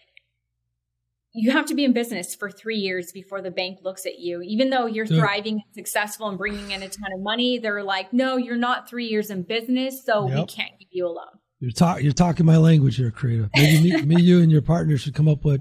you 1.33 1.51
have 1.51 1.65
to 1.67 1.75
be 1.75 1.83
in 1.83 1.93
business 1.93 2.33
for 2.33 2.49
three 2.49 2.77
years 2.77 3.11
before 3.11 3.41
the 3.41 3.51
bank 3.51 3.79
looks 3.83 4.05
at 4.05 4.19
you. 4.19 4.41
Even 4.41 4.69
though 4.69 4.87
you're 4.87 5.05
thriving 5.05 5.53
and 5.53 5.73
successful 5.73 6.27
and 6.27 6.37
bringing 6.37 6.71
in 6.71 6.81
a 6.81 6.89
ton 6.89 7.13
of 7.13 7.21
money, 7.21 7.59
they're 7.59 7.83
like, 7.83 8.11
no, 8.11 8.37
you're 8.37 8.55
not 8.55 8.89
three 8.89 9.05
years 9.05 9.29
in 9.29 9.43
business, 9.43 10.03
so 10.03 10.27
yep. 10.27 10.37
we 10.37 10.45
can't 10.45 10.71
keep 10.79 10.89
you 10.91 11.05
alone. 11.05 11.25
You're, 11.59 11.71
talking. 11.71 12.03
you're 12.03 12.13
talking 12.13 12.45
my 12.45 12.57
language 12.57 12.95
here, 12.95 13.11
Karina. 13.11 13.49
Maybe 13.55 13.91
me, 13.91 14.01
me, 14.15 14.21
you 14.21 14.41
and 14.41 14.51
your 14.51 14.61
partner 14.61 14.97
should 14.97 15.13
come 15.13 15.27
up 15.27 15.43
with 15.43 15.59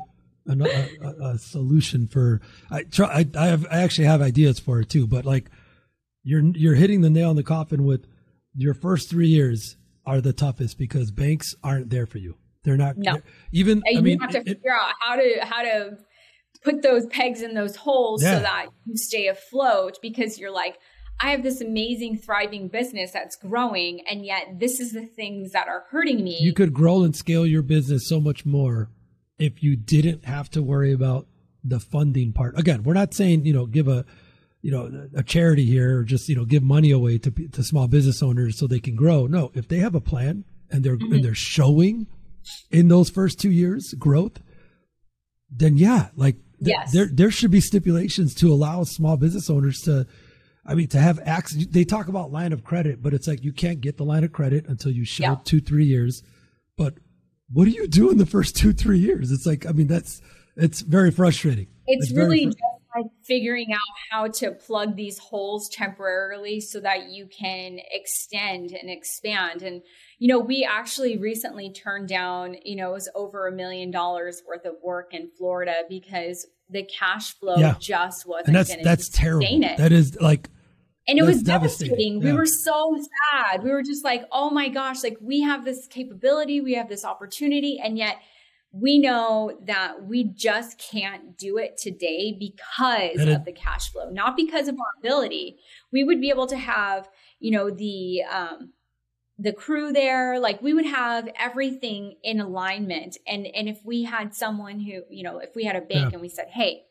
a, 0.49 0.89
a, 1.03 1.31
a 1.35 1.39
solution 1.39 2.07
for. 2.07 2.41
I 2.71 2.85
try. 2.85 3.09
I, 3.09 3.27
I, 3.39 3.47
have. 3.47 3.67
I 3.71 3.79
actually 3.79 4.07
have 4.07 4.23
ideas 4.23 4.59
for 4.59 4.81
it 4.81 4.89
too. 4.89 5.07
But 5.07 5.25
like, 5.25 5.51
you're 6.23 6.43
you're 6.55 6.75
hitting 6.75 7.01
the 7.01 7.11
nail 7.11 7.31
on 7.31 7.37
the 7.37 7.43
coffin 7.43 7.85
with 7.85 8.07
your 8.55 8.75
first 8.75 9.09
three 9.09 9.29
years 9.29 9.77
are 10.07 10.21
the 10.21 10.33
toughest 10.33 10.79
because 10.79 11.11
banks 11.11 11.55
aren't 11.63 11.91
there 11.91 12.07
for 12.07 12.19
you. 12.19 12.37
They're 12.63 12.77
not 12.77 12.97
no. 12.97 13.15
They're, 13.15 13.23
even. 13.53 13.83
And 13.85 13.99
I 13.99 14.01
mean, 14.01 14.15
you 14.15 14.21
have 14.21 14.31
to 14.31 14.39
it, 14.39 14.47
figure 14.47 14.73
out 14.73 14.93
how 15.01 15.17
to 15.17 15.39
how 15.43 15.63
to 15.63 15.99
put 16.63 16.83
those 16.83 17.07
pegs 17.07 17.43
in 17.43 17.55
those 17.55 17.77
holes 17.77 18.23
yeah. 18.23 18.37
so 18.37 18.43
that 18.43 18.67
you 18.85 18.97
stay 18.97 19.29
afloat 19.29 19.99
because 20.03 20.39
you're 20.39 20.53
like, 20.53 20.79
I 21.21 21.31
have 21.31 21.43
this 21.43 21.61
amazing 21.61 22.19
thriving 22.19 22.69
business 22.69 23.13
that's 23.13 23.37
growing, 23.37 24.01
and 24.09 24.25
yet 24.25 24.59
this 24.59 24.81
is 24.81 24.93
the 24.93 25.07
things 25.07 25.53
that 25.53 25.69
are 25.69 25.85
hurting 25.91 26.23
me. 26.23 26.39
You 26.41 26.53
could 26.53 26.75
grow 26.75 27.05
and 27.05 27.15
scale 27.15 27.47
your 27.47 27.63
business 27.63 28.09
so 28.09 28.21
much 28.21 28.45
more 28.45 28.91
if 29.39 29.63
you 29.63 29.77
didn't 29.77 30.25
have 30.25 30.51
to 30.51 30.63
worry 30.63 30.93
about 30.93 31.27
the 31.63 31.81
funding 31.81 32.33
part. 32.33 32.59
Again, 32.59 32.83
we're 32.83 32.95
not 32.95 33.15
saying 33.15 33.47
you 33.47 33.53
know 33.53 33.67
give 33.67 33.89
a 33.89 34.05
you 34.67 34.73
know 34.73 35.09
a 35.15 35.23
charity 35.23 35.65
here 35.65 36.01
or 36.01 36.03
just 36.03 36.29
you 36.29 36.35
know 36.35 36.45
give 36.45 36.65
money 36.65 36.91
away 36.91 37.19
to 37.19 37.31
to 37.31 37.63
small 37.63 37.87
business 37.87 38.21
owners 38.21 38.59
so 38.59 38.67
they 38.67 38.81
can 38.81 38.97
grow. 38.97 39.27
No, 39.27 39.53
if 39.55 39.69
they 39.69 39.79
have 39.79 39.95
a 39.95 40.01
plan 40.01 40.45
and 40.73 40.83
they're 40.83 40.97
mm-hmm. 40.97 41.13
and 41.13 41.25
they're 41.25 41.37
showing 41.37 42.09
in 42.73 42.89
those 42.89 43.09
first 43.09 43.39
two 43.39 43.53
years 43.53 43.95
growth, 43.97 44.43
then 45.49 45.77
yeah, 45.77 46.09
like 46.17 46.35
th- 46.65 46.77
yes. 46.77 46.91
there 46.91 47.07
there 47.07 47.31
should 47.31 47.53
be 47.53 47.61
stipulations 47.61 48.35
to 48.35 48.53
allow 48.53 48.83
small 48.83 49.17
business 49.17 49.49
owners 49.49 49.83
to. 49.83 50.09
I 50.69 50.75
mean, 50.75 50.89
to 50.89 50.99
have 50.99 51.21
access, 51.25 51.65
they 51.67 51.85
talk 51.85 52.09
about 52.09 52.33
line 52.33 52.53
of 52.53 52.65
credit, 52.65 53.01
but 53.01 53.15
it's 53.15 53.29
like 53.29 53.45
you 53.45 53.53
can't 53.53 53.81
get 53.81 53.99
the 53.99 54.05
line 54.05 54.25
of 54.25 54.33
credit 54.33 54.67
until 54.67 54.91
you 54.91 55.05
show 55.05 55.23
yeah. 55.23 55.37
two, 55.45 55.61
three 55.61 55.85
years. 55.85 56.25
But 56.77 56.95
what 57.53 57.67
do 57.67 57.71
you 57.71 57.87
do 57.87 58.11
in 58.11 58.19
the 58.19 58.27
first 58.27 58.57
two, 58.57 58.73
three 58.73 58.99
years? 58.99 59.31
It's 59.31 59.47
like, 59.47 59.65
I 59.65 59.71
mean, 59.71 59.87
that's, 59.87 60.21
it's 60.57 60.81
very 60.81 61.13
frustrating. 61.13 61.69
It's, 61.87 62.11
it's 62.11 62.19
really 62.19 62.47
fr- 62.47 62.51
just 62.51 62.76
like 62.97 63.11
figuring 63.23 63.73
out 63.73 63.81
how 64.11 64.29
to 64.29 64.53
plug 64.53 64.97
these 64.97 65.19
holes 65.19 65.69
temporarily 65.69 66.61
so 66.61 66.81
that 66.81 67.11
you 67.11 67.27
can 67.27 67.79
extend 67.91 68.73
and 68.73 68.91
expand. 68.91 69.63
And, 69.63 69.83
you 70.19 70.29
know, 70.29 70.39
we 70.39 70.65
actually 70.65 71.19
recently 71.19 71.73
turned 71.73 72.09
down, 72.09 72.57
you 72.65 72.77
know, 72.77 72.91
it 72.91 72.95
was 72.95 73.09
over 73.15 73.47
a 73.47 73.53
million 73.53 73.91
dollars 73.91 74.43
worth 74.47 74.65
of 74.65 74.75
work 74.83 75.13
in 75.13 75.31
Florida 75.37 75.83
because 75.89 76.47
the 76.71 76.85
cash 76.85 77.35
flow 77.39 77.57
yeah. 77.57 77.77
just 77.79 78.27
wasn't 78.27 78.49
and 78.49 78.57
that's 78.57 78.77
that's 78.83 79.09
terrible. 79.09 79.47
It. 79.49 79.77
That 79.77 79.93
is 79.93 80.21
like 80.21 80.49
and 81.09 81.19
it 81.19 81.23
was 81.23 81.43
devastating. 81.43 82.21
Yeah. 82.21 82.33
We 82.33 82.37
were 82.37 82.47
so 82.47 82.97
sad. 83.33 83.63
We 83.63 83.71
were 83.71 83.83
just 83.83 84.05
like, 84.05 84.25
oh 84.33 84.51
my 84.51 84.69
gosh, 84.69 85.05
like 85.05 85.19
we 85.21 85.43
have 85.43 85.65
this 85.65 85.87
capability, 85.87 86.61
we 86.61 86.75
have 86.75 86.89
this 86.89 87.05
opportunity, 87.05 87.79
and 87.83 87.97
yet 87.97 88.17
we 88.81 88.99
know 88.99 89.59
that 89.65 90.05
we 90.05 90.25
just 90.25 90.79
can't 90.79 91.39
do 91.39 91.57
it 91.57 91.79
today 91.79 92.37
because 92.39 93.21
it, 93.21 93.29
of 93.29 93.45
the 93.45 93.53
cash 93.53 93.91
flow, 93.91 94.11
not 94.11 94.37
because 94.37 94.69
of 94.69 94.75
our 94.75 94.91
ability. 94.99 95.57
We 95.93 96.05
would 96.05 96.21
be 96.21 96.31
able 96.31 96.47
to 96.49 96.57
have, 96.57 97.09
you 97.41 97.53
know, 97.53 97.71
the 97.71 98.23
um, 98.31 98.73
the 99.39 99.53
crew 99.53 99.93
there, 99.93 100.39
like 100.41 100.61
we 100.63 100.75
would 100.75 100.87
have 100.87 101.29
everything 101.39 102.17
in 102.23 102.41
alignment. 102.41 103.17
And 103.27 103.47
and 103.47 103.69
if 103.69 103.81
we 103.85 104.05
had 104.05 104.35
someone 104.35 104.81
who, 104.81 105.03
you 105.11 105.23
know, 105.23 105.39
if 105.39 105.55
we 105.55 105.65
had 105.65 105.77
a 105.77 105.81
bank 105.81 106.11
yeah. 106.11 106.11
and 106.13 106.21
we 106.21 106.29
said, 106.29 106.49
hey, 106.51 106.83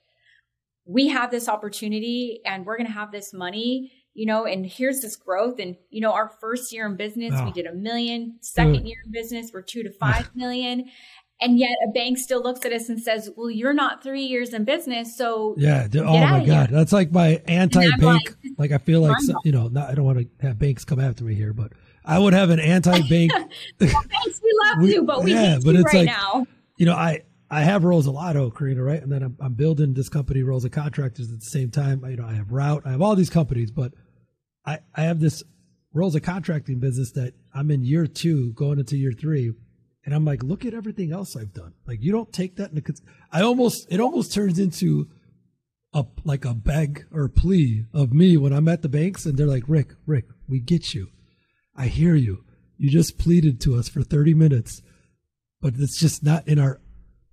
we 0.86 1.10
have 1.10 1.30
this 1.30 1.48
opportunity 1.48 2.42
and 2.46 2.66
we're 2.66 2.78
going 2.78 2.88
to 2.88 2.94
have 2.94 3.12
this 3.12 3.34
money 3.34 3.92
you 4.16 4.26
know, 4.26 4.46
and 4.46 4.66
here's 4.66 5.02
this 5.02 5.18
growth. 5.18 5.60
And, 5.60 5.76
you 5.90 6.00
know, 6.00 6.14
our 6.14 6.30
first 6.40 6.72
year 6.72 6.88
in 6.88 6.96
business, 6.96 7.34
oh. 7.36 7.44
we 7.44 7.52
did 7.52 7.66
a 7.68 7.74
million. 7.74 8.38
Second 8.40 8.88
year 8.88 8.98
in 9.06 9.12
business, 9.12 9.52
we're 9.54 9.62
two 9.62 9.84
to 9.84 9.92
five 9.92 10.32
million. 10.36 10.86
And 11.42 11.60
yet 11.60 11.76
a 11.86 11.92
bank 11.92 12.18
still 12.18 12.42
looks 12.42 12.66
at 12.66 12.72
us 12.72 12.88
and 12.88 13.00
says, 13.00 13.30
well, 13.36 13.50
you're 13.50 13.74
not 13.74 14.02
three 14.02 14.24
years 14.24 14.54
in 14.54 14.64
business. 14.64 15.18
So 15.18 15.56
yeah. 15.58 15.88
Oh 15.96 16.18
my 16.18 16.46
God. 16.46 16.70
That's 16.70 16.94
like 16.94 17.12
my 17.12 17.42
anti-bank. 17.48 18.02
Like, 18.58 18.72
like, 18.72 18.72
I 18.72 18.78
feel 18.78 19.02
like, 19.02 19.18
you 19.44 19.52
know, 19.52 19.68
not, 19.68 19.90
I 19.90 19.96
don't 19.96 20.06
want 20.06 20.20
to 20.20 20.48
have 20.48 20.58
banks 20.58 20.86
come 20.86 21.00
after 21.00 21.26
me 21.26 21.36
here, 21.36 21.52
but 21.52 21.74
I 22.06 22.20
would 22.20 22.34
have 22.34 22.52
an 22.52 22.60
anti-bank. 22.60 23.32
well, 23.34 23.48
banks 23.80 24.42
we 24.42 24.60
love 24.64 24.78
we, 24.82 24.94
you, 24.94 25.04
but 25.04 25.24
we 25.24 25.34
yeah, 25.34 25.58
but 25.64 25.76
it's 25.76 25.94
right 25.94 26.06
like, 26.06 26.06
now. 26.06 26.46
You 26.78 26.86
know, 26.86 26.94
I, 26.94 27.24
I 27.50 27.62
have 27.62 27.84
Rosalato, 27.84 28.36
oh, 28.38 28.52
Karina, 28.52 28.82
right? 28.82 29.02
And 29.02 29.12
then 29.12 29.24
I'm, 29.24 29.38
I'm 29.42 29.54
building 29.56 29.94
this 29.94 30.08
company, 30.08 30.42
Rosa 30.44 30.70
Contractors, 30.70 31.32
at 31.32 31.40
the 31.40 31.46
same 31.46 31.70
time. 31.70 32.06
You 32.06 32.18
know, 32.18 32.26
I 32.26 32.34
have 32.34 32.52
Route, 32.52 32.84
I 32.86 32.92
have 32.92 33.02
all 33.02 33.16
these 33.16 33.30
companies, 33.30 33.72
but 33.72 33.94
I, 34.66 34.80
I 34.96 35.02
have 35.02 35.20
this 35.20 35.44
Rosa 35.94 36.20
contracting 36.20 36.80
business 36.80 37.12
that 37.12 37.34
I'm 37.54 37.72
in 37.72 37.84
year 37.84 38.08
two, 38.08 38.54
going 38.54 38.80
into 38.80 38.98
year 38.98 39.12
three, 39.12 39.52
and 40.06 40.14
I'm 40.14 40.24
like, 40.24 40.44
look 40.44 40.66
at 40.66 40.74
everything 40.74 41.12
else 41.12 41.36
I've 41.36 41.54
done. 41.54 41.74
Like, 41.88 42.02
you 42.02 42.12
don't 42.12 42.32
take 42.32 42.58
that 42.58 42.72
into. 42.72 42.94
I 43.32 43.42
almost 43.42 43.88
it 43.90 44.00
almost 44.00 44.34
turns 44.34 44.60
into 44.60 45.10
a 45.94 46.06
like 46.24 46.46
a 46.46 46.54
beg 46.54 47.06
or 47.12 47.28
plea 47.28 47.86
of 47.94 48.14
me 48.14 48.38
when 48.38 48.54
I'm 48.54 48.68
at 48.68 48.82
the 48.82 48.90
banks, 48.90 49.26
and 49.26 49.38
they're 49.38 49.48
like, 49.48 49.64
Rick, 49.68 49.94
Rick, 50.06 50.26
we 50.48 50.60
get 50.60 50.94
you. 50.94 51.10
I 51.76 51.88
hear 51.88 52.16
you. 52.16 52.44
You 52.78 52.90
just 52.90 53.18
pleaded 53.18 53.60
to 53.62 53.76
us 53.76 53.90
for 53.90 54.02
30 54.02 54.34
minutes, 54.34 54.82
but 55.62 55.74
it's 55.78 56.00
just 56.00 56.24
not 56.24 56.48
in 56.48 56.60
our 56.60 56.80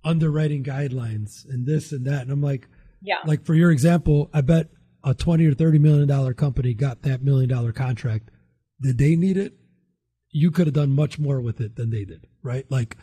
underwriting 0.03 0.63
guidelines 0.63 1.45
and 1.47 1.65
this 1.65 1.91
and 1.91 2.05
that. 2.05 2.23
And 2.23 2.31
I'm 2.31 2.41
like, 2.41 2.67
yeah. 3.01 3.17
Like 3.25 3.45
for 3.45 3.53
your 3.53 3.71
example, 3.71 4.29
I 4.33 4.41
bet 4.41 4.69
a 5.03 5.13
20 5.13 5.45
or 5.45 5.53
30 5.53 5.79
million 5.79 6.07
dollar 6.07 6.33
company 6.33 6.73
got 6.73 7.01
that 7.03 7.21
million 7.21 7.49
dollar 7.49 7.71
contract 7.71 8.29
did 8.81 8.97
they 8.97 9.15
need 9.15 9.37
it 9.37 9.53
you 10.31 10.49
could 10.49 10.67
have 10.67 10.73
done 10.73 10.91
much 10.91 11.19
more 11.19 11.41
with 11.41 11.59
it 11.59 11.75
than 11.75 11.89
they 11.89 12.05
did 12.05 12.25
right 12.43 12.69
like 12.69 12.97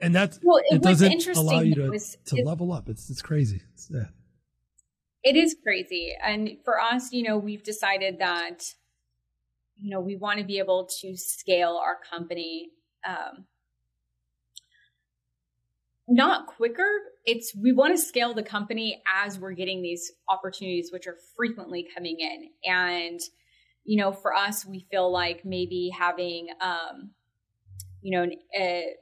and 0.00 0.14
that's 0.14 0.38
well, 0.42 0.58
it, 0.58 0.76
it 0.76 0.82
doesn't 0.82 1.26
allow 1.36 1.60
you 1.60 1.74
to, 1.74 1.90
was, 1.90 2.16
to 2.26 2.36
level 2.44 2.72
up 2.72 2.88
it's 2.88 3.10
it's 3.10 3.22
crazy 3.22 3.62
it's, 3.72 3.90
yeah. 3.92 4.04
it 5.24 5.36
is 5.36 5.56
crazy 5.62 6.14
and 6.24 6.58
for 6.64 6.80
us 6.80 7.12
you 7.12 7.22
know 7.22 7.38
we've 7.38 7.62
decided 7.62 8.18
that 8.18 8.74
you 9.76 9.90
know 9.90 10.00
we 10.00 10.16
want 10.16 10.38
to 10.38 10.44
be 10.44 10.58
able 10.58 10.88
to 11.00 11.16
scale 11.16 11.80
our 11.82 11.98
company 12.10 12.70
um, 13.06 13.46
not 16.08 16.46
quicker. 16.46 16.88
It's 17.26 17.54
we 17.54 17.72
want 17.72 17.94
to 17.96 18.02
scale 18.02 18.32
the 18.32 18.42
company 18.42 19.02
as 19.22 19.38
we're 19.38 19.52
getting 19.52 19.82
these 19.82 20.10
opportunities, 20.28 20.90
which 20.90 21.06
are 21.06 21.16
frequently 21.36 21.86
coming 21.94 22.16
in. 22.18 22.48
And, 22.64 23.20
you 23.84 23.98
know, 23.98 24.12
for 24.12 24.34
us, 24.34 24.64
we 24.64 24.86
feel 24.90 25.12
like 25.12 25.44
maybe 25.44 25.92
having, 25.96 26.48
um, 26.62 27.10
you 28.02 28.16
know, 28.16 28.22
an, 28.22 28.32
a, 28.54 28.94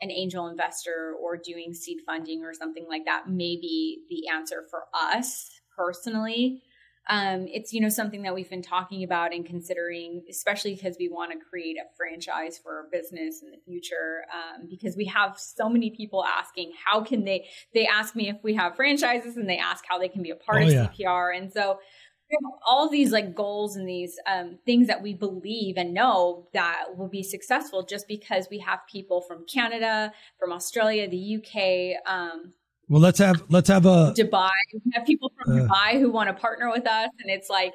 an 0.00 0.10
angel 0.10 0.48
investor 0.48 1.14
or 1.20 1.36
doing 1.36 1.72
seed 1.72 1.98
funding 2.04 2.44
or 2.44 2.52
something 2.52 2.86
like 2.88 3.04
that 3.04 3.28
may 3.28 3.56
be 3.56 4.02
the 4.10 4.28
answer 4.28 4.64
for 4.70 4.84
us 4.94 5.48
personally 5.76 6.62
um, 7.08 7.46
it's 7.48 7.72
you 7.72 7.80
know 7.80 7.88
something 7.88 8.22
that 8.22 8.34
we've 8.34 8.48
been 8.48 8.62
talking 8.62 9.02
about 9.02 9.34
and 9.34 9.44
considering 9.44 10.22
especially 10.30 10.74
because 10.74 10.96
we 11.00 11.08
want 11.08 11.32
to 11.32 11.38
create 11.38 11.76
a 11.76 11.84
franchise 11.96 12.58
for 12.62 12.76
our 12.76 12.88
business 12.92 13.42
in 13.42 13.50
the 13.50 13.58
future 13.64 14.24
um, 14.32 14.68
because 14.70 14.96
we 14.96 15.06
have 15.06 15.36
so 15.36 15.68
many 15.68 15.90
people 15.90 16.24
asking 16.24 16.72
how 16.84 17.02
can 17.02 17.24
they 17.24 17.48
they 17.74 17.86
ask 17.86 18.14
me 18.14 18.28
if 18.28 18.36
we 18.44 18.54
have 18.54 18.76
franchises 18.76 19.36
and 19.36 19.48
they 19.48 19.58
ask 19.58 19.84
how 19.88 19.98
they 19.98 20.08
can 20.08 20.22
be 20.22 20.30
a 20.30 20.36
part 20.36 20.62
oh, 20.62 20.66
of 20.66 20.72
yeah. 20.72 20.88
cpr 20.96 21.36
and 21.36 21.52
so 21.52 21.80
all 22.66 22.88
these 22.88 23.12
like 23.12 23.34
goals 23.34 23.76
and 23.76 23.88
these 23.88 24.18
um, 24.26 24.58
things 24.64 24.86
that 24.86 25.02
we 25.02 25.14
believe 25.14 25.76
and 25.76 25.92
know 25.92 26.48
that 26.52 26.96
will 26.96 27.08
be 27.08 27.22
successful 27.22 27.82
just 27.82 28.08
because 28.08 28.48
we 28.50 28.58
have 28.58 28.80
people 28.90 29.20
from 29.20 29.44
canada 29.46 30.12
from 30.38 30.52
australia 30.52 31.08
the 31.08 31.36
uk 31.36 32.12
um, 32.12 32.52
well, 32.88 33.00
let's 33.00 33.18
have 33.20 33.42
let's 33.48 33.70
have 33.70 33.86
a 33.86 34.12
Dubai. 34.14 34.50
We 34.84 34.92
have 34.92 35.06
people 35.06 35.32
from 35.36 35.52
uh, 35.52 35.62
Dubai 35.62 35.98
who 35.98 36.10
want 36.10 36.28
to 36.28 36.34
partner 36.34 36.70
with 36.70 36.86
us, 36.86 37.08
and 37.20 37.30
it's 37.30 37.48
like 37.48 37.72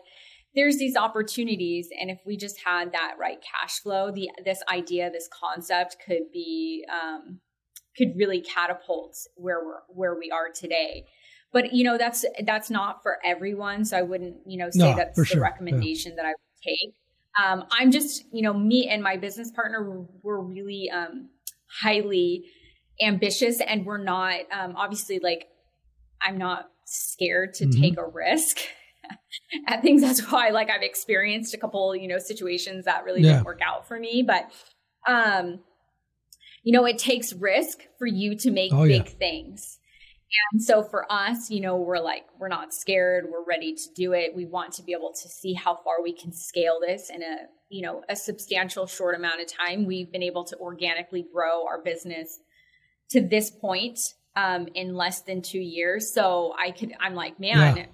there's 0.53 0.77
these 0.77 0.95
opportunities, 0.95 1.89
and 1.99 2.11
if 2.11 2.19
we 2.23 2.37
just 2.37 2.59
had 2.63 2.91
that 2.91 3.15
right 3.19 3.39
cash 3.41 3.79
flow, 3.79 4.11
the 4.11 4.29
this 4.45 4.61
idea, 4.71 5.09
this 5.09 5.27
concept 5.31 5.97
could 6.05 6.31
be 6.31 6.85
um, 6.91 7.39
could 7.97 8.15
really 8.15 8.41
catapult 8.41 9.17
where 9.35 9.63
we're 9.65 9.79
where 9.87 10.15
we 10.15 10.29
are 10.29 10.49
today. 10.53 11.05
But 11.53 11.73
you 11.73 11.83
know 11.83 11.97
that's 11.97 12.25
that's 12.45 12.69
not 12.69 13.01
for 13.01 13.17
everyone, 13.25 13.85
so 13.85 13.97
I 13.97 14.01
wouldn't 14.01 14.37
you 14.45 14.57
know 14.57 14.69
say 14.69 14.91
no, 14.91 14.95
that's 14.95 15.17
the 15.17 15.25
sure. 15.25 15.41
recommendation 15.41 16.11
yeah. 16.11 16.23
that 16.23 16.25
I 16.25 16.29
would 16.29 16.63
take. 16.63 16.93
Um, 17.43 17.65
I'm 17.71 17.91
just 17.91 18.25
you 18.31 18.41
know 18.41 18.53
me 18.53 18.87
and 18.87 19.01
my 19.01 19.17
business 19.17 19.51
partner 19.51 20.05
we're 20.23 20.41
really 20.41 20.89
um, 20.89 21.29
highly 21.81 22.45
ambitious 23.01 23.61
and 23.61 23.85
we're 23.85 24.03
not 24.03 24.39
um, 24.51 24.75
obviously 24.75 25.19
like 25.19 25.47
i'm 26.21 26.37
not 26.37 26.69
scared 26.85 27.53
to 27.53 27.65
mm-hmm. 27.65 27.81
take 27.81 27.97
a 27.97 28.05
risk 28.05 28.59
at 29.67 29.81
things 29.81 30.01
that's 30.01 30.31
why 30.31 30.49
like 30.49 30.69
i've 30.69 30.81
experienced 30.81 31.53
a 31.53 31.57
couple 31.57 31.95
you 31.95 32.07
know 32.07 32.17
situations 32.17 32.85
that 32.85 33.03
really 33.03 33.21
yeah. 33.21 33.33
didn't 33.33 33.45
work 33.45 33.61
out 33.61 33.87
for 33.87 33.99
me 33.99 34.23
but 34.25 34.49
um 35.07 35.59
you 36.63 36.73
know 36.73 36.85
it 36.85 36.97
takes 36.97 37.33
risk 37.33 37.79
for 37.99 38.07
you 38.07 38.35
to 38.35 38.51
make 38.51 38.73
oh, 38.73 38.85
big 38.85 39.05
yeah. 39.05 39.11
things 39.11 39.76
and 40.51 40.61
so 40.61 40.83
for 40.83 41.11
us 41.11 41.49
you 41.49 41.61
know 41.61 41.77
we're 41.77 41.99
like 41.99 42.25
we're 42.39 42.47
not 42.47 42.73
scared 42.73 43.25
we're 43.31 43.45
ready 43.45 43.73
to 43.73 43.93
do 43.95 44.13
it 44.13 44.35
we 44.35 44.45
want 44.45 44.73
to 44.73 44.83
be 44.83 44.91
able 44.91 45.13
to 45.13 45.29
see 45.29 45.53
how 45.53 45.75
far 45.75 46.01
we 46.03 46.13
can 46.13 46.31
scale 46.31 46.79
this 46.85 47.09
in 47.09 47.21
a 47.23 47.37
you 47.69 47.81
know 47.81 48.03
a 48.09 48.15
substantial 48.15 48.85
short 48.85 49.15
amount 49.15 49.41
of 49.41 49.47
time 49.47 49.85
we've 49.85 50.11
been 50.11 50.23
able 50.23 50.43
to 50.43 50.57
organically 50.57 51.25
grow 51.33 51.65
our 51.65 51.81
business 51.81 52.39
to 53.09 53.21
this 53.21 53.49
point 53.49 53.99
um, 54.37 54.67
in 54.75 54.95
less 54.95 55.21
than 55.21 55.41
two 55.41 55.59
years. 55.59 56.13
So 56.13 56.53
I 56.57 56.71
could, 56.71 56.93
I'm 56.99 57.15
like, 57.15 57.39
man, 57.39 57.77
yeah. 57.77 57.85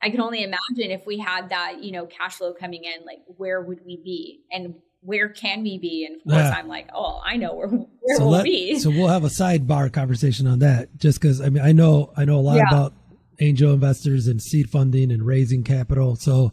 I 0.00 0.10
can 0.10 0.20
only 0.20 0.42
imagine 0.42 0.90
if 0.90 1.06
we 1.06 1.18
had 1.18 1.50
that, 1.50 1.82
you 1.82 1.92
know, 1.92 2.06
cash 2.06 2.36
flow 2.36 2.54
coming 2.54 2.84
in, 2.84 3.04
like 3.04 3.18
where 3.26 3.60
would 3.60 3.80
we 3.84 4.00
be 4.02 4.42
and 4.50 4.74
where 5.02 5.28
can 5.28 5.62
we 5.62 5.78
be? 5.78 6.06
And 6.06 6.16
of 6.16 6.22
course, 6.24 6.36
yeah. 6.36 6.56
I'm 6.56 6.68
like, 6.68 6.88
oh, 6.94 7.20
I 7.24 7.36
know 7.36 7.54
where, 7.54 7.68
where 7.68 8.16
so 8.16 8.24
we'll 8.24 8.30
let, 8.30 8.44
be. 8.44 8.78
So 8.78 8.90
we'll 8.90 9.08
have 9.08 9.24
a 9.24 9.28
sidebar 9.28 9.92
conversation 9.92 10.46
on 10.46 10.60
that, 10.60 10.96
just 10.96 11.20
because 11.20 11.40
I 11.40 11.48
mean, 11.48 11.62
I 11.62 11.72
know, 11.72 12.12
I 12.16 12.24
know 12.24 12.38
a 12.38 12.40
lot 12.40 12.56
yeah. 12.56 12.68
about 12.68 12.94
angel 13.40 13.72
investors 13.72 14.28
and 14.28 14.40
seed 14.40 14.70
funding 14.70 15.10
and 15.10 15.26
raising 15.26 15.64
capital. 15.64 16.14
So 16.14 16.52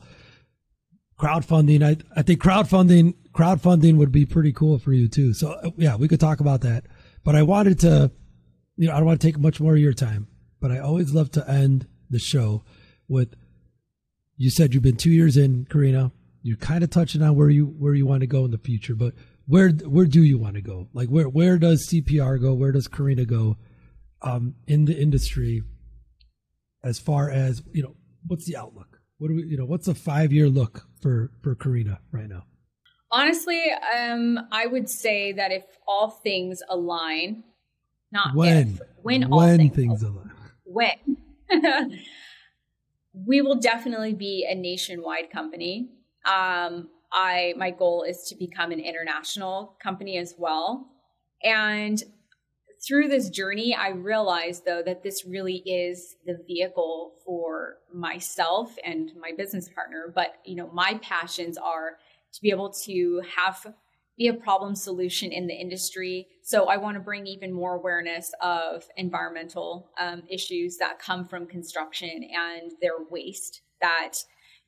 crowdfunding, 1.20 1.84
I, 1.84 1.98
I 2.16 2.24
think 2.24 2.42
crowdfunding, 2.42 3.14
crowdfunding 3.34 3.98
would 3.98 4.12
be 4.12 4.26
pretty 4.26 4.52
cool 4.52 4.80
for 4.80 4.94
you 4.94 5.08
too. 5.08 5.34
So 5.34 5.52
uh, 5.52 5.70
yeah, 5.78 5.96
we 5.96 6.08
could 6.08 6.20
talk 6.20 6.40
about 6.40 6.62
that. 6.62 6.86
But 7.24 7.36
I 7.36 7.44
wanted 7.44 7.80
to, 7.82 8.12
you 8.78 8.88
know, 8.88 8.94
I 8.94 8.98
don't 8.98 9.06
want 9.06 9.22
to 9.22 9.28
take 9.28 9.38
much 9.38 9.60
more 9.60 9.74
of 9.74 9.80
your 9.80 9.94
time, 9.94 10.28
but 10.60 10.72
I 10.72 10.80
always 10.80 11.14
love 11.14 11.30
to 11.32 11.48
end 11.48 11.88
the 12.10 12.20
show 12.20 12.64
with 13.08 13.36
you 14.38 14.50
said 14.50 14.74
you've 14.74 14.82
been 14.82 14.96
two 14.96 15.12
years 15.12 15.36
in, 15.38 15.66
Karina. 15.66 16.12
You're 16.42 16.58
kind 16.58 16.84
of 16.84 16.90
touching 16.90 17.22
on 17.22 17.36
where 17.36 17.50
you 17.50 17.66
where 17.66 17.94
you 17.94 18.06
want 18.06 18.22
to 18.22 18.28
go 18.28 18.46
in 18.46 18.52
the 18.52 18.58
future, 18.58 18.96
but 18.96 19.14
where 19.46 19.70
where 19.70 20.06
do 20.06 20.24
you 20.24 20.38
want 20.38 20.56
to 20.56 20.62
go? 20.62 20.88
Like 20.94 21.10
where 21.10 21.28
where 21.28 21.58
does 21.58 21.88
CPR 21.88 22.42
go? 22.42 22.54
Where 22.54 22.72
does 22.72 22.88
Karina 22.88 23.26
go 23.26 23.58
um, 24.22 24.56
in 24.68 24.86
the 24.86 25.00
industry? 25.00 25.64
As 26.84 26.98
far 26.98 27.30
as 27.30 27.62
you 27.74 27.84
know, 27.84 27.96
what's 28.26 28.46
the 28.46 28.56
outlook? 28.56 29.00
What 29.18 29.28
do 29.28 29.36
we, 29.36 29.44
you 29.44 29.58
know, 29.58 29.66
what's 29.66 29.88
a 29.88 29.96
five 29.96 30.32
year 30.32 30.48
look 30.48 30.88
for 31.02 31.32
for 31.42 31.56
Karina 31.56 32.00
right 32.12 32.30
now? 32.30 32.44
Honestly, 33.12 33.64
um, 33.98 34.40
I 34.52 34.68
would 34.68 34.90
say 34.90 35.34
that 35.34 35.52
if 35.52 35.64
all 35.88 36.10
things 36.10 36.62
align, 36.70 37.44
not 38.12 38.36
when, 38.36 38.58
if, 38.76 38.82
when, 39.02 39.22
when 39.24 39.34
all 39.34 39.58
things, 39.58 39.76
things 39.76 40.04
align, 40.04 40.32
when 40.64 41.18
we 43.14 43.42
will 43.42 43.60
definitely 43.60 44.14
be 44.14 44.48
a 44.50 44.56
nationwide 44.56 45.32
company. 45.32 45.90
Um, 46.30 46.90
I 47.12 47.54
my 47.58 47.72
goal 47.72 48.04
is 48.04 48.24
to 48.30 48.36
become 48.36 48.72
an 48.72 48.80
international 48.80 49.76
company 49.82 50.18
as 50.18 50.36
well, 50.38 50.88
and 51.44 52.02
through 52.88 53.10
this 53.10 53.30
journey, 53.30 53.76
I 53.76 53.90
realized 53.90 54.64
though 54.66 54.82
that 54.84 55.04
this 55.04 55.26
really 55.26 55.58
is 55.66 56.16
the 56.26 56.38
vehicle 56.48 57.14
for 57.26 57.78
myself 57.94 58.76
and 58.86 59.12
my 59.20 59.32
business 59.36 59.70
partner. 59.70 60.12
But 60.14 60.36
you 60.46 60.56
know, 60.56 60.70
my 60.72 61.00
passions 61.02 61.58
are 61.58 61.98
to 62.34 62.42
be 62.42 62.52
able 62.52 62.70
to 62.86 63.22
have 63.36 63.74
be 64.18 64.28
a 64.28 64.34
problem 64.34 64.76
solution 64.76 65.32
in 65.32 65.48
the 65.48 65.54
industry. 65.54 66.28
So 66.44 66.66
I 66.66 66.76
want 66.76 66.96
to 66.96 67.00
bring 67.00 67.26
even 67.26 67.54
more 67.54 67.76
awareness 67.76 68.34
of 68.42 68.84
environmental 68.98 69.90
um, 69.98 70.24
issues 70.30 70.76
that 70.78 71.00
come 71.00 71.26
from 71.26 71.48
construction 71.48 72.28
and 72.36 72.74
their 72.82 73.00
waste 73.10 73.62
that 73.82 74.16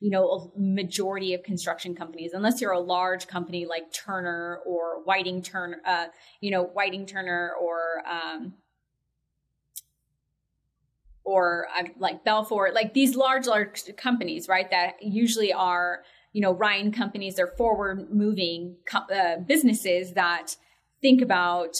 you 0.02 0.10
know, 0.10 0.50
a 0.56 0.60
majority 0.60 1.32
of 1.32 1.44
construction 1.44 1.94
companies, 1.94 2.32
unless 2.34 2.60
you're 2.60 2.72
a 2.72 2.80
large 2.80 3.28
company 3.28 3.66
like 3.66 3.92
Turner 3.92 4.58
or 4.66 5.00
Whiting 5.04 5.42
Turner, 5.42 5.80
uh, 5.86 6.06
you 6.40 6.50
know, 6.50 6.64
Whiting 6.64 7.06
Turner 7.06 7.52
or, 7.60 8.02
um, 8.10 8.54
or 11.22 11.68
uh, 11.78 11.84
like 12.00 12.24
Belfor, 12.24 12.74
like 12.74 12.94
these 12.94 13.14
large, 13.14 13.46
large 13.46 13.96
companies, 13.96 14.48
right? 14.48 14.68
That 14.72 14.94
usually 15.00 15.52
are, 15.52 16.02
you 16.32 16.42
know, 16.42 16.52
Ryan 16.52 16.90
companies, 16.90 17.36
they're 17.36 17.46
forward 17.46 18.12
moving 18.12 18.78
co- 18.84 19.14
uh, 19.14 19.38
businesses 19.38 20.14
that 20.14 20.56
think 21.00 21.22
about 21.22 21.76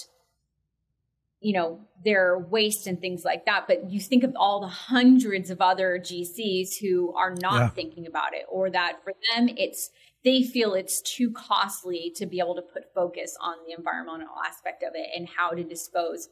you 1.43 1.53
know 1.53 1.81
their 2.05 2.39
waste 2.39 2.87
and 2.87 3.01
things 3.01 3.25
like 3.25 3.45
that 3.47 3.67
but 3.67 3.91
you 3.91 4.01
think 4.01 4.25
of 4.25 4.33
all 4.37 4.61
the 4.61 4.67
hundreds 4.67 5.51
of 5.51 5.61
other 5.61 5.99
gcs 6.01 6.77
who 6.81 7.13
are 7.15 7.35
not 7.41 7.55
yeah. 7.55 7.69
thinking 7.69 8.07
about 8.07 8.33
it 8.33 8.47
or 8.49 8.71
that 8.71 8.99
for 9.03 9.13
them 9.35 9.49
it's 9.57 9.91
they 10.25 10.43
feel 10.43 10.75
it's 10.75 11.03
too 11.03 11.33
costly 11.33 12.13
to 12.15 12.27
be 12.27 12.39
able 12.39 12.55
to 12.55 12.63
put 12.63 12.85
focus 12.95 13.37
on 13.41 13.57
the 13.67 13.75
environmental 13.77 14.35
aspect 14.47 14.83
of 14.83 14.93
it 14.95 15.09
and 15.17 15.29
how 15.29 15.51
to 15.51 15.65
dispose 15.65 16.29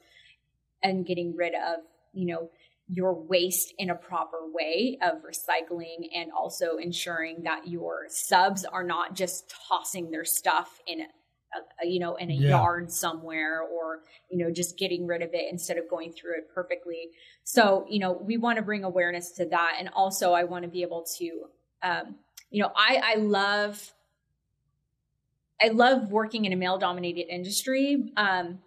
and 0.82 1.06
getting 1.06 1.36
rid 1.36 1.54
of 1.54 1.80
you 2.12 2.26
know 2.26 2.50
your 2.92 3.14
waste 3.14 3.72
in 3.78 3.90
a 3.90 3.94
proper 3.94 4.38
way 4.52 4.98
of 5.00 5.22
recycling 5.22 6.08
and 6.14 6.32
also 6.32 6.76
ensuring 6.76 7.44
that 7.44 7.68
your 7.68 8.06
subs 8.08 8.64
are 8.64 8.82
not 8.82 9.14
just 9.14 9.52
tossing 9.68 10.10
their 10.10 10.24
stuff 10.24 10.80
in 10.88 11.00
a, 11.54 11.86
you 11.86 11.98
know, 11.98 12.16
in 12.16 12.30
a 12.30 12.34
yeah. 12.34 12.50
yard 12.50 12.90
somewhere 12.90 13.62
or, 13.62 14.00
you 14.30 14.38
know, 14.38 14.50
just 14.50 14.78
getting 14.78 15.06
rid 15.06 15.22
of 15.22 15.30
it 15.32 15.46
instead 15.50 15.78
of 15.78 15.88
going 15.88 16.12
through 16.12 16.36
it 16.36 16.48
perfectly. 16.54 17.10
So, 17.44 17.86
you 17.88 17.98
know, 17.98 18.12
we 18.12 18.36
want 18.36 18.56
to 18.56 18.62
bring 18.62 18.84
awareness 18.84 19.32
to 19.32 19.46
that. 19.46 19.76
And 19.78 19.90
also 19.94 20.32
I 20.32 20.44
want 20.44 20.64
to 20.64 20.70
be 20.70 20.82
able 20.82 21.04
to, 21.18 21.30
um, 21.82 22.16
you 22.50 22.62
know, 22.62 22.70
I, 22.76 23.00
I 23.02 23.14
love, 23.16 23.92
I 25.60 25.68
love 25.68 26.10
working 26.10 26.44
in 26.44 26.52
a 26.52 26.56
male 26.56 26.78
dominated 26.78 27.32
industry. 27.32 28.12
Um, 28.16 28.60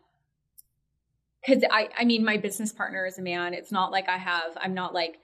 cause 1.45 1.63
I, 1.71 1.89
I 1.97 2.05
mean, 2.05 2.23
my 2.23 2.37
business 2.37 2.71
partner 2.71 3.05
is 3.05 3.17
a 3.17 3.21
man. 3.21 3.53
It's 3.53 3.71
not 3.71 3.91
like 3.91 4.09
I 4.09 4.17
have, 4.17 4.57
I'm 4.57 4.73
not 4.73 4.93
like 4.93 5.19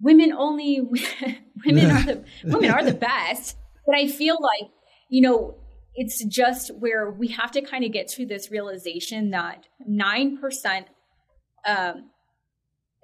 women 0.00 0.32
only, 0.32 0.80
women 1.66 1.90
are 1.90 2.04
the, 2.04 2.24
women 2.44 2.70
are 2.70 2.84
the 2.84 2.94
best. 2.94 3.56
But 3.86 3.96
I 3.96 4.08
feel 4.08 4.36
like, 4.40 4.70
you 5.08 5.22
know, 5.22 5.56
it's 6.00 6.24
just 6.24 6.74
where 6.78 7.10
we 7.10 7.28
have 7.28 7.50
to 7.50 7.60
kind 7.60 7.84
of 7.84 7.92
get 7.92 8.08
to 8.08 8.24
this 8.24 8.50
realization 8.50 9.32
that 9.32 9.66
9% 9.86 10.84
um, 11.66 12.10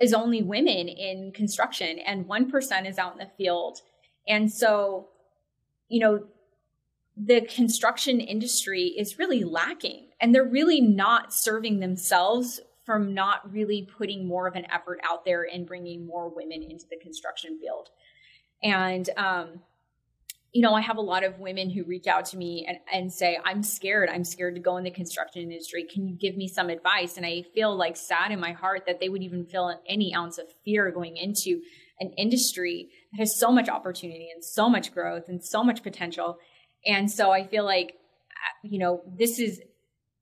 is 0.01 0.15
only 0.15 0.43
women 0.43 0.89
in 0.89 1.31
construction 1.31 1.99
and 1.99 2.25
1% 2.25 2.89
is 2.89 2.97
out 2.97 3.13
in 3.13 3.19
the 3.19 3.31
field. 3.37 3.83
And 4.27 4.51
so, 4.51 5.09
you 5.91 6.01
know, 6.01 6.25
the 7.19 7.43
construction 7.43 8.19
industry 8.19 8.85
is 8.97 9.19
really 9.19 9.45
lacking 9.45 10.09
and 10.19 10.35
they're 10.35 10.43
really 10.43 10.81
not 10.81 11.35
serving 11.35 11.81
themselves 11.81 12.61
from 12.87 13.13
not 13.13 13.53
really 13.53 13.87
putting 13.99 14.27
more 14.27 14.47
of 14.47 14.55
an 14.55 14.65
effort 14.73 15.01
out 15.05 15.27
there 15.27 15.47
and 15.53 15.67
bringing 15.67 16.07
more 16.07 16.31
women 16.35 16.63
into 16.63 16.87
the 16.89 16.97
construction 16.97 17.59
field. 17.61 17.91
And, 18.63 19.11
um, 19.19 19.61
you 20.57 20.63
know, 20.63 20.73
I 20.73 20.81
have 20.81 20.97
a 20.97 21.03
lot 21.03 21.23
of 21.23 21.39
women 21.39 21.69
who 21.69 21.85
reach 21.85 22.07
out 22.07 22.25
to 22.27 22.39
me 22.39 22.65
and, 22.67 22.79
and 22.91 23.13
say, 23.13 23.39
I'm 23.45 23.63
scared. 23.63 24.09
I'm 24.09 24.25
scared 24.25 24.55
to 24.55 24.61
go 24.63 24.79
in 24.79 24.85
the 24.85 24.91
construction 24.91 25.43
industry. 25.43 25.85
Can 25.85 26.07
you 26.07 26.17
give 26.17 26.35
me 26.35 26.49
some 26.49 26.71
advice? 26.71 27.19
And 27.19 27.27
I 27.27 27.45
feel 27.55 27.77
like 27.77 27.95
sad 27.95 28.33
in 28.33 28.41
my 28.41 28.53
heart 28.53 28.85
that 28.87 28.99
they 28.99 29.11
would 29.11 29.23
even 29.23 29.45
feel 29.45 29.79
any 29.87 30.15
ounce 30.15 30.39
of 30.39 30.47
fear 30.65 30.91
going 30.91 31.19
into 31.19 31.61
an 32.01 32.11
industry 32.17 32.89
that 33.13 33.19
has 33.19 33.39
so 33.39 33.53
much 33.53 33.69
opportunity 33.69 34.31
and 34.35 34.43
so 34.43 34.71
much 34.71 34.95
growth 34.95 35.25
and 35.29 35.45
so 35.45 35.63
much 35.63 35.83
potential. 35.83 36.39
And 36.87 37.11
so 37.11 37.33
I 37.33 37.47
feel 37.47 37.67
like, 37.67 37.89
uh, 37.91 38.55
you 38.63 38.79
know, 38.79 39.03
this 39.15 39.39
is 39.39 39.61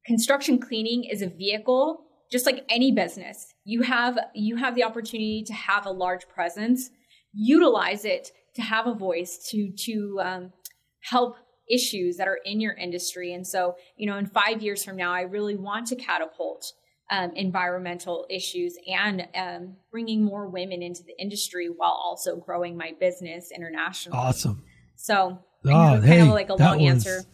construction 0.04 0.58
cleaning 0.58 1.04
is 1.04 1.22
a 1.22 1.28
vehicle, 1.28 2.06
just 2.32 2.44
like 2.44 2.64
any 2.68 2.90
business. 2.90 3.54
You 3.64 3.82
have, 3.82 4.18
you 4.34 4.56
have 4.56 4.74
the 4.74 4.82
opportunity 4.82 5.44
to 5.46 5.52
have 5.52 5.86
a 5.86 5.92
large 5.92 6.26
presence, 6.26 6.90
utilize 7.32 8.04
it 8.04 8.32
to 8.54 8.62
have 8.62 8.86
a 8.86 8.94
voice 8.94 9.38
to 9.50 9.70
to 9.70 10.20
um, 10.22 10.52
help 11.00 11.36
issues 11.70 12.16
that 12.16 12.28
are 12.28 12.38
in 12.44 12.60
your 12.60 12.74
industry. 12.74 13.32
And 13.32 13.46
so, 13.46 13.76
you 13.96 14.06
know, 14.06 14.18
in 14.18 14.26
five 14.26 14.62
years 14.62 14.84
from 14.84 14.96
now, 14.96 15.12
I 15.12 15.22
really 15.22 15.56
want 15.56 15.86
to 15.88 15.96
catapult 15.96 16.72
um, 17.10 17.32
environmental 17.34 18.26
issues 18.30 18.76
and 18.86 19.26
um, 19.34 19.76
bringing 19.90 20.24
more 20.24 20.48
women 20.48 20.82
into 20.82 21.02
the 21.02 21.14
industry 21.18 21.68
while 21.74 21.98
also 22.02 22.36
growing 22.36 22.76
my 22.76 22.92
business 22.98 23.50
internationally. 23.54 24.18
Awesome. 24.18 24.64
So, 24.96 25.38
oh, 25.66 25.68
kind 25.70 26.04
hey, 26.04 26.20
of 26.20 26.28
like 26.28 26.50
a 26.50 26.54
long 26.54 26.82
answer. 26.82 27.24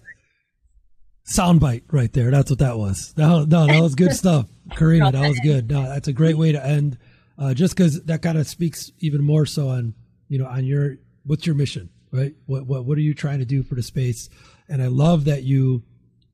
Soundbite 1.28 1.82
right 1.92 2.12
there. 2.12 2.30
That's 2.30 2.50
what 2.50 2.58
that 2.60 2.78
was. 2.78 3.14
No, 3.16 3.44
no, 3.44 3.66
that 3.66 3.80
was 3.80 3.94
good 3.94 4.12
stuff, 4.12 4.46
Karina. 4.76 5.12
That 5.12 5.28
was 5.28 5.38
good. 5.40 5.70
No, 5.70 5.82
that's 5.82 6.08
a 6.08 6.12
great 6.12 6.36
way 6.36 6.52
to 6.52 6.64
end. 6.64 6.98
Uh, 7.38 7.54
just 7.54 7.76
because 7.76 8.02
that 8.04 8.22
kind 8.22 8.36
of 8.36 8.46
speaks 8.46 8.90
even 8.98 9.22
more 9.22 9.46
so 9.46 9.68
on 9.68 9.94
you 10.28 10.38
know 10.38 10.46
on 10.46 10.64
your 10.64 10.96
what's 11.24 11.46
your 11.46 11.54
mission, 11.54 11.90
right? 12.12 12.34
What 12.46 12.66
what 12.66 12.84
what 12.84 12.98
are 12.98 13.02
you 13.02 13.14
trying 13.14 13.38
to 13.38 13.44
do 13.44 13.62
for 13.62 13.74
the 13.74 13.82
space? 13.82 14.28
And 14.68 14.82
I 14.82 14.86
love 14.86 15.24
that 15.24 15.42
you 15.42 15.82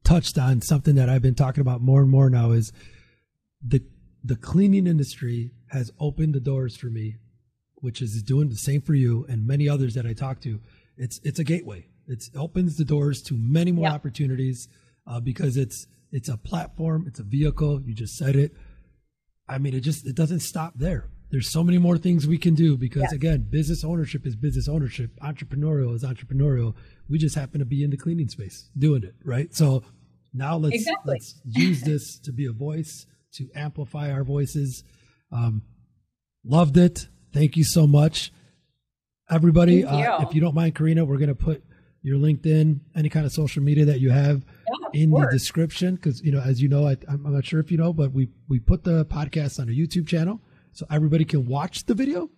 touched 0.05 0.39
on 0.39 0.63
something 0.63 0.95
that 0.95 1.09
I've 1.09 1.23
been 1.23 1.35
talking 1.35 1.61
about 1.61 1.81
more 1.81 2.01
and 2.01 2.11
more 2.11 2.31
now 2.31 2.53
is 2.53 2.73
the 3.61 3.83
the 4.23 4.37
cleaning 4.37 4.87
industry 4.87 5.53
has 5.69 5.91
opened 6.01 6.35
the 6.35 6.41
doors 6.41 6.77
for 6.77 6.87
me, 6.87 7.17
which 7.77 8.03
is 8.03 8.23
doing 8.23 8.49
the 8.49 8.57
same 8.57 8.81
for 8.81 8.95
you 8.95 9.27
and 9.29 9.47
many 9.47 9.69
others 9.69 9.95
that 9.95 10.07
I 10.07 10.13
talk 10.13 10.41
to. 10.43 10.61
It's 10.97 11.21
it's 11.23 11.39
a 11.39 11.45
gateway. 11.45 11.87
It 12.09 12.25
opens 12.37 12.77
the 12.77 12.85
doors 12.85 13.21
to 13.23 13.35
many 13.37 13.73
more 13.73 13.89
opportunities 13.89 14.69
uh, 15.07 15.21
because 15.21 15.57
it's 15.57 15.87
it's 16.13 16.29
a 16.29 16.37
platform, 16.37 17.05
it's 17.09 17.19
a 17.19 17.25
vehicle. 17.25 17.83
You 17.83 17.95
just 17.95 18.17
said 18.17 18.37
it. 18.37 18.53
I 19.49 19.59
mean, 19.59 19.75
it 19.75 19.81
just 19.81 20.07
it 20.07 20.15
doesn't 20.15 20.41
stop 20.41 20.75
there 20.77 21.09
there's 21.31 21.51
so 21.51 21.65
many 21.65 21.79
more 21.79 21.99
things 21.99 22.27
we 22.27 22.39
can 22.39 22.55
do 22.55 22.77
because 22.77 23.03
yes. 23.03 23.13
again 23.13 23.47
business 23.51 23.85
ownership 23.85 24.27
is 24.27 24.37
business 24.37 24.69
ownership. 24.69 25.11
Entrepreneurial 25.23 25.95
is 25.95 26.05
entrepreneurial. 26.05 26.75
We 27.09 27.19
just 27.19 27.35
happen 27.35 27.61
to 27.61 27.67
be 27.67 27.83
in 27.83 27.91
the 27.91 27.97
cleaning 27.97 28.29
space 28.29 28.71
doing 28.77 29.03
it 29.03 29.15
right? 29.25 29.55
So 29.55 29.83
now 30.33 30.57
let's 30.57 30.77
exactly. 30.77 31.15
let's 31.15 31.41
use 31.45 31.83
this 31.83 32.19
to 32.21 32.33
be 32.33 32.47
a 32.47 32.53
voice 32.53 33.07
to 33.35 33.49
amplify 33.55 34.11
our 34.11 34.25
voices. 34.25 34.85
Um, 35.33 35.63
loved 36.45 36.77
it. 36.77 37.09
Thank 37.33 37.57
you 37.57 37.65
so 37.65 37.87
much. 37.87 38.33
Everybody 39.31 39.85
uh, 39.85 40.23
if 40.23 40.35
you 40.35 40.41
don't 40.41 40.55
mind 40.55 40.77
karina 40.77 41.05
we're 41.05 41.19
going 41.19 41.29
to 41.29 41.35
put 41.35 41.65
your 42.07 42.17
linkedin 42.17 42.79
any 42.95 43.09
kind 43.09 43.27
of 43.27 43.33
social 43.33 43.61
media 43.61 43.85
that 43.85 43.99
you 43.99 44.11
have 44.11 44.45
yeah, 44.95 45.03
in 45.03 45.11
the 45.11 45.27
description 45.33 45.97
because 45.97 46.23
you 46.23 46.31
know 46.31 46.41
as 46.41 46.63
you 46.63 46.69
know 46.69 46.87
I, 46.87 46.97
i'm 47.09 47.33
not 47.33 47.45
sure 47.45 47.59
if 47.59 47.73
you 47.73 47.77
know 47.77 47.93
but 47.93 48.13
we 48.13 48.29
we 48.49 48.61
put 48.61 48.85
the 48.85 49.05
podcast 49.07 49.59
on 49.59 49.69
a 49.69 49.73
youtube 49.73 50.07
channel 50.07 50.41
so 50.77 50.87
everybody 50.91 51.25
can 51.25 51.47
watch 51.47 51.87
the 51.87 51.95
video, 51.95 52.31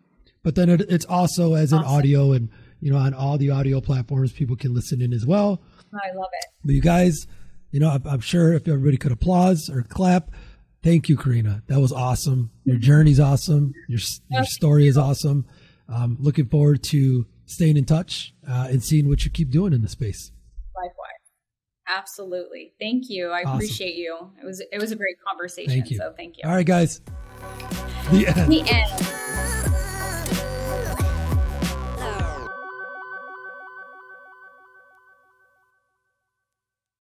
but 0.45 0.55
then 0.55 0.69
it, 0.69 0.83
it's 0.83 1.05
also 1.05 1.55
as 1.55 1.73
an 1.73 1.83
audio 1.83 2.33
and 2.33 2.49
you 2.81 2.93
know 2.93 2.99
on 2.99 3.13
all 3.13 3.37
the 3.37 3.51
audio 3.51 3.81
platforms 3.81 4.33
people 4.33 4.55
can 4.55 4.73
listen 4.73 5.03
in 5.03 5.13
as 5.13 5.27
well. 5.27 5.61
I 5.93 6.15
love 6.15 6.29
it. 6.33 6.47
But 6.65 6.75
you 6.75 6.81
guys, 6.81 7.27
you 7.73 7.81
know, 7.81 7.91
I'm, 7.91 8.03
I'm 8.07 8.21
sure 8.21 8.53
if 8.53 8.69
everybody 8.69 8.97
could 8.97 9.11
applause 9.11 9.69
or 9.69 9.83
clap, 9.83 10.31
thank 10.85 11.09
you, 11.09 11.17
Karina. 11.17 11.63
That 11.67 11.81
was 11.81 11.93
awesome. 11.93 12.51
Your 12.65 12.77
journey's 12.77 13.19
awesome. 13.19 13.75
Your 13.89 14.01
your 14.31 14.45
story 14.45 14.87
is 14.87 14.97
awesome. 14.97 15.47
Um, 15.89 16.17
looking 16.21 16.47
forward 16.47 16.85
to 16.85 17.27
staying 17.47 17.77
in 17.77 17.85
touch 17.87 18.35
uh, 18.49 18.69
and 18.71 18.83
seeing 18.83 19.09
what 19.09 19.25
you 19.25 19.31
keep 19.33 19.51
doing 19.51 19.73
in 19.73 19.83
the 19.83 19.89
space. 19.89 20.31
Likewise. 20.77 20.95
Absolutely. 21.89 22.75
Thank 22.79 23.09
you. 23.09 23.31
I 23.31 23.43
awesome. 23.43 23.55
appreciate 23.57 23.97
you. 23.97 24.31
It 24.41 24.45
was 24.45 24.61
it 24.61 24.79
was 24.81 24.93
a 24.93 24.97
great 24.97 25.17
conversation. 25.27 25.73
Thank 25.73 25.91
you. 25.91 25.97
So 25.97 26.15
thank 26.17 26.37
you. 26.37 26.43
All 26.45 26.55
right, 26.55 26.67
guys. 26.67 27.01
The 28.11 28.27
end. 28.27 28.53
The 28.53 28.63
end. 28.67 29.68